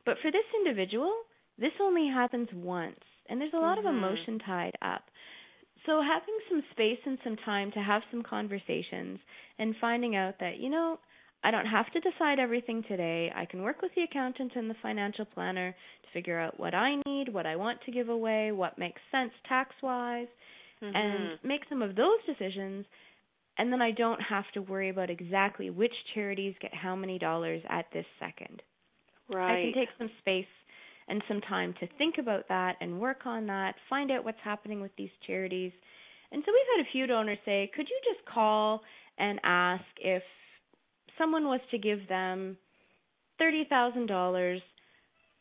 But 0.05 0.16
for 0.20 0.30
this 0.30 0.45
individual 0.61 1.12
this 1.59 1.72
only 1.80 2.09
happens 2.09 2.49
once. 2.53 3.01
And 3.28 3.41
there's 3.41 3.55
a 3.55 3.59
lot 3.59 3.78
mm-hmm. 3.78 3.87
of 3.87 3.95
emotion 3.95 4.39
tied 4.45 4.74
up. 4.82 5.05
So 5.87 6.03
having 6.03 6.37
some 6.51 6.62
space 6.72 6.99
and 7.07 7.18
some 7.22 7.37
time 7.45 7.70
to 7.72 7.78
have 7.78 8.03
some 8.11 8.22
conversations 8.22 9.20
and 9.59 9.74
finding 9.80 10.16
out 10.16 10.34
that 10.41 10.59
you 10.59 10.68
know 10.68 10.99
I 11.45 11.53
don't 11.53 11.66
have 11.66 11.87
to 11.93 12.01
decide 12.01 12.41
everything 12.41 12.82
today. 12.89 13.30
I 13.34 13.45
can 13.45 13.62
work 13.62 13.80
with 13.80 13.93
the 13.95 14.03
accountant 14.03 14.53
and 14.57 14.68
the 14.68 14.74
financial 14.82 15.24
planner 15.24 15.70
to 15.70 16.09
figure 16.12 16.41
out 16.41 16.59
what 16.59 16.74
I 16.74 16.97
need, 17.07 17.32
what 17.32 17.47
I 17.47 17.55
want 17.55 17.78
to 17.82 17.93
give 17.93 18.09
away, 18.09 18.51
what 18.51 18.78
makes 18.78 19.01
sense 19.12 19.30
tax 19.49 19.74
wise, 19.80 20.26
mm-hmm. 20.83 20.97
and 20.97 21.39
make 21.43 21.62
some 21.68 21.83
of 21.83 21.97
those 21.97 22.18
decisions 22.27 22.85
and 23.59 23.72
then 23.72 23.81
I 23.81 23.91
don't 23.91 24.20
have 24.20 24.45
to 24.55 24.62
worry 24.62 24.91
about 24.91 25.11
exactly 25.11 25.70
which 25.70 25.93
charities 26.14 26.55
get 26.61 26.74
how 26.74 26.95
many 26.95 27.18
dollars 27.18 27.62
at 27.68 27.87
this 27.93 28.05
second. 28.20 28.62
Right. 29.33 29.61
I 29.61 29.64
can 29.64 29.72
take 29.74 29.89
some 29.99 30.11
space 30.20 30.47
and 31.09 31.22
some 31.29 31.41
time 31.43 31.74
to 31.81 31.87
think 31.99 32.16
about 32.18 32.49
that 32.49 32.77
and 32.81 33.01
work 33.01 33.27
on 33.27 33.47
that, 33.47 33.74
find 33.89 34.11
out 34.11 34.24
what's 34.24 34.39
happening 34.45 34.81
with 34.81 34.91
these 34.99 35.11
charities. 35.27 35.72
And 36.33 36.43
so 36.45 36.53
we've 36.53 36.77
had 36.77 36.87
a 36.87 36.93
few 36.93 37.07
donors 37.07 37.39
say, 37.45 37.70
"Could 37.74 37.89
you 37.89 38.01
just 38.05 38.27
call 38.27 38.83
and 39.18 39.41
ask 39.43 39.85
if 39.99 40.22
someone 41.16 41.47
was 41.47 41.61
to 41.70 41.79
give 41.79 42.07
them 42.09 42.59
$30,000, 43.39 44.62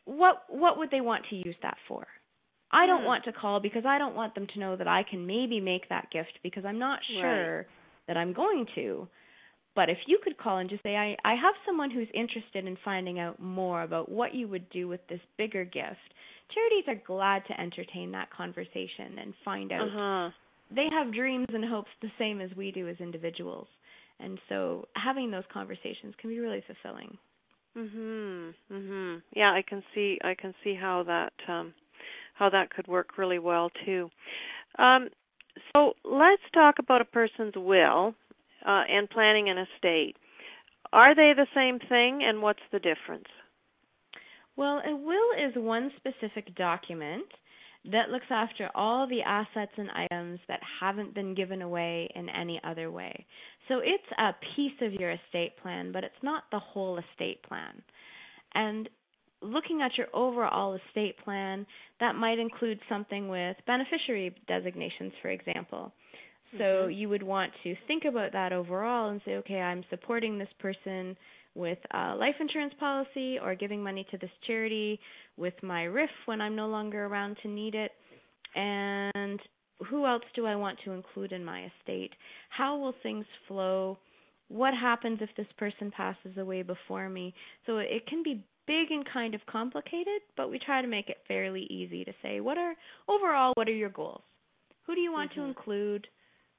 what 0.06 0.46
what 0.50 0.78
would 0.78 0.92
they 0.92 1.02
want 1.02 1.26
to 1.30 1.36
use 1.36 1.56
that 1.62 1.78
for?" 1.88 2.08
I 2.76 2.86
don't 2.86 3.02
hmm. 3.02 3.08
want 3.08 3.24
to 3.26 3.32
call 3.32 3.60
because 3.60 3.86
I 3.86 3.98
don't 3.98 4.16
want 4.16 4.36
them 4.36 4.48
to 4.54 4.60
know 4.60 4.76
that 4.76 4.88
I 4.88 5.04
can 5.10 5.26
maybe 5.26 5.60
make 5.60 5.88
that 5.90 6.12
gift 6.12 6.40
because 6.44 6.66
I'm 6.66 6.80
not 6.80 7.00
sure 7.22 7.58
right. 7.58 7.66
that 8.08 8.18
I'm 8.18 8.34
going 8.34 8.66
to. 8.76 9.08
But 9.76 9.90
if 9.90 9.98
you 10.08 10.20
could 10.24 10.38
call 10.38 10.58
and 10.58 10.70
just 10.70 10.84
say, 10.84 10.96
I, 10.96 11.18
I 11.26 11.36
have 11.36 11.54
someone 11.66 11.92
who's 11.92 12.08
interested 12.14 12.66
in 12.66 12.78
finding 12.84 13.20
out 13.20 13.42
more 13.42 13.84
about 13.84 14.10
what 14.10 14.34
you 14.34 14.48
would 14.48 14.70
do 14.70 14.88
with 14.88 15.02
this 15.10 15.20
bigger 15.38 15.66
gift, 15.66 16.00
charities 16.54 16.86
are 16.88 17.02
glad 17.06 17.44
to 17.48 17.60
entertain 17.60 18.12
that 18.12 18.30
conversation 18.32 19.20
and 19.22 19.34
find 19.44 19.72
out. 19.72 19.88
Uh-huh. 19.88 20.30
They 20.74 20.88
have 20.92 21.14
dreams 21.14 21.48
and 21.54 21.66
hopes 21.66 21.90
the 22.02 22.12
same 22.18 22.42
as 22.42 22.50
we 22.56 22.72
do 22.72 22.88
as 22.88 22.96
individuals. 23.00 23.68
And 24.20 24.40
so 24.48 24.88
having 24.96 25.30
those 25.30 25.44
conversations 25.52 26.14
can 26.20 26.30
be 26.30 26.40
really 26.40 26.64
fulfilling. 26.66 27.18
Mhm. 27.76 28.54
Mhm. 28.72 29.22
Yeah, 29.34 29.52
I 29.52 29.62
can 29.62 29.84
see 29.94 30.18
I 30.24 30.34
can 30.36 30.56
see 30.64 30.74
how 30.74 31.04
that 31.04 31.34
um 31.48 31.74
how 32.36 32.50
that 32.50 32.70
could 32.70 32.88
work 32.88 33.18
really 33.18 33.40
well 33.40 33.72
too. 33.86 34.10
Um, 34.78 35.10
so 35.74 35.94
let's 36.04 36.42
talk 36.54 36.76
about 36.80 37.02
a 37.02 37.06
person's 37.06 37.54
will 37.56 38.14
uh, 38.66 38.84
and 38.90 39.10
planning 39.10 39.50
an 39.50 39.58
estate. 39.58 40.16
Are 40.94 41.16
they 41.16 41.34
the 41.36 41.48
same 41.56 41.80
thing, 41.80 42.22
and 42.24 42.42
what's 42.42 42.60
the 42.72 42.80
difference? 42.80 43.28
Well, 44.56 44.82
a 44.86 44.96
will 44.96 45.50
is 45.50 45.56
one 45.56 45.92
specific 45.98 46.56
document 46.56 47.26
that 47.92 48.10
looks 48.10 48.26
after 48.30 48.70
all 48.74 49.08
the 49.08 49.22
assets 49.22 49.72
and 49.78 49.90
items 49.92 50.40
that 50.48 50.60
haven't 50.80 51.14
been 51.14 51.36
given 51.36 51.62
away 51.62 52.10
in 52.16 52.30
any 52.30 52.60
other 52.64 52.90
way. 52.90 53.26
So 53.68 53.80
it's 53.80 54.04
a 54.18 54.34
piece 54.56 54.80
of 54.82 54.94
your 54.94 55.12
estate 55.12 55.58
plan, 55.62 55.92
but 55.92 56.04
it's 56.04 56.24
not 56.24 56.44
the 56.52 56.60
whole 56.60 56.98
estate 56.98 57.44
plan. 57.44 57.82
And 58.54 58.90
looking 59.46 59.82
at 59.82 59.98
your 59.98 60.08
overall 60.14 60.78
estate 60.88 61.16
plan, 61.24 61.66
that 62.00 62.16
might 62.16 62.40
include 62.40 62.80
something 62.90 63.28
with 63.28 63.58
beneficiary 63.68 64.36
designations, 64.48 65.14
for 65.22 65.30
example. 65.30 65.94
So 66.58 66.64
mm-hmm. 66.64 66.92
you 66.92 67.10
would 67.10 67.24
want 67.24 67.52
to 67.64 67.76
think 67.88 68.04
about 68.06 68.32
that 68.34 68.54
overall 68.54 69.10
and 69.10 69.22
say, 69.26 69.36
okay, 69.36 69.60
I'm 69.60 69.84
supporting 69.90 70.38
this 70.38 70.50
person 70.60 71.16
with 71.56 71.80
a 71.92 72.16
life 72.16 72.36
insurance 72.40 72.74
policy 72.80 73.40
or 73.42 73.56
giving 73.56 73.82
money 73.82 74.06
to 74.12 74.18
this 74.18 74.30
charity 74.46 75.00
with 75.38 75.54
my 75.64 75.84
RRIF 75.84 76.10
when 76.26 76.42
I'm 76.42 76.56
no 76.56 76.68
longer 76.68 77.06
around 77.06 77.38
to 77.44 77.48
need 77.48 77.76
it. 77.76 77.92
And 78.56 79.40
who 79.90 80.06
else 80.06 80.24
do 80.36 80.46
I 80.46 80.56
want 80.56 80.80
to 80.86 80.92
include 80.92 81.32
in 81.32 81.44
my 81.44 81.70
estate? 81.80 82.12
How 82.50 82.78
will 82.78 82.94
things 83.04 83.26
flow? 83.48 83.98
What 84.48 84.74
happens 84.74 85.20
if 85.22 85.30
this 85.36 85.48
person 85.58 85.92
passes 85.92 86.38
away 86.38 86.62
before 86.62 87.10
me? 87.10 87.34
So 87.66 87.78
it 87.78 88.06
can 88.08 88.22
be 88.24 88.44
big 88.68 88.92
and 88.92 89.06
kind 89.12 89.36
of 89.36 89.42
complicated, 89.46 90.22
but 90.38 90.50
we 90.50 90.60
try 90.60 90.82
to 90.82 90.88
make 90.88 91.10
it 91.10 91.18
fairly 91.28 91.64
easy 91.70 92.04
to 92.06 92.14
say 92.22 92.40
what 92.40 92.58
are 92.58 92.76
overall 93.08 93.54
what 93.56 93.68
are 93.68 93.74
your 93.74 93.90
goals? 93.90 94.22
Who 94.86 94.96
do 94.96 95.02
you 95.02 95.12
want 95.12 95.32
mm-hmm. 95.32 95.42
to 95.42 95.48
include? 95.48 96.08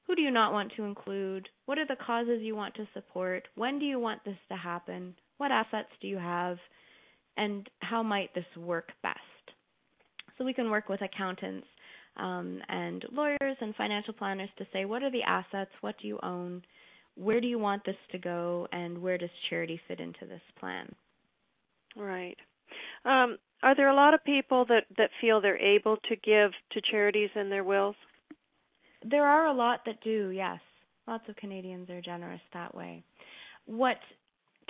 Who 0.07 0.15
do 0.15 0.21
you 0.21 0.31
not 0.31 0.53
want 0.53 0.71
to 0.77 0.83
include? 0.83 1.49
What 1.65 1.77
are 1.77 1.85
the 1.85 1.97
causes 2.05 2.41
you 2.41 2.55
want 2.55 2.75
to 2.75 2.87
support? 2.93 3.47
When 3.55 3.77
do 3.77 3.85
you 3.85 3.99
want 3.99 4.23
this 4.23 4.37
to 4.49 4.55
happen? 4.55 5.15
What 5.37 5.51
assets 5.51 5.89
do 6.01 6.07
you 6.07 6.17
have? 6.17 6.57
and 7.37 7.69
how 7.79 8.03
might 8.03 8.33
this 8.33 8.45
work 8.57 8.89
best. 9.01 9.19
So 10.37 10.43
we 10.43 10.53
can 10.53 10.69
work 10.69 10.89
with 10.89 11.01
accountants 11.01 11.67
um, 12.17 12.59
and 12.67 13.05
lawyers 13.11 13.57
and 13.61 13.75
financial 13.75 14.13
planners 14.13 14.49
to 14.57 14.65
say 14.73 14.85
what 14.85 15.03
are 15.03 15.11
the 15.11 15.23
assets, 15.23 15.71
what 15.81 15.95
do 16.01 16.07
you 16.07 16.19
own, 16.23 16.63
where 17.15 17.39
do 17.39 17.47
you 17.47 17.59
want 17.59 17.85
this 17.85 17.95
to 18.11 18.17
go, 18.17 18.67
and 18.71 18.97
where 18.97 19.17
does 19.17 19.29
charity 19.49 19.79
fit 19.87 19.99
into 19.99 20.25
this 20.27 20.41
plan. 20.59 20.93
Right. 21.97 22.37
Um, 23.05 23.37
are 23.63 23.75
there 23.75 23.89
a 23.89 23.95
lot 23.95 24.13
of 24.13 24.23
people 24.23 24.65
that 24.65 24.85
that 24.97 25.09
feel 25.19 25.41
they're 25.41 25.57
able 25.57 25.97
to 26.09 26.15
give 26.15 26.51
to 26.71 26.81
charities 26.91 27.29
in 27.35 27.49
their 27.49 27.63
wills? 27.63 27.95
There 29.03 29.25
are 29.25 29.47
a 29.47 29.53
lot 29.53 29.81
that 29.85 30.01
do. 30.03 30.29
Yes, 30.29 30.59
lots 31.07 31.27
of 31.27 31.35
Canadians 31.37 31.89
are 31.89 32.01
generous 32.01 32.41
that 32.53 32.75
way. 32.75 33.03
What 33.65 33.97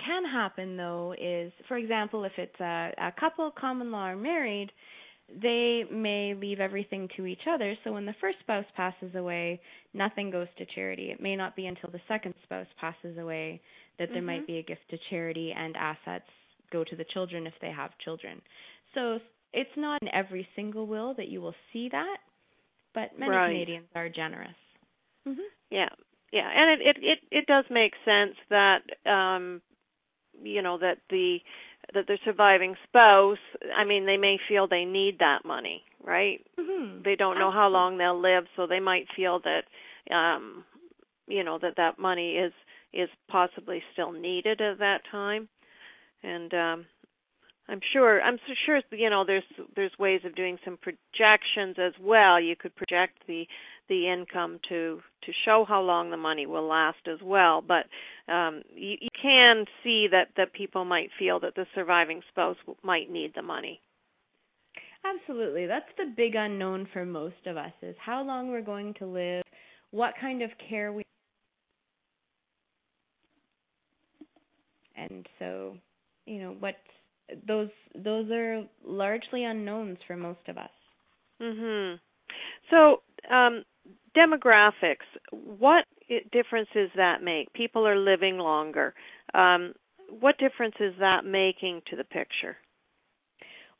can 0.04 0.24
happen 0.24 0.76
though 0.76 1.14
is, 1.20 1.52
for 1.66 1.76
example, 1.76 2.24
if 2.24 2.32
it's 2.38 2.60
a, 2.60 2.92
a 2.98 3.12
couple, 3.18 3.50
common 3.50 3.90
law, 3.90 4.08
or 4.08 4.16
married, 4.16 4.70
they 5.42 5.84
may 5.90 6.34
leave 6.34 6.60
everything 6.60 7.08
to 7.16 7.26
each 7.26 7.42
other. 7.50 7.74
So 7.84 7.92
when 7.92 8.06
the 8.06 8.14
first 8.20 8.38
spouse 8.40 8.64
passes 8.74 9.14
away, 9.14 9.60
nothing 9.92 10.30
goes 10.30 10.48
to 10.56 10.66
charity. 10.74 11.10
It 11.10 11.20
may 11.20 11.36
not 11.36 11.56
be 11.56 11.66
until 11.66 11.90
the 11.90 12.00
second 12.08 12.34
spouse 12.42 12.66
passes 12.80 13.18
away 13.18 13.60
that 13.98 14.08
there 14.08 14.18
mm-hmm. 14.18 14.26
might 14.26 14.46
be 14.46 14.58
a 14.58 14.62
gift 14.62 14.88
to 14.90 14.98
charity 15.10 15.52
and 15.54 15.76
assets 15.76 16.24
go 16.72 16.84
to 16.84 16.96
the 16.96 17.04
children 17.12 17.46
if 17.46 17.54
they 17.60 17.70
have 17.70 17.90
children. 18.04 18.40
So 18.94 19.18
it's 19.52 19.70
not 19.76 20.02
in 20.02 20.08
every 20.14 20.46
single 20.56 20.86
will 20.86 21.14
that 21.14 21.28
you 21.28 21.40
will 21.40 21.54
see 21.72 21.88
that, 21.90 22.18
but 22.94 23.18
many 23.18 23.30
right. 23.30 23.52
Canadians 23.52 23.86
are 23.94 24.08
generous. 24.08 24.56
Mm-hmm. 25.26 25.40
Yeah, 25.70 25.88
yeah, 26.32 26.48
and 26.54 26.80
it, 26.80 26.86
it 26.86 26.96
it 27.02 27.18
it 27.30 27.46
does 27.46 27.64
make 27.70 27.92
sense 28.04 28.36
that 28.50 28.80
um 29.10 29.62
you 30.42 30.62
know 30.62 30.78
that 30.78 30.98
the 31.10 31.38
that 31.94 32.06
the 32.06 32.18
surviving 32.24 32.74
spouse 32.86 33.38
i 33.76 33.84
mean 33.84 34.06
they 34.06 34.16
may 34.16 34.36
feel 34.48 34.68
they 34.68 34.84
need 34.84 35.18
that 35.18 35.44
money 35.44 35.82
right 36.04 36.40
mm-hmm. 36.58 37.02
they 37.04 37.16
don't 37.16 37.38
know 37.38 37.50
how 37.50 37.68
long 37.68 37.98
they'll 37.98 38.20
live 38.20 38.44
so 38.56 38.66
they 38.66 38.80
might 38.80 39.06
feel 39.16 39.40
that 39.40 40.14
um 40.14 40.64
you 41.26 41.42
know 41.42 41.58
that 41.60 41.74
that 41.76 41.98
money 41.98 42.32
is 42.32 42.52
is 42.92 43.08
possibly 43.28 43.82
still 43.92 44.12
needed 44.12 44.60
at 44.60 44.78
that 44.78 45.00
time 45.10 45.48
and 46.22 46.52
um 46.54 46.86
I'm 47.68 47.80
sure 47.92 48.20
I'm 48.22 48.38
so 48.46 48.54
sure 48.64 48.80
you 48.92 49.10
know 49.10 49.24
there's 49.26 49.44
there's 49.76 49.92
ways 49.98 50.22
of 50.24 50.34
doing 50.34 50.58
some 50.64 50.78
projections 50.78 51.76
as 51.78 51.92
well. 52.00 52.40
You 52.40 52.56
could 52.56 52.74
project 52.74 53.18
the 53.26 53.46
the 53.88 54.10
income 54.10 54.58
to 54.70 55.00
to 55.24 55.32
show 55.44 55.64
how 55.68 55.82
long 55.82 56.10
the 56.10 56.16
money 56.16 56.46
will 56.46 56.66
last 56.66 57.06
as 57.06 57.18
well. 57.22 57.62
But 57.66 57.86
um, 58.32 58.62
you, 58.74 58.96
you 59.00 59.08
can 59.20 59.66
see 59.84 60.08
that 60.10 60.28
that 60.36 60.54
people 60.54 60.84
might 60.84 61.10
feel 61.18 61.40
that 61.40 61.54
the 61.56 61.66
surviving 61.74 62.22
spouse 62.30 62.56
might 62.82 63.10
need 63.10 63.32
the 63.34 63.42
money. 63.42 63.80
Absolutely, 65.04 65.66
that's 65.66 65.88
the 65.96 66.12
big 66.16 66.34
unknown 66.34 66.88
for 66.92 67.04
most 67.04 67.46
of 67.46 67.56
us 67.56 67.72
is 67.82 67.96
how 68.04 68.22
long 68.22 68.50
we're 68.50 68.62
going 68.62 68.94
to 68.94 69.06
live, 69.06 69.42
what 69.90 70.14
kind 70.20 70.42
of 70.42 70.50
care 70.68 70.92
we 70.92 71.02
and 74.96 75.26
so 75.38 75.76
you 76.28 76.42
know 76.42 76.56
what 76.58 76.76
those 77.46 77.70
those 77.94 78.30
are 78.30 78.64
largely 78.84 79.44
unknowns 79.44 79.98
for 80.06 80.16
most 80.16 80.48
of 80.48 80.58
us. 80.58 80.70
Mhm. 81.40 82.00
So, 82.70 83.02
um, 83.30 83.64
demographics. 84.14 85.06
What 85.30 85.84
difference 86.32 86.68
does 86.74 86.90
that 86.96 87.22
make? 87.22 87.52
People 87.52 87.86
are 87.86 87.96
living 87.96 88.38
longer. 88.38 88.94
Um, 89.34 89.74
what 90.20 90.38
difference 90.38 90.76
is 90.80 90.94
that 90.98 91.24
making 91.24 91.82
to 91.86 91.96
the 91.96 92.04
picture? 92.04 92.56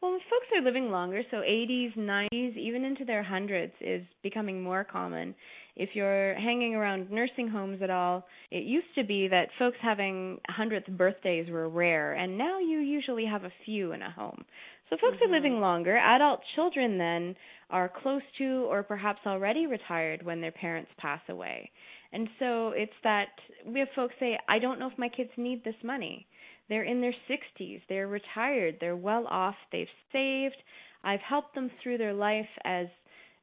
Well, 0.01 0.13
folks 0.31 0.47
are 0.55 0.63
living 0.63 0.91
longer, 0.91 1.23
so 1.31 1.43
80s, 1.43 1.93
90s, 1.97 2.57
even 2.57 2.85
into 2.85 3.05
their 3.05 3.23
hundreds 3.23 3.73
is 3.81 4.03
becoming 4.23 4.63
more 4.63 4.85
common. 4.85 5.35
If 5.79 5.91
you're 5.95 6.35
hanging 6.35 6.75
around 6.75 7.11
nursing 7.11 7.49
homes 7.49 7.81
at 7.83 7.89
all, 7.89 8.27
it 8.51 8.65
used 8.65 8.93
to 8.97 9.05
be 9.05 9.29
that 9.29 9.49
folks 9.61 9.77
having 9.81 10.39
100th 10.51 10.89
birthdays 10.97 11.49
were 11.49 11.69
rare, 11.69 12.15
and 12.15 12.37
now 12.37 12.59
you 12.59 12.81
usually 12.81 13.25
have 13.25 13.45
a 13.45 13.53
few 13.65 13.93
in 13.93 14.03
a 14.03 14.11
home. 14.11 14.45
So 14.91 14.97
folks 15.01 15.19
mm-hmm. 15.23 15.33
are 15.33 15.37
living 15.37 15.61
longer. 15.61 15.97
Adult 15.97 16.41
children 16.57 16.99
then 16.99 17.37
are 17.71 17.93
close 18.03 18.23
to 18.39 18.67
or 18.69 18.83
perhaps 18.83 19.21
already 19.25 19.67
retired 19.67 20.25
when 20.25 20.41
their 20.41 20.53
parents 20.53 20.91
pass 20.99 21.21
away. 21.29 21.71
And 22.13 22.29
so 22.39 22.71
it's 22.71 22.93
that 23.05 23.29
we 23.65 23.79
have 23.81 23.89
folks 23.95 24.15
say, 24.19 24.37
I 24.49 24.59
don't 24.59 24.81
know 24.81 24.89
if 24.91 24.99
my 24.99 25.09
kids 25.09 25.31
need 25.37 25.63
this 25.63 25.75
money. 25.85 26.27
They're 26.69 26.85
in 26.85 27.01
their 27.01 27.15
60s, 27.31 27.83
they're 27.89 28.09
retired, 28.09 28.77
they're 28.81 28.97
well 28.97 29.27
off, 29.29 29.55
they've 29.71 29.87
saved. 30.13 30.57
I've 31.05 31.21
helped 31.21 31.55
them 31.55 31.71
through 31.83 31.99
their 31.99 32.15
life 32.15 32.49
as 32.65 32.89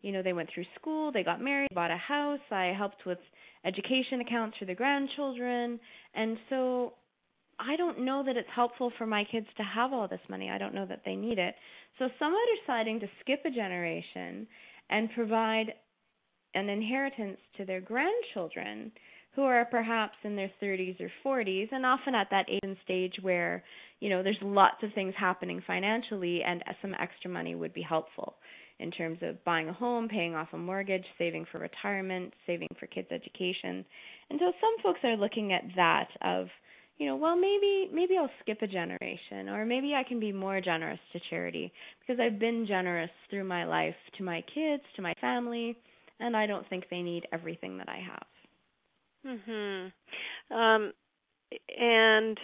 you 0.05 0.11
know, 0.11 0.21
they 0.21 0.33
went 0.33 0.49
through 0.53 0.65
school, 0.79 1.11
they 1.11 1.23
got 1.23 1.41
married, 1.41 1.69
bought 1.73 1.89
a 1.89 1.97
house, 1.97 2.39
I 2.51 2.71
helped 2.77 3.07
with 3.07 3.17
education 3.65 4.21
accounts 4.21 4.55
for 4.59 4.65
their 4.65 4.75
grandchildren. 4.75 5.79
And 6.13 6.37
so 6.47 6.93
I 7.59 7.75
don't 7.75 8.05
know 8.05 8.21
that 8.23 8.37
it's 8.37 8.47
helpful 8.55 8.91
for 8.99 9.07
my 9.07 9.23
kids 9.31 9.47
to 9.57 9.63
have 9.63 9.93
all 9.93 10.07
this 10.07 10.19
money. 10.29 10.51
I 10.51 10.59
don't 10.59 10.75
know 10.75 10.85
that 10.85 11.01
they 11.05 11.15
need 11.15 11.39
it. 11.39 11.55
So 11.97 12.07
some 12.19 12.33
are 12.33 12.55
deciding 12.61 12.99
to 12.99 13.07
skip 13.21 13.41
a 13.47 13.49
generation 13.49 14.45
and 14.91 15.09
provide 15.15 15.73
an 16.53 16.69
inheritance 16.69 17.39
to 17.57 17.65
their 17.65 17.81
grandchildren 17.81 18.91
who 19.35 19.41
are 19.41 19.65
perhaps 19.65 20.13
in 20.23 20.35
their 20.35 20.51
30s 20.61 20.97
or 21.01 21.09
40s 21.25 21.69
and 21.71 21.83
often 21.83 22.13
at 22.13 22.27
that 22.29 22.45
age 22.47 22.59
and 22.61 22.77
stage 22.83 23.15
where 23.23 23.63
you 23.99 24.09
know 24.09 24.23
there's 24.23 24.37
lots 24.41 24.77
of 24.83 24.93
things 24.93 25.13
happening 25.17 25.61
financially 25.65 26.41
and 26.41 26.63
some 26.81 26.93
extra 26.99 27.29
money 27.29 27.53
would 27.55 27.73
be 27.73 27.81
helpful 27.81 28.35
in 28.80 28.91
terms 28.91 29.19
of 29.21 29.43
buying 29.45 29.69
a 29.69 29.73
home, 29.73 30.07
paying 30.07 30.36
off 30.36 30.49
a 30.53 30.57
mortgage, 30.57 31.05
saving 31.17 31.45
for 31.51 31.59
retirement, 31.59 32.34
saving 32.45 32.67
for 32.80 32.88
kids 32.88 33.07
education. 33.11 33.86
And 34.30 34.39
so 34.39 34.51
some 34.59 34.76
folks 34.84 34.99
are 35.03 35.15
looking 35.15 35.53
at 35.53 35.63
that 35.76 36.09
of 36.21 36.47
you 36.97 37.07
know, 37.07 37.15
well 37.17 37.36
maybe 37.36 37.89
maybe 37.93 38.17
I'll 38.17 38.30
skip 38.41 38.61
a 38.61 38.67
generation 38.67 39.49
or 39.49 39.65
maybe 39.65 39.93
I 39.95 40.03
can 40.07 40.19
be 40.19 40.32
more 40.32 40.61
generous 40.61 40.99
to 41.13 41.19
charity 41.30 41.71
because 41.99 42.19
I've 42.21 42.39
been 42.39 42.65
generous 42.67 43.09
through 43.30 43.43
my 43.43 43.65
life 43.65 43.95
to 44.17 44.23
my 44.23 44.41
kids, 44.53 44.84
to 44.95 45.01
my 45.01 45.13
family, 45.19 45.78
and 46.19 46.38
I 46.38 46.45
don't 46.45 46.67
think 46.69 46.86
they 46.89 47.01
need 47.01 47.28
everything 47.34 47.78
that 47.78 47.89
I 47.89 47.99
have. 47.99 48.28
Mhm. 49.26 49.91
Um 50.51 50.93
and 51.78 52.39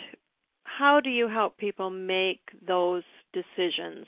how 0.63 0.99
do 0.99 1.09
you 1.09 1.27
help 1.27 1.57
people 1.57 1.89
make 1.89 2.41
those 2.65 3.03
decisions? 3.33 4.05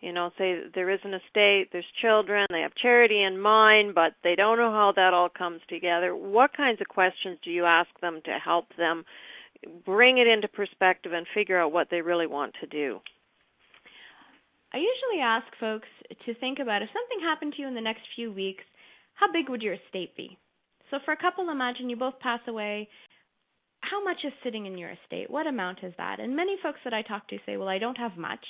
You 0.00 0.12
know, 0.12 0.30
say 0.38 0.60
there 0.74 0.90
is 0.90 1.00
an 1.02 1.14
estate, 1.14 1.68
there's 1.72 1.84
children, 2.00 2.46
they 2.50 2.60
have 2.60 2.74
charity 2.80 3.22
in 3.22 3.40
mind, 3.40 3.94
but 3.94 4.12
they 4.22 4.36
don't 4.36 4.58
know 4.58 4.70
how 4.70 4.92
that 4.94 5.12
all 5.12 5.28
comes 5.28 5.60
together. 5.68 6.14
What 6.14 6.56
kinds 6.56 6.80
of 6.80 6.88
questions 6.88 7.38
do 7.44 7.50
you 7.50 7.64
ask 7.64 7.88
them 8.00 8.20
to 8.24 8.38
help 8.42 8.66
them 8.76 9.04
bring 9.84 10.18
it 10.18 10.28
into 10.28 10.46
perspective 10.46 11.12
and 11.12 11.26
figure 11.34 11.58
out 11.58 11.72
what 11.72 11.88
they 11.90 12.00
really 12.00 12.28
want 12.28 12.54
to 12.60 12.66
do? 12.66 13.00
I 14.72 14.76
usually 14.76 15.20
ask 15.22 15.46
folks 15.58 15.88
to 16.26 16.34
think 16.34 16.58
about 16.60 16.82
if 16.82 16.90
something 16.90 17.26
happened 17.26 17.54
to 17.56 17.62
you 17.62 17.68
in 17.68 17.74
the 17.74 17.80
next 17.80 18.02
few 18.14 18.32
weeks, 18.32 18.62
how 19.14 19.32
big 19.32 19.48
would 19.48 19.62
your 19.62 19.74
estate 19.74 20.16
be? 20.16 20.38
So 20.90 20.98
for 21.04 21.12
a 21.12 21.16
couple, 21.16 21.48
imagine 21.50 21.90
you 21.90 21.96
both 21.96 22.20
pass 22.20 22.40
away. 22.46 22.88
How 23.80 24.04
much 24.04 24.18
is 24.24 24.32
sitting 24.44 24.66
in 24.66 24.78
your 24.78 24.90
estate? 24.90 25.30
What 25.30 25.46
amount 25.46 25.78
is 25.82 25.94
that? 25.98 26.20
And 26.20 26.36
many 26.36 26.56
folks 26.62 26.80
that 26.84 26.94
I 26.94 27.02
talk 27.02 27.28
to 27.28 27.38
say, 27.46 27.56
well, 27.56 27.68
I 27.68 27.78
don't 27.78 27.98
have 27.98 28.16
much. 28.16 28.44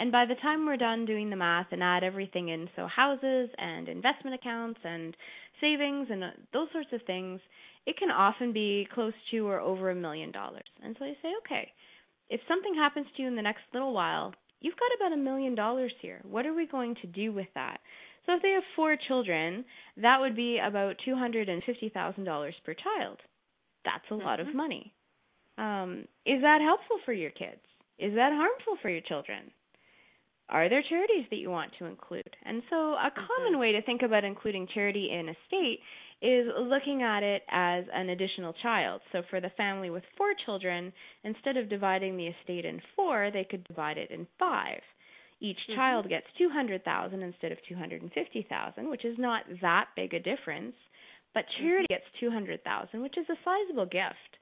And 0.00 0.12
by 0.12 0.26
the 0.26 0.36
time 0.36 0.64
we're 0.64 0.76
done 0.76 1.06
doing 1.06 1.28
the 1.28 1.36
math 1.36 1.66
and 1.72 1.82
add 1.82 2.04
everything 2.04 2.48
in, 2.48 2.68
so 2.76 2.86
houses 2.86 3.50
and 3.58 3.88
investment 3.88 4.34
accounts 4.34 4.78
and 4.84 5.16
savings 5.60 6.06
and 6.10 6.22
uh, 6.22 6.30
those 6.52 6.68
sorts 6.72 6.90
of 6.92 7.00
things, 7.06 7.40
it 7.84 7.96
can 7.96 8.10
often 8.10 8.52
be 8.52 8.86
close 8.94 9.12
to 9.32 9.46
or 9.48 9.58
over 9.60 9.90
a 9.90 9.96
million 9.96 10.30
dollars. 10.30 10.68
And 10.84 10.94
so 10.98 11.04
I 11.04 11.14
say, 11.20 11.30
okay, 11.44 11.72
if 12.30 12.40
something 12.46 12.74
happens 12.74 13.06
to 13.16 13.22
you 13.22 13.28
in 13.28 13.34
the 13.34 13.42
next 13.42 13.62
little 13.74 13.92
while, 13.92 14.32
you've 14.60 14.76
got 14.76 14.94
about 14.96 15.18
a 15.18 15.22
million 15.22 15.56
dollars 15.56 15.92
here. 16.00 16.20
What 16.22 16.46
are 16.46 16.54
we 16.54 16.66
going 16.66 16.94
to 17.02 17.06
do 17.08 17.32
with 17.32 17.48
that? 17.54 17.78
So 18.24 18.34
if 18.34 18.42
they 18.42 18.50
have 18.50 18.62
four 18.76 18.96
children, 19.08 19.64
that 19.96 20.20
would 20.20 20.36
be 20.36 20.60
about 20.64 20.96
two 21.04 21.16
hundred 21.16 21.48
and 21.48 21.62
fifty 21.64 21.88
thousand 21.88 22.24
dollars 22.24 22.54
per 22.64 22.74
child. 22.74 23.18
That's 23.84 24.04
a 24.10 24.14
lot 24.14 24.38
mm-hmm. 24.38 24.50
of 24.50 24.54
money. 24.54 24.92
Um, 25.56 26.04
is 26.26 26.42
that 26.42 26.60
helpful 26.60 26.98
for 27.04 27.14
your 27.14 27.30
kids? 27.30 27.62
Is 27.98 28.14
that 28.14 28.32
harmful 28.32 28.76
for 28.80 28.90
your 28.90 29.00
children? 29.00 29.50
Are 30.50 30.68
there 30.68 30.82
charities 30.88 31.26
that 31.30 31.36
you 31.36 31.50
want 31.50 31.72
to 31.78 31.84
include? 31.84 32.36
And 32.44 32.62
so, 32.70 32.92
a 32.92 33.10
common 33.14 33.52
mm-hmm. 33.52 33.60
way 33.60 33.72
to 33.72 33.82
think 33.82 34.02
about 34.02 34.24
including 34.24 34.66
charity 34.72 35.10
in 35.12 35.28
a 35.28 35.34
state 35.46 35.80
is 36.20 36.46
looking 36.58 37.02
at 37.02 37.22
it 37.22 37.42
as 37.50 37.84
an 37.92 38.08
additional 38.08 38.54
child. 38.62 39.02
So, 39.12 39.22
for 39.28 39.40
the 39.40 39.50
family 39.56 39.90
with 39.90 40.04
four 40.16 40.32
children, 40.46 40.92
instead 41.22 41.56
of 41.56 41.68
dividing 41.68 42.16
the 42.16 42.28
estate 42.28 42.64
in 42.64 42.80
four, 42.96 43.30
they 43.32 43.44
could 43.44 43.64
divide 43.64 43.98
it 43.98 44.10
in 44.10 44.26
five 44.38 44.80
each 45.40 45.58
mm-hmm. 45.68 45.76
child 45.76 46.08
gets 46.08 46.26
200,000 46.38 47.22
instead 47.22 47.52
of 47.52 47.58
250,000, 47.68 48.90
which 48.90 49.04
is 49.04 49.16
not 49.18 49.44
that 49.62 49.86
big 49.94 50.14
a 50.14 50.20
difference, 50.20 50.74
but 51.34 51.44
charity 51.60 51.86
mm-hmm. 51.90 51.94
gets 51.94 52.20
200,000, 52.20 53.02
which 53.02 53.16
is 53.16 53.26
a 53.30 53.38
sizable 53.44 53.86
gift. 53.86 54.32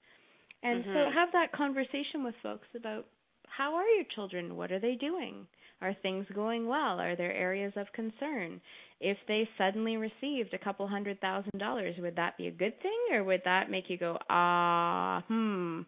And 0.63 0.85
mm-hmm. 0.85 0.93
so 0.93 1.11
have 1.13 1.33
that 1.33 1.53
conversation 1.53 2.25
with 2.25 2.35
folks 2.43 2.69
about 2.75 3.07
how 3.49 3.75
are 3.75 3.87
your 3.89 4.05
children? 4.15 4.57
What 4.57 4.73
are 4.73 4.81
they 4.81 4.95
doing? 4.95 5.47
Are 5.83 5.95
things 6.03 6.27
going 6.35 6.66
well? 6.66 6.99
Are 7.01 7.16
there 7.16 7.33
areas 7.33 7.72
of 7.77 7.87
concern? 7.93 8.61
If 9.01 9.18
they 9.29 9.49
suddenly 9.59 9.97
received 9.99 10.55
a 10.55 10.59
couple 10.59 10.87
hundred 10.89 11.20
thousand 11.20 11.59
dollars, 11.59 11.95
would 11.99 12.16
that 12.16 12.39
be 12.39 12.47
a 12.47 12.51
good 12.51 12.81
thing 12.81 12.99
or 13.12 13.24
would 13.24 13.43
that 13.45 13.70
make 13.70 13.91
you 13.91 13.99
go, 13.99 14.18
ah, 14.31 15.22
hmm, 15.29 15.83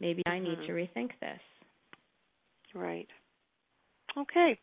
maybe 0.00 0.22
I 0.26 0.38
need 0.38 0.58
Mhm. 0.58 0.66
to 0.66 0.72
rethink 0.72 1.10
this? 1.20 1.40
Right. 2.74 3.08
Okay. 4.16 4.58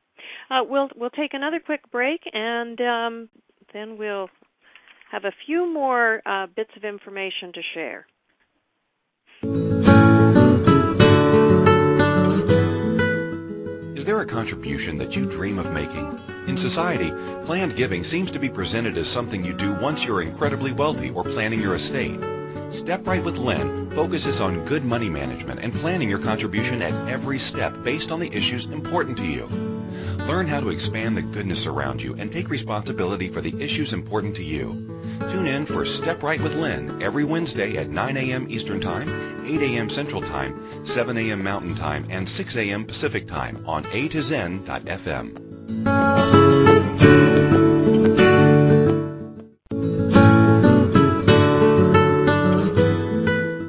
Uh, 0.50 0.64
we'll 0.68 0.90
we'll 0.96 1.10
take 1.12 1.34
another 1.34 1.60
quick 1.60 1.90
break, 1.92 2.22
and 2.34 2.80
um, 2.82 3.30
then 3.74 3.98
we'll 3.98 4.30
have 5.12 5.26
a 5.26 5.32
few 5.46 5.72
more 5.72 6.22
uh, 6.26 6.48
bits 6.48 6.72
of 6.76 6.84
information 6.86 7.52
to 7.54 7.62
share. 7.74 8.08
Is 14.02 14.08
there 14.08 14.20
a 14.20 14.26
contribution 14.26 14.98
that 14.98 15.16
you 15.16 15.28
dream 15.28 15.60
of 15.60 15.72
making? 15.74 16.20
In 16.48 16.58
society, 16.58 17.12
planned 17.46 17.76
giving 17.76 18.04
seems 18.04 18.32
to 18.32 18.40
be 18.40 18.50
presented 18.50 18.98
as 18.98 19.08
something 19.08 19.46
you 19.46 19.54
do 19.54 19.76
once 19.76 20.04
you're 20.04 20.24
incredibly 20.24 20.72
wealthy 20.72 21.12
or 21.12 21.24
planning 21.24 21.62
your 21.62 21.76
estate. 21.76 22.20
Step 22.72 23.06
Right 23.06 23.24
with 23.24 23.38
Lynn 23.38 23.92
focuses 23.92 24.42
on 24.42 24.66
good 24.66 24.84
money 24.84 25.08
management 25.08 25.60
and 25.60 25.72
planning 25.72 26.10
your 26.10 26.18
contribution 26.18 26.82
at 26.82 27.10
every 27.12 27.38
step 27.38 27.84
based 27.84 28.12
on 28.12 28.20
the 28.20 28.34
issues 28.36 28.66
important 28.66 29.20
to 29.20 29.24
you. 29.24 29.46
Learn 30.26 30.48
how 30.48 30.62
to 30.62 30.70
expand 30.70 31.16
the 31.16 31.22
goodness 31.22 31.68
around 31.68 32.02
you 32.02 32.16
and 32.16 32.32
take 32.32 32.50
responsibility 32.50 33.28
for 33.28 33.42
the 33.42 33.62
issues 33.62 33.94
important 33.94 34.38
to 34.38 34.44
you. 34.44 35.01
Tune 35.30 35.48
in 35.48 35.66
for 35.66 35.86
Step 35.86 36.24
Right 36.24 36.42
with 36.42 36.56
Lynn 36.56 37.02
every 37.02 37.24
Wednesday 37.24 37.78
at 37.78 37.90
9 37.90 38.18
a.m. 38.18 38.48
Eastern 38.50 38.80
Time, 38.80 39.46
8 39.46 39.62
a.m. 39.62 39.90
Central 39.90 40.22
Time, 40.22 40.86
7 40.86 41.18
a.m. 41.18 41.44
Mountain 41.44 41.76
Time, 41.76 42.06
and 42.10 42.28
6 42.28 42.56
a.m. 42.56 42.86
Pacific 42.86 43.28
Time 43.28 43.64
on 43.68 43.86
A 43.92 44.08
to 44.08 44.22
Zen.fm. 44.22 45.38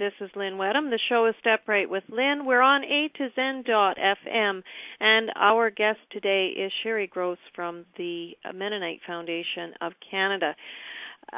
This 0.00 0.14
is 0.22 0.30
Lynn 0.34 0.54
Wedham. 0.54 0.88
The 0.88 0.98
show 1.10 1.26
is 1.26 1.34
Step 1.40 1.68
Right 1.68 1.88
with 1.88 2.04
Lynn. 2.08 2.46
We're 2.46 2.62
on 2.62 2.84
A 2.84 3.10
to 3.18 3.28
Zen 3.36 3.64
dot 3.66 3.98
FM, 3.98 4.62
and 4.98 5.30
our 5.36 5.68
guest 5.68 5.98
today 6.10 6.54
is 6.56 6.72
Sherry 6.82 7.06
Grosz 7.06 7.36
from 7.54 7.84
the 7.98 8.30
Mennonite 8.54 9.00
Foundation 9.06 9.74
of 9.82 9.92
Canada. 10.10 10.56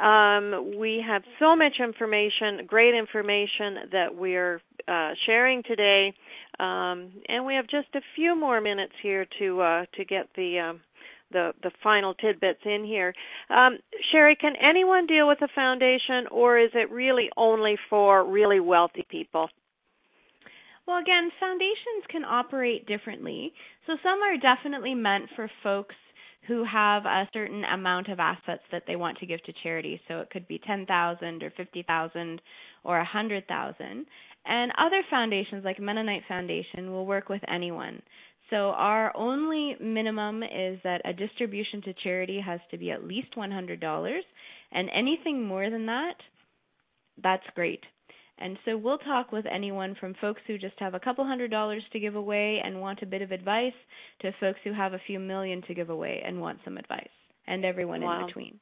Um, 0.01 0.79
we 0.79 1.03
have 1.05 1.23
so 1.39 1.57
much 1.57 1.73
information, 1.83 2.65
great 2.65 2.95
information 2.95 3.89
that 3.91 4.15
we're 4.15 4.61
uh, 4.87 5.11
sharing 5.25 5.61
today, 5.63 6.13
um, 6.57 7.11
and 7.27 7.45
we 7.45 7.55
have 7.55 7.67
just 7.67 7.93
a 7.95 8.01
few 8.15 8.33
more 8.33 8.61
minutes 8.61 8.93
here 9.03 9.25
to 9.39 9.59
uh, 9.59 9.85
to 9.97 10.05
get 10.05 10.29
the 10.37 10.59
um, 10.59 10.79
the 11.33 11.53
the 11.61 11.71
final 11.83 12.13
tidbits 12.13 12.61
in 12.65 12.85
here. 12.85 13.13
Um, 13.49 13.79
Sherry, 14.11 14.35
can 14.35 14.53
anyone 14.55 15.07
deal 15.07 15.27
with 15.27 15.41
a 15.41 15.49
foundation, 15.53 16.27
or 16.31 16.57
is 16.57 16.71
it 16.73 16.91
really 16.91 17.29
only 17.35 17.75
for 17.89 18.23
really 18.23 18.59
wealthy 18.59 19.05
people? 19.09 19.49
Well, 20.85 20.99
again, 20.99 21.31
foundations 21.39 22.03
can 22.09 22.23
operate 22.25 22.85
differently. 22.85 23.53
So 23.87 23.93
some 24.03 24.19
are 24.21 24.37
definitely 24.37 24.93
meant 24.93 25.29
for 25.35 25.49
folks 25.63 25.95
who 26.47 26.65
have 26.65 27.05
a 27.05 27.29
certain 27.31 27.63
amount 27.63 28.09
of 28.09 28.19
assets 28.19 28.63
that 28.71 28.83
they 28.85 28.97
want 28.97 29.17
to 29.19 29.25
give 29.25 29.41
to 29.43 29.53
charity. 29.63 30.01
So 30.07 30.19
it 30.19 30.29
could 30.29 30.47
be 30.47 30.59
10,000 30.65 31.43
or 31.43 31.51
50,000 31.55 32.41
or 32.83 32.97
100,000. 32.97 34.05
And 34.45 34.71
other 34.77 35.03
foundations 35.09 35.63
like 35.63 35.79
Mennonite 35.79 36.23
Foundation 36.27 36.91
will 36.91 37.05
work 37.05 37.29
with 37.29 37.41
anyone. 37.47 38.01
So 38.49 38.71
our 38.71 39.15
only 39.15 39.75
minimum 39.81 40.43
is 40.43 40.79
that 40.83 41.01
a 41.05 41.13
distribution 41.13 41.81
to 41.83 41.93
charity 42.03 42.39
has 42.45 42.59
to 42.71 42.77
be 42.77 42.91
at 42.91 43.03
least 43.03 43.35
$100 43.35 44.19
and 44.71 44.89
anything 44.93 45.45
more 45.45 45.69
than 45.69 45.85
that 45.87 46.15
that's 47.21 47.43
great. 47.55 47.81
And 48.39 48.57
so 48.65 48.77
we'll 48.77 48.97
talk 48.97 49.31
with 49.31 49.45
anyone 49.45 49.95
from 49.99 50.15
folks 50.19 50.41
who 50.47 50.57
just 50.57 50.73
have 50.79 50.95
a 50.95 50.99
couple 50.99 51.25
hundred 51.25 51.51
dollars 51.51 51.83
to 51.93 51.99
give 51.99 52.15
away 52.15 52.59
and 52.63 52.81
want 52.81 53.01
a 53.03 53.05
bit 53.05 53.21
of 53.21 53.31
advice 53.31 53.73
to 54.21 54.31
folks 54.39 54.59
who 54.63 54.73
have 54.73 54.93
a 54.93 55.01
few 55.05 55.19
million 55.19 55.61
to 55.67 55.73
give 55.73 55.89
away 55.89 56.21
and 56.25 56.41
want 56.41 56.59
some 56.65 56.77
advice, 56.77 57.07
and 57.47 57.63
everyone 57.63 58.01
Wow. 58.01 58.21
in 58.21 58.25
between. 58.25 58.59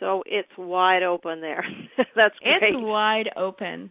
So 0.00 0.22
it's 0.26 0.48
wide 0.58 1.04
open 1.04 1.40
there. 1.40 1.64
That's 2.16 2.36
great. 2.40 2.56
It's 2.62 2.76
wide 2.76 3.30
open. 3.36 3.90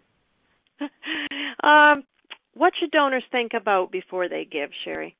um, 1.63 2.03
what 2.56 2.74
should 2.80 2.91
donors 2.91 3.24
think 3.32 3.51
about 3.53 3.91
before 3.91 4.28
they 4.28 4.47
give, 4.49 4.70
Sherry? 4.84 5.16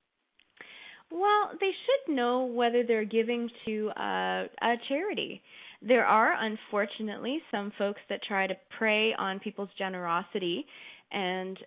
Well, 1.12 1.52
they 1.60 1.72
should 1.72 2.16
know 2.16 2.46
whether 2.46 2.84
they're 2.84 3.06
giving 3.06 3.50
to 3.66 3.92
a, 3.96 4.46
a 4.62 4.74
charity. 4.90 5.42
There 5.82 6.06
are, 6.06 6.34
unfortunately, 6.34 7.40
some 7.52 7.72
folks 7.78 8.02
that 8.10 8.22
try 8.28 8.48
to 8.48 8.56
prey 8.78 9.14
on 9.14 9.40
people's 9.40 9.70
generosity 9.78 10.66
and 11.12 11.58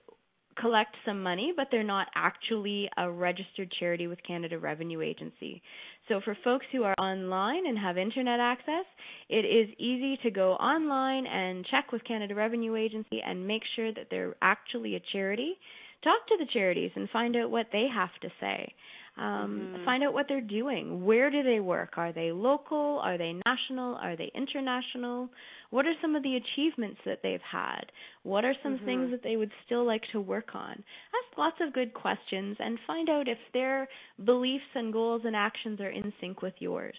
collect 0.61 0.95
some 1.05 1.23
money, 1.23 1.53
but 1.57 1.69
they're 1.71 1.83
not 1.83 2.09
actually 2.15 2.89
a 2.97 3.11
registered 3.11 3.73
charity 3.79 4.07
with 4.07 4.19
Canada 4.27 4.59
Revenue 4.59 5.01
Agency. 5.01 5.63
So 6.09 6.21
for 6.25 6.37
folks 6.43 6.67
who 6.73 6.85
are 6.85 6.95
online 6.99 7.67
and 7.67 7.79
have 7.79 7.99
internet 7.99 8.41
access, 8.41 8.85
it 9.29 9.45
is 9.45 9.75
easy 9.79 10.19
to 10.23 10.31
go 10.31 10.53
online 10.55 11.27
and 11.27 11.67
check 11.71 11.93
with 11.93 12.05
Canada 12.05 12.35
Revenue 12.35 12.77
Agency 12.77 13.21
and 13.25 13.47
make 13.47 13.63
sure 13.77 13.93
that 13.93 14.07
they're 14.11 14.35
actually 14.41 14.97
a 14.97 15.03
charity. 15.13 15.55
Talk 16.03 16.27
to 16.29 16.37
the 16.39 16.51
charities 16.53 16.93
and 16.97 17.11
find 17.11 17.37
out 17.37 17.51
what 17.51 17.67
they 17.73 17.87
have 17.93 18.11
to 18.23 18.29
say. 18.41 18.73
Um, 19.19 19.75
Mhm. 19.75 19.85
Find 19.85 20.05
out 20.05 20.13
what 20.13 20.29
they're 20.29 20.41
doing. 20.41 21.05
Where 21.05 21.29
do 21.29 21.43
they 21.43 21.59
work? 21.61 21.99
Are 21.99 22.13
they 22.13 22.31
local? 22.31 23.01
Are 23.01 23.19
they 23.19 23.33
national? 23.45 23.97
Are 23.97 24.15
they 24.15 24.31
international? 24.35 25.29
What 25.71 25.87
are 25.87 25.95
some 26.01 26.15
of 26.15 26.23
the 26.23 26.37
achievements 26.37 27.01
that 27.05 27.21
they've 27.23 27.43
had? 27.43 27.91
What 28.23 28.45
are 28.45 28.55
some 28.63 28.79
Mhm. 28.79 28.85
things 28.85 29.11
that 29.11 29.23
they 29.23 29.37
would 29.37 29.53
still 29.65 29.85
like 29.85 30.07
to 30.13 30.21
work 30.21 30.55
on? 30.55 30.85
Ask 31.15 31.37
lots 31.37 31.61
of 31.61 31.73
good 31.73 31.93
questions 31.95 32.57
and 32.61 32.79
find 32.81 33.11
out 33.11 33.27
if 33.29 33.39
their 33.53 33.89
beliefs 34.25 34.69
and 34.75 34.93
goals 34.93 35.25
and 35.25 35.35
actions 35.35 35.81
are 35.81 35.91
in 35.91 36.13
sync 36.21 36.41
with 36.43 36.61
yours. 36.63 36.97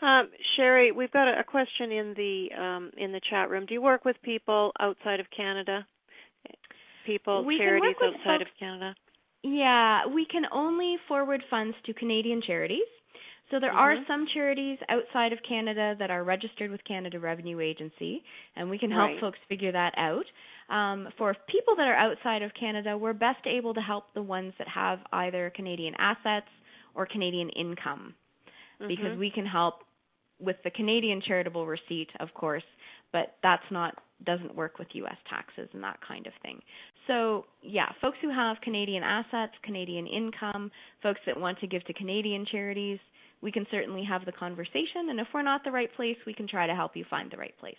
Um, 0.00 0.30
Sherry, 0.56 0.90
we've 0.92 1.12
got 1.12 1.28
a, 1.28 1.38
a 1.40 1.44
question 1.44 1.92
in 1.92 2.14
the 2.14 2.52
um, 2.54 2.90
in 2.96 3.12
the 3.12 3.20
chat 3.20 3.48
room. 3.50 3.66
Do 3.66 3.74
you 3.74 3.82
work 3.82 4.04
with 4.04 4.20
people 4.22 4.72
outside 4.80 5.20
of 5.20 5.30
Canada? 5.30 5.86
People, 7.04 7.44
We 7.44 7.58
charities 7.58 7.96
outside 8.02 8.40
folks- 8.40 8.50
of 8.50 8.56
Canada. 8.58 8.94
Yeah, 9.42 10.06
we 10.06 10.26
can 10.26 10.44
only 10.52 10.96
forward 11.08 11.42
funds 11.50 11.76
to 11.86 11.94
Canadian 11.94 12.42
charities. 12.42 12.86
So 13.50 13.58
there 13.58 13.72
are 13.72 13.96
Mhm. 13.96 14.06
some 14.06 14.26
charities 14.28 14.78
outside 14.88 15.32
of 15.32 15.42
Canada 15.42 15.96
that 15.98 16.10
are 16.10 16.22
registered 16.22 16.70
with 16.70 16.84
Canada 16.84 17.18
Revenue 17.18 17.58
Agency, 17.58 18.22
and 18.54 18.70
we 18.70 18.78
can 18.78 18.90
help 18.90 19.10
Right. 19.10 19.20
folks 19.20 19.38
figure 19.48 19.72
that 19.72 19.92
out. 19.96 20.30
Um, 20.68 21.10
for 21.16 21.34
people 21.48 21.74
that 21.76 21.88
are 21.88 21.96
outside 21.96 22.42
of 22.42 22.54
Canada, 22.54 22.96
we're 22.96 23.12
best 23.12 23.44
able 23.46 23.74
to 23.74 23.80
help 23.80 24.12
the 24.14 24.22
ones 24.22 24.54
that 24.58 24.68
have 24.68 25.04
either 25.12 25.50
Canadian 25.50 25.94
assets 25.96 26.48
or 26.94 27.06
Canadian 27.06 27.48
income 27.50 28.14
because 28.86 29.16
Mhm. 29.16 29.18
we 29.18 29.30
can 29.30 29.46
help 29.46 29.84
with 30.38 30.62
the 30.62 30.70
Canadian 30.70 31.20
charitable 31.20 31.66
receipt, 31.66 32.10
of 32.20 32.32
course, 32.34 32.64
but 33.12 33.36
that's 33.42 33.62
not 33.70 33.94
doesn't 34.24 34.54
work 34.54 34.78
with 34.78 34.88
US 34.92 35.16
taxes 35.28 35.68
and 35.72 35.82
that 35.82 35.98
kind 36.06 36.26
of 36.26 36.32
thing. 36.42 36.60
So, 37.06 37.46
yeah, 37.62 37.86
folks 38.02 38.18
who 38.20 38.30
have 38.30 38.58
Canadian 38.62 39.02
assets, 39.02 39.52
Canadian 39.64 40.06
income, 40.06 40.70
folks 41.02 41.20
that 41.26 41.40
want 41.40 41.58
to 41.60 41.66
give 41.66 41.82
to 41.86 41.94
Canadian 41.94 42.44
charities, 42.50 42.98
we 43.40 43.50
can 43.50 43.66
certainly 43.70 44.04
have 44.04 44.26
the 44.26 44.32
conversation 44.32 45.08
and 45.08 45.18
if 45.18 45.28
we're 45.32 45.42
not 45.42 45.62
the 45.64 45.70
right 45.70 45.88
place, 45.96 46.16
we 46.26 46.34
can 46.34 46.46
try 46.46 46.66
to 46.66 46.74
help 46.74 46.94
you 46.94 47.04
find 47.08 47.30
the 47.30 47.38
right 47.38 47.56
place. 47.58 47.76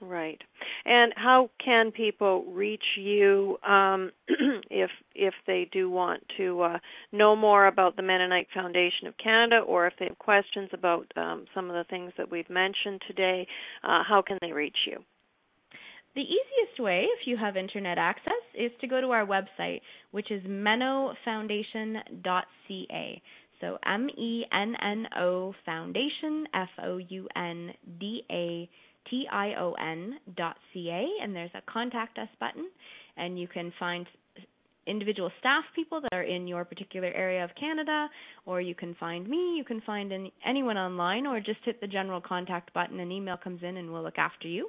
Right. 0.00 0.40
And 0.86 1.12
how 1.14 1.50
can 1.62 1.92
people 1.92 2.46
reach 2.50 2.82
you 2.96 3.58
um, 3.68 4.10
if 4.70 4.90
if 5.14 5.34
they 5.46 5.68
do 5.72 5.90
want 5.90 6.22
to 6.38 6.62
uh, 6.62 6.78
know 7.12 7.36
more 7.36 7.66
about 7.66 7.96
the 7.96 8.02
Mennonite 8.02 8.46
Foundation 8.54 9.06
of 9.06 9.12
Canada 9.22 9.58
or 9.58 9.86
if 9.86 9.92
they 9.98 10.06
have 10.06 10.18
questions 10.18 10.70
about 10.72 11.06
um, 11.16 11.44
some 11.54 11.68
of 11.68 11.74
the 11.74 11.84
things 11.90 12.14
that 12.16 12.30
we've 12.30 12.48
mentioned 12.48 13.02
today, 13.06 13.46
uh, 13.84 14.02
how 14.08 14.22
can 14.26 14.38
they 14.40 14.52
reach 14.52 14.78
you? 14.86 15.04
The 16.14 16.22
easiest 16.22 16.80
way, 16.80 17.06
if 17.20 17.26
you 17.26 17.36
have 17.36 17.58
internet 17.58 17.98
access, 17.98 18.32
is 18.54 18.72
to 18.80 18.86
go 18.86 19.02
to 19.02 19.08
our 19.08 19.26
website, 19.26 19.82
which 20.12 20.30
is 20.30 20.42
mennofoundation.ca. 20.44 23.22
So 23.60 23.76
M 23.84 24.08
E 24.16 24.44
N 24.50 24.74
N 24.82 25.06
O 25.18 25.54
Foundation, 25.66 26.46
F 26.54 26.70
O 26.82 26.96
U 26.96 27.28
N 27.36 27.74
D 28.00 28.24
A 28.30 28.66
T 29.10 29.26
I 29.30 29.54
O 29.58 29.72
N 29.72 30.18
dot 30.36 30.56
C 30.72 30.88
A, 30.90 31.22
and 31.22 31.34
there's 31.34 31.50
a 31.54 31.62
contact 31.70 32.18
us 32.18 32.28
button, 32.38 32.68
and 33.16 33.38
you 33.38 33.48
can 33.48 33.72
find 33.78 34.06
individual 34.86 35.30
staff 35.38 35.64
people 35.74 36.00
that 36.00 36.12
are 36.12 36.22
in 36.22 36.46
your 36.46 36.64
particular 36.64 37.08
area 37.08 37.44
of 37.44 37.50
Canada, 37.58 38.08
or 38.46 38.60
you 38.60 38.74
can 38.74 38.94
find 38.94 39.28
me, 39.28 39.54
you 39.56 39.64
can 39.64 39.80
find 39.82 40.12
any, 40.12 40.32
anyone 40.46 40.76
online, 40.76 41.26
or 41.26 41.38
just 41.38 41.60
hit 41.64 41.80
the 41.80 41.86
general 41.86 42.20
contact 42.20 42.72
button, 42.72 42.98
an 43.00 43.12
email 43.12 43.36
comes 43.36 43.62
in, 43.62 43.76
and 43.76 43.92
we'll 43.92 44.02
look 44.02 44.18
after 44.18 44.48
you. 44.48 44.68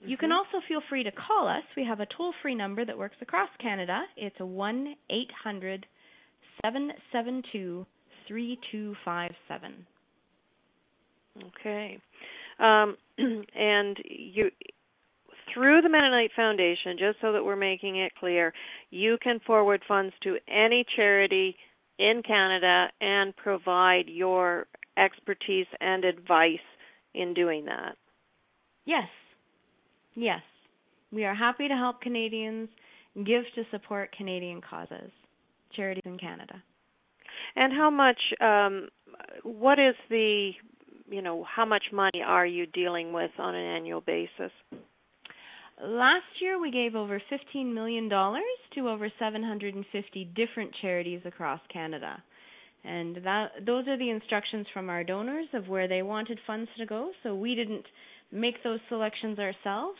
Mm-hmm. 0.00 0.10
You 0.10 0.16
can 0.16 0.30
mm-hmm. 0.30 0.54
also 0.54 0.64
feel 0.68 0.80
free 0.88 1.02
to 1.02 1.10
call 1.12 1.48
us. 1.48 1.64
We 1.76 1.84
have 1.84 2.00
a 2.00 2.06
toll 2.16 2.32
free 2.42 2.54
number 2.54 2.84
that 2.84 2.96
works 2.96 3.16
across 3.20 3.50
Canada. 3.60 4.02
It's 4.16 4.36
a 4.40 4.46
1 4.46 4.94
800 5.10 5.86
772 6.62 7.86
3257. 8.28 9.86
Okay. 11.60 11.98
Um, 12.58 12.96
and 13.18 13.96
you 14.04 14.50
through 15.52 15.80
the 15.80 15.88
Mennonite 15.88 16.32
Foundation, 16.36 16.98
just 16.98 17.18
so 17.20 17.32
that 17.32 17.44
we're 17.44 17.56
making 17.56 17.96
it 17.96 18.12
clear, 18.18 18.52
you 18.90 19.16
can 19.22 19.40
forward 19.46 19.82
funds 19.88 20.12
to 20.22 20.36
any 20.48 20.84
charity 20.96 21.56
in 21.98 22.22
Canada 22.26 22.88
and 23.00 23.34
provide 23.36 24.04
your 24.06 24.66
expertise 24.98 25.66
and 25.80 26.04
advice 26.04 26.58
in 27.14 27.32
doing 27.32 27.64
that. 27.66 27.96
Yes. 28.84 29.08
Yes. 30.14 30.42
We 31.10 31.24
are 31.24 31.34
happy 31.34 31.68
to 31.68 31.74
help 31.74 32.00
Canadians 32.00 32.68
give 33.16 33.44
to 33.54 33.62
support 33.70 34.14
Canadian 34.16 34.60
causes, 34.60 35.10
charities 35.74 36.02
in 36.04 36.18
Canada. 36.18 36.62
And 37.54 37.72
how 37.72 37.90
much 37.90 38.18
um 38.40 38.88
what 39.42 39.78
is 39.78 39.94
the 40.10 40.52
you 41.08 41.22
know, 41.22 41.44
how 41.44 41.64
much 41.64 41.84
money 41.92 42.22
are 42.24 42.46
you 42.46 42.66
dealing 42.66 43.12
with 43.12 43.30
on 43.38 43.54
an 43.54 43.76
annual 43.76 44.00
basis? 44.00 44.52
Last 45.82 46.24
year 46.40 46.60
we 46.60 46.70
gave 46.70 46.94
over 46.94 47.20
$15 47.54 47.74
million 47.74 48.08
to 48.08 48.88
over 48.88 49.10
750 49.18 50.24
different 50.34 50.70
charities 50.80 51.20
across 51.26 51.60
Canada. 51.70 52.22
And 52.84 53.16
that 53.24 53.48
those 53.66 53.86
are 53.88 53.98
the 53.98 54.10
instructions 54.10 54.66
from 54.72 54.88
our 54.88 55.02
donors 55.02 55.48
of 55.54 55.68
where 55.68 55.88
they 55.88 56.02
wanted 56.02 56.38
funds 56.46 56.70
to 56.78 56.86
go, 56.86 57.10
so 57.22 57.34
we 57.34 57.54
didn't 57.54 57.84
make 58.30 58.62
those 58.62 58.78
selections 58.88 59.38
ourselves. 59.38 59.98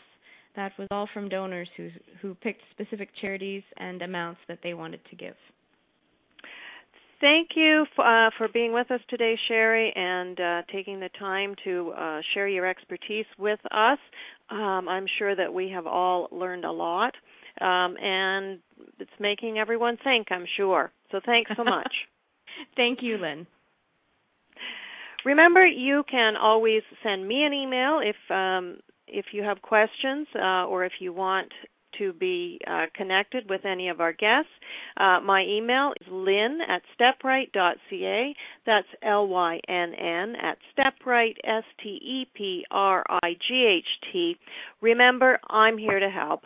That 0.55 0.71
was 0.79 0.87
all 0.89 1.07
from 1.13 1.27
donors 1.27 1.67
who 1.75 1.89
who 2.21 2.33
picked 2.35 2.61
specific 2.71 3.09
charities 3.19 3.63
and 3.75 4.01
amounts 4.01 4.39
that 4.47 4.59
they 4.63 4.73
wanted 4.73 5.01
to 5.09 5.15
give. 5.17 5.35
Thank 7.19 7.49
you 7.55 7.85
uh, 7.97 8.29
for 8.37 8.47
being 8.53 8.73
with 8.73 8.91
us 8.91 8.99
today, 9.09 9.35
Sherry, 9.47 9.91
and 9.95 10.39
uh, 10.39 10.61
taking 10.71 10.99
the 10.99 11.09
time 11.17 11.55
to 11.63 11.91
uh, 11.97 12.19
share 12.33 12.47
your 12.47 12.67
expertise 12.67 13.25
with 13.39 13.59
us. 13.71 13.97
Um, 14.51 14.87
I'm 14.87 15.07
sure 15.17 15.35
that 15.35 15.51
we 15.51 15.69
have 15.71 15.87
all 15.87 16.27
learned 16.31 16.63
a 16.63 16.71
lot, 16.71 17.13
um, 17.59 17.95
and 17.99 18.59
it's 18.99 19.09
making 19.19 19.57
everyone 19.57 19.97
think, 20.03 20.27
I'm 20.29 20.45
sure. 20.57 20.91
So 21.11 21.19
thanks 21.25 21.49
so 21.57 21.63
much. 21.63 21.91
Thank 22.75 22.99
you, 23.01 23.17
Lynn. 23.17 23.47
Remember, 25.25 25.65
you 25.65 26.03
can 26.09 26.35
always 26.35 26.83
send 27.03 27.27
me 27.27 27.43
an 27.43 27.53
email 27.53 27.99
if 28.01 28.15
um, 28.31 28.77
if 29.07 29.25
you 29.31 29.43
have 29.43 29.61
questions 29.61 30.27
uh, 30.35 30.65
or 30.65 30.85
if 30.85 30.93
you 30.99 31.13
want 31.13 31.51
to 31.97 32.13
be 32.13 32.59
uh, 32.67 32.85
connected 32.95 33.49
with 33.49 33.65
any 33.65 33.89
of 33.89 33.99
our 34.01 34.13
guests. 34.13 34.51
Uh, 34.97 35.19
my 35.23 35.43
email 35.43 35.93
is 36.01 36.07
lynn 36.11 36.59
at 36.67 36.81
stepright.ca. 36.99 38.35
That's 38.65 38.87
L 39.03 39.27
Y 39.27 39.59
N 39.67 39.93
N 39.93 40.35
at 40.41 40.57
stepright, 40.77 41.35
S 41.43 41.63
T 41.81 41.89
E 41.89 42.27
P 42.33 42.65
R 42.71 43.03
I 43.09 43.33
G 43.47 43.79
H 43.79 44.11
T. 44.11 44.35
Remember, 44.81 45.39
I'm 45.49 45.77
here 45.77 45.99
to 45.99 46.09
help. 46.09 46.41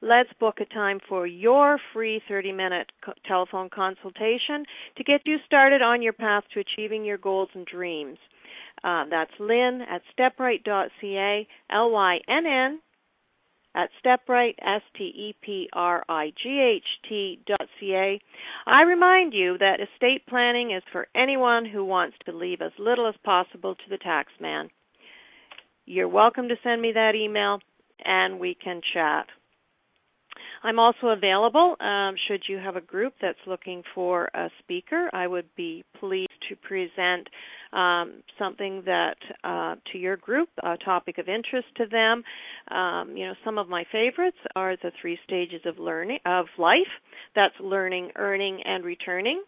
Let's 0.00 0.28
book 0.38 0.56
a 0.60 0.66
time 0.66 1.00
for 1.08 1.26
your 1.26 1.78
free 1.94 2.20
30 2.28 2.52
minute 2.52 2.92
co- 3.02 3.14
telephone 3.26 3.70
consultation 3.74 4.64
to 4.96 5.04
get 5.04 5.22
you 5.24 5.38
started 5.46 5.80
on 5.80 6.02
your 6.02 6.12
path 6.12 6.44
to 6.52 6.60
achieving 6.60 7.04
your 7.04 7.16
goals 7.16 7.48
and 7.54 7.66
dreams. 7.66 8.18
Uh, 8.82 9.04
that's 9.08 9.30
Lynn 9.38 9.80
at 9.90 10.02
stepright.ca, 10.18 11.48
L 11.70 11.90
Y 11.90 12.18
N 12.28 12.46
N 12.46 12.80
at 13.74 13.90
stepright, 14.04 14.54
S-T-E-P-R-I-G-H-T 14.60 15.38
dot 17.46 17.68
C-A. 17.80 18.20
I 18.66 18.82
remind 18.82 19.34
you 19.34 19.58
that 19.58 19.80
estate 19.80 20.26
planning 20.28 20.70
is 20.70 20.82
for 20.92 21.08
anyone 21.14 21.64
who 21.66 21.84
wants 21.84 22.16
to 22.26 22.32
leave 22.32 22.60
as 22.60 22.72
little 22.78 23.08
as 23.08 23.14
possible 23.24 23.74
to 23.74 23.90
the 23.90 23.98
tax 23.98 24.32
man. 24.40 24.70
You're 25.86 26.08
welcome 26.08 26.48
to 26.48 26.56
send 26.62 26.80
me 26.80 26.92
that 26.92 27.14
email 27.14 27.58
and 28.04 28.40
we 28.40 28.54
can 28.62 28.80
chat. 28.92 29.26
I'm 30.62 30.78
also 30.78 31.08
available 31.08 31.76
um, 31.78 32.14
should 32.26 32.44
you 32.48 32.56
have 32.56 32.76
a 32.76 32.80
group 32.80 33.12
that's 33.20 33.38
looking 33.46 33.82
for 33.94 34.30
a 34.34 34.48
speaker. 34.60 35.10
I 35.12 35.26
would 35.26 35.48
be 35.56 35.84
pleased 36.00 36.30
to 36.48 36.56
present 36.56 37.28
um, 37.74 38.22
something 38.38 38.82
that 38.86 39.16
uh, 39.42 39.74
to 39.92 39.98
your 39.98 40.16
group, 40.16 40.48
a 40.62 40.76
topic 40.76 41.18
of 41.18 41.28
interest 41.28 41.66
to 41.76 41.86
them. 41.86 42.22
Um, 42.76 43.16
you 43.16 43.26
know, 43.26 43.34
some 43.44 43.58
of 43.58 43.68
my 43.68 43.84
favorites 43.90 44.36
are 44.54 44.76
the 44.76 44.92
three 45.00 45.18
stages 45.24 45.60
of 45.66 45.78
learning 45.78 46.18
of 46.24 46.46
life. 46.58 46.92
That's 47.34 47.54
learning, 47.60 48.10
earning, 48.16 48.60
and 48.64 48.84
returning. 48.84 49.42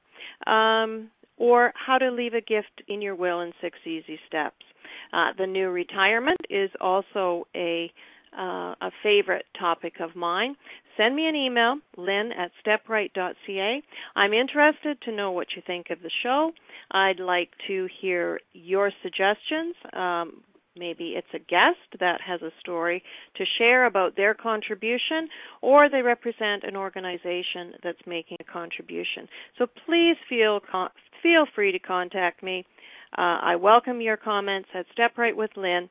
Um, 0.46 1.10
or 1.38 1.72
how 1.74 1.98
to 1.98 2.10
leave 2.10 2.34
a 2.34 2.40
gift 2.40 2.82
in 2.88 3.02
your 3.02 3.14
will 3.14 3.40
in 3.40 3.52
six 3.60 3.78
easy 3.84 4.18
steps. 4.26 4.64
Uh, 5.12 5.32
the 5.38 5.46
new 5.46 5.68
retirement 5.68 6.40
is 6.50 6.70
also 6.80 7.46
a 7.54 7.90
uh, 8.36 8.74
a 8.82 8.90
favorite 9.02 9.46
topic 9.58 9.94
of 10.00 10.14
mine. 10.14 10.56
Send 10.96 11.14
me 11.14 11.28
an 11.28 11.36
email, 11.36 11.76
lynn 11.96 12.30
at 12.32 12.50
stepright.ca. 12.64 13.82
I'm 14.16 14.32
interested 14.32 15.00
to 15.02 15.12
know 15.12 15.32
what 15.32 15.48
you 15.54 15.62
think 15.66 15.90
of 15.90 16.00
the 16.02 16.10
show. 16.22 16.52
I'd 16.90 17.20
like 17.20 17.50
to 17.66 17.86
hear 18.00 18.40
your 18.54 18.90
suggestions. 19.02 19.74
Um, 19.92 20.42
maybe 20.76 21.14
it's 21.16 21.26
a 21.34 21.38
guest 21.38 22.00
that 22.00 22.20
has 22.26 22.40
a 22.42 22.50
story 22.60 23.02
to 23.36 23.44
share 23.58 23.86
about 23.86 24.16
their 24.16 24.34
contribution, 24.34 25.28
or 25.60 25.88
they 25.90 26.02
represent 26.02 26.64
an 26.64 26.76
organization 26.76 27.74
that's 27.82 27.98
making 28.06 28.38
a 28.40 28.52
contribution. 28.52 29.28
So 29.58 29.66
please 29.86 30.16
feel 30.28 30.60
feel 31.22 31.46
free 31.54 31.72
to 31.72 31.78
contact 31.78 32.42
me. 32.42 32.64
Uh, 33.16 33.40
I 33.42 33.56
welcome 33.56 34.00
your 34.00 34.16
comments 34.16 34.68
at 34.74 34.86
Step 34.92 35.18
Right 35.18 35.36
with 35.36 35.50
Lynn. 35.56 35.88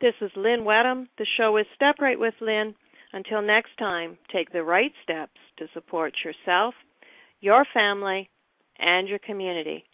This 0.00 0.14
is 0.20 0.30
Lynn 0.36 0.60
Wedham. 0.60 1.08
The 1.18 1.26
show 1.36 1.56
is 1.56 1.66
Step 1.74 1.96
Right 2.00 2.18
with 2.18 2.34
Lynn. 2.40 2.74
Until 3.12 3.42
next 3.42 3.76
time, 3.78 4.18
take 4.32 4.52
the 4.52 4.62
right 4.62 4.92
steps 5.02 5.38
to 5.58 5.66
support 5.72 6.12
yourself, 6.24 6.74
your 7.40 7.64
family, 7.72 8.28
and 8.78 9.08
your 9.08 9.18
community. 9.18 9.84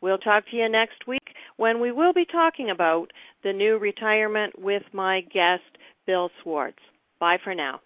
We'll 0.00 0.18
talk 0.18 0.44
to 0.50 0.56
you 0.56 0.68
next 0.68 1.06
week 1.06 1.22
when 1.56 1.80
we 1.80 1.90
will 1.90 2.12
be 2.12 2.26
talking 2.26 2.70
about 2.70 3.08
the 3.42 3.52
new 3.52 3.78
retirement 3.78 4.58
with 4.58 4.82
my 4.92 5.22
guest, 5.32 5.62
Bill 6.06 6.30
Swartz. 6.42 6.78
Bye 7.18 7.38
for 7.42 7.54
now. 7.54 7.80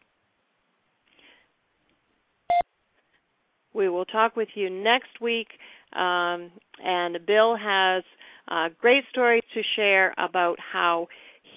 We 3.72 3.88
will 3.88 4.04
talk 4.04 4.34
with 4.34 4.48
you 4.54 4.70
next 4.70 5.20
week, 5.20 5.48
um, 5.94 6.50
and 6.84 7.18
Bill 7.26 7.56
has 7.56 8.02
uh, 8.48 8.70
great 8.80 9.04
stories 9.10 9.42
to 9.54 9.62
share 9.76 10.14
about 10.18 10.56
how 10.58 11.06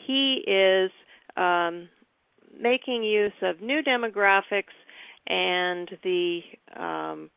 he 0.06 0.44
is 0.46 0.92
um, 1.38 1.90
making 2.60 3.04
use 3.04 3.34
of 3.42 3.62
new 3.62 3.82
demographics 3.82 4.74
and 5.28 5.90
the 6.04 6.40
um, 6.76 7.30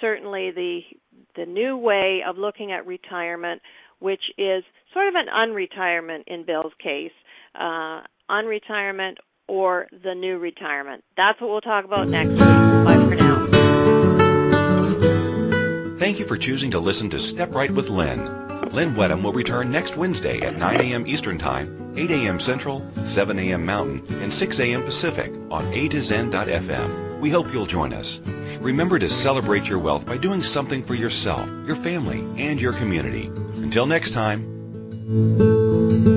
certainly 0.00 0.50
the 0.50 0.80
the 1.36 1.46
new 1.46 1.76
way 1.76 2.20
of 2.26 2.36
looking 2.38 2.72
at 2.72 2.86
retirement, 2.86 3.62
which 4.00 4.22
is 4.38 4.64
sort 4.92 5.08
of 5.08 5.14
an 5.14 5.26
unretirement 5.32 6.24
in 6.26 6.44
Bill's 6.44 6.72
case, 6.82 7.12
uh, 7.54 8.02
unretirement 8.30 9.16
or 9.46 9.86
the 10.02 10.14
new 10.14 10.38
retirement. 10.38 11.04
That's 11.16 11.40
what 11.40 11.50
we'll 11.50 11.60
talk 11.60 11.84
about 11.84 12.08
next 12.08 12.30
week. 12.30 12.38
Bye 12.38 12.96
for 13.08 13.14
now. 13.14 13.34
Thank 15.98 16.18
you 16.18 16.24
for 16.26 16.36
choosing 16.36 16.72
to 16.72 16.78
listen 16.78 17.10
to 17.10 17.20
Step 17.20 17.54
Right 17.54 17.70
with 17.70 17.88
Lynn. 17.88 18.53
Lynn 18.72 18.94
Wedham 18.94 19.22
will 19.22 19.32
return 19.32 19.70
next 19.70 19.96
Wednesday 19.96 20.40
at 20.40 20.56
9 20.56 20.80
a.m. 20.80 21.06
Eastern 21.06 21.38
Time, 21.38 21.94
8 21.96 22.10
a.m. 22.10 22.40
Central, 22.40 22.82
7 23.04 23.38
a.m. 23.38 23.66
Mountain, 23.66 24.22
and 24.22 24.32
6 24.32 24.60
a.m. 24.60 24.82
Pacific 24.82 25.32
on 25.50 25.72
A 25.72 25.88
to 25.88 26.00
Zen.fm. 26.00 27.20
We 27.20 27.30
hope 27.30 27.52
you'll 27.52 27.66
join 27.66 27.92
us. 27.92 28.18
Remember 28.60 28.98
to 28.98 29.08
celebrate 29.08 29.68
your 29.68 29.78
wealth 29.78 30.06
by 30.06 30.16
doing 30.16 30.42
something 30.42 30.84
for 30.84 30.94
yourself, 30.94 31.48
your 31.66 31.76
family, 31.76 32.20
and 32.42 32.60
your 32.60 32.72
community. 32.72 33.26
Until 33.26 33.86
next 33.86 34.12
time. 34.12 36.13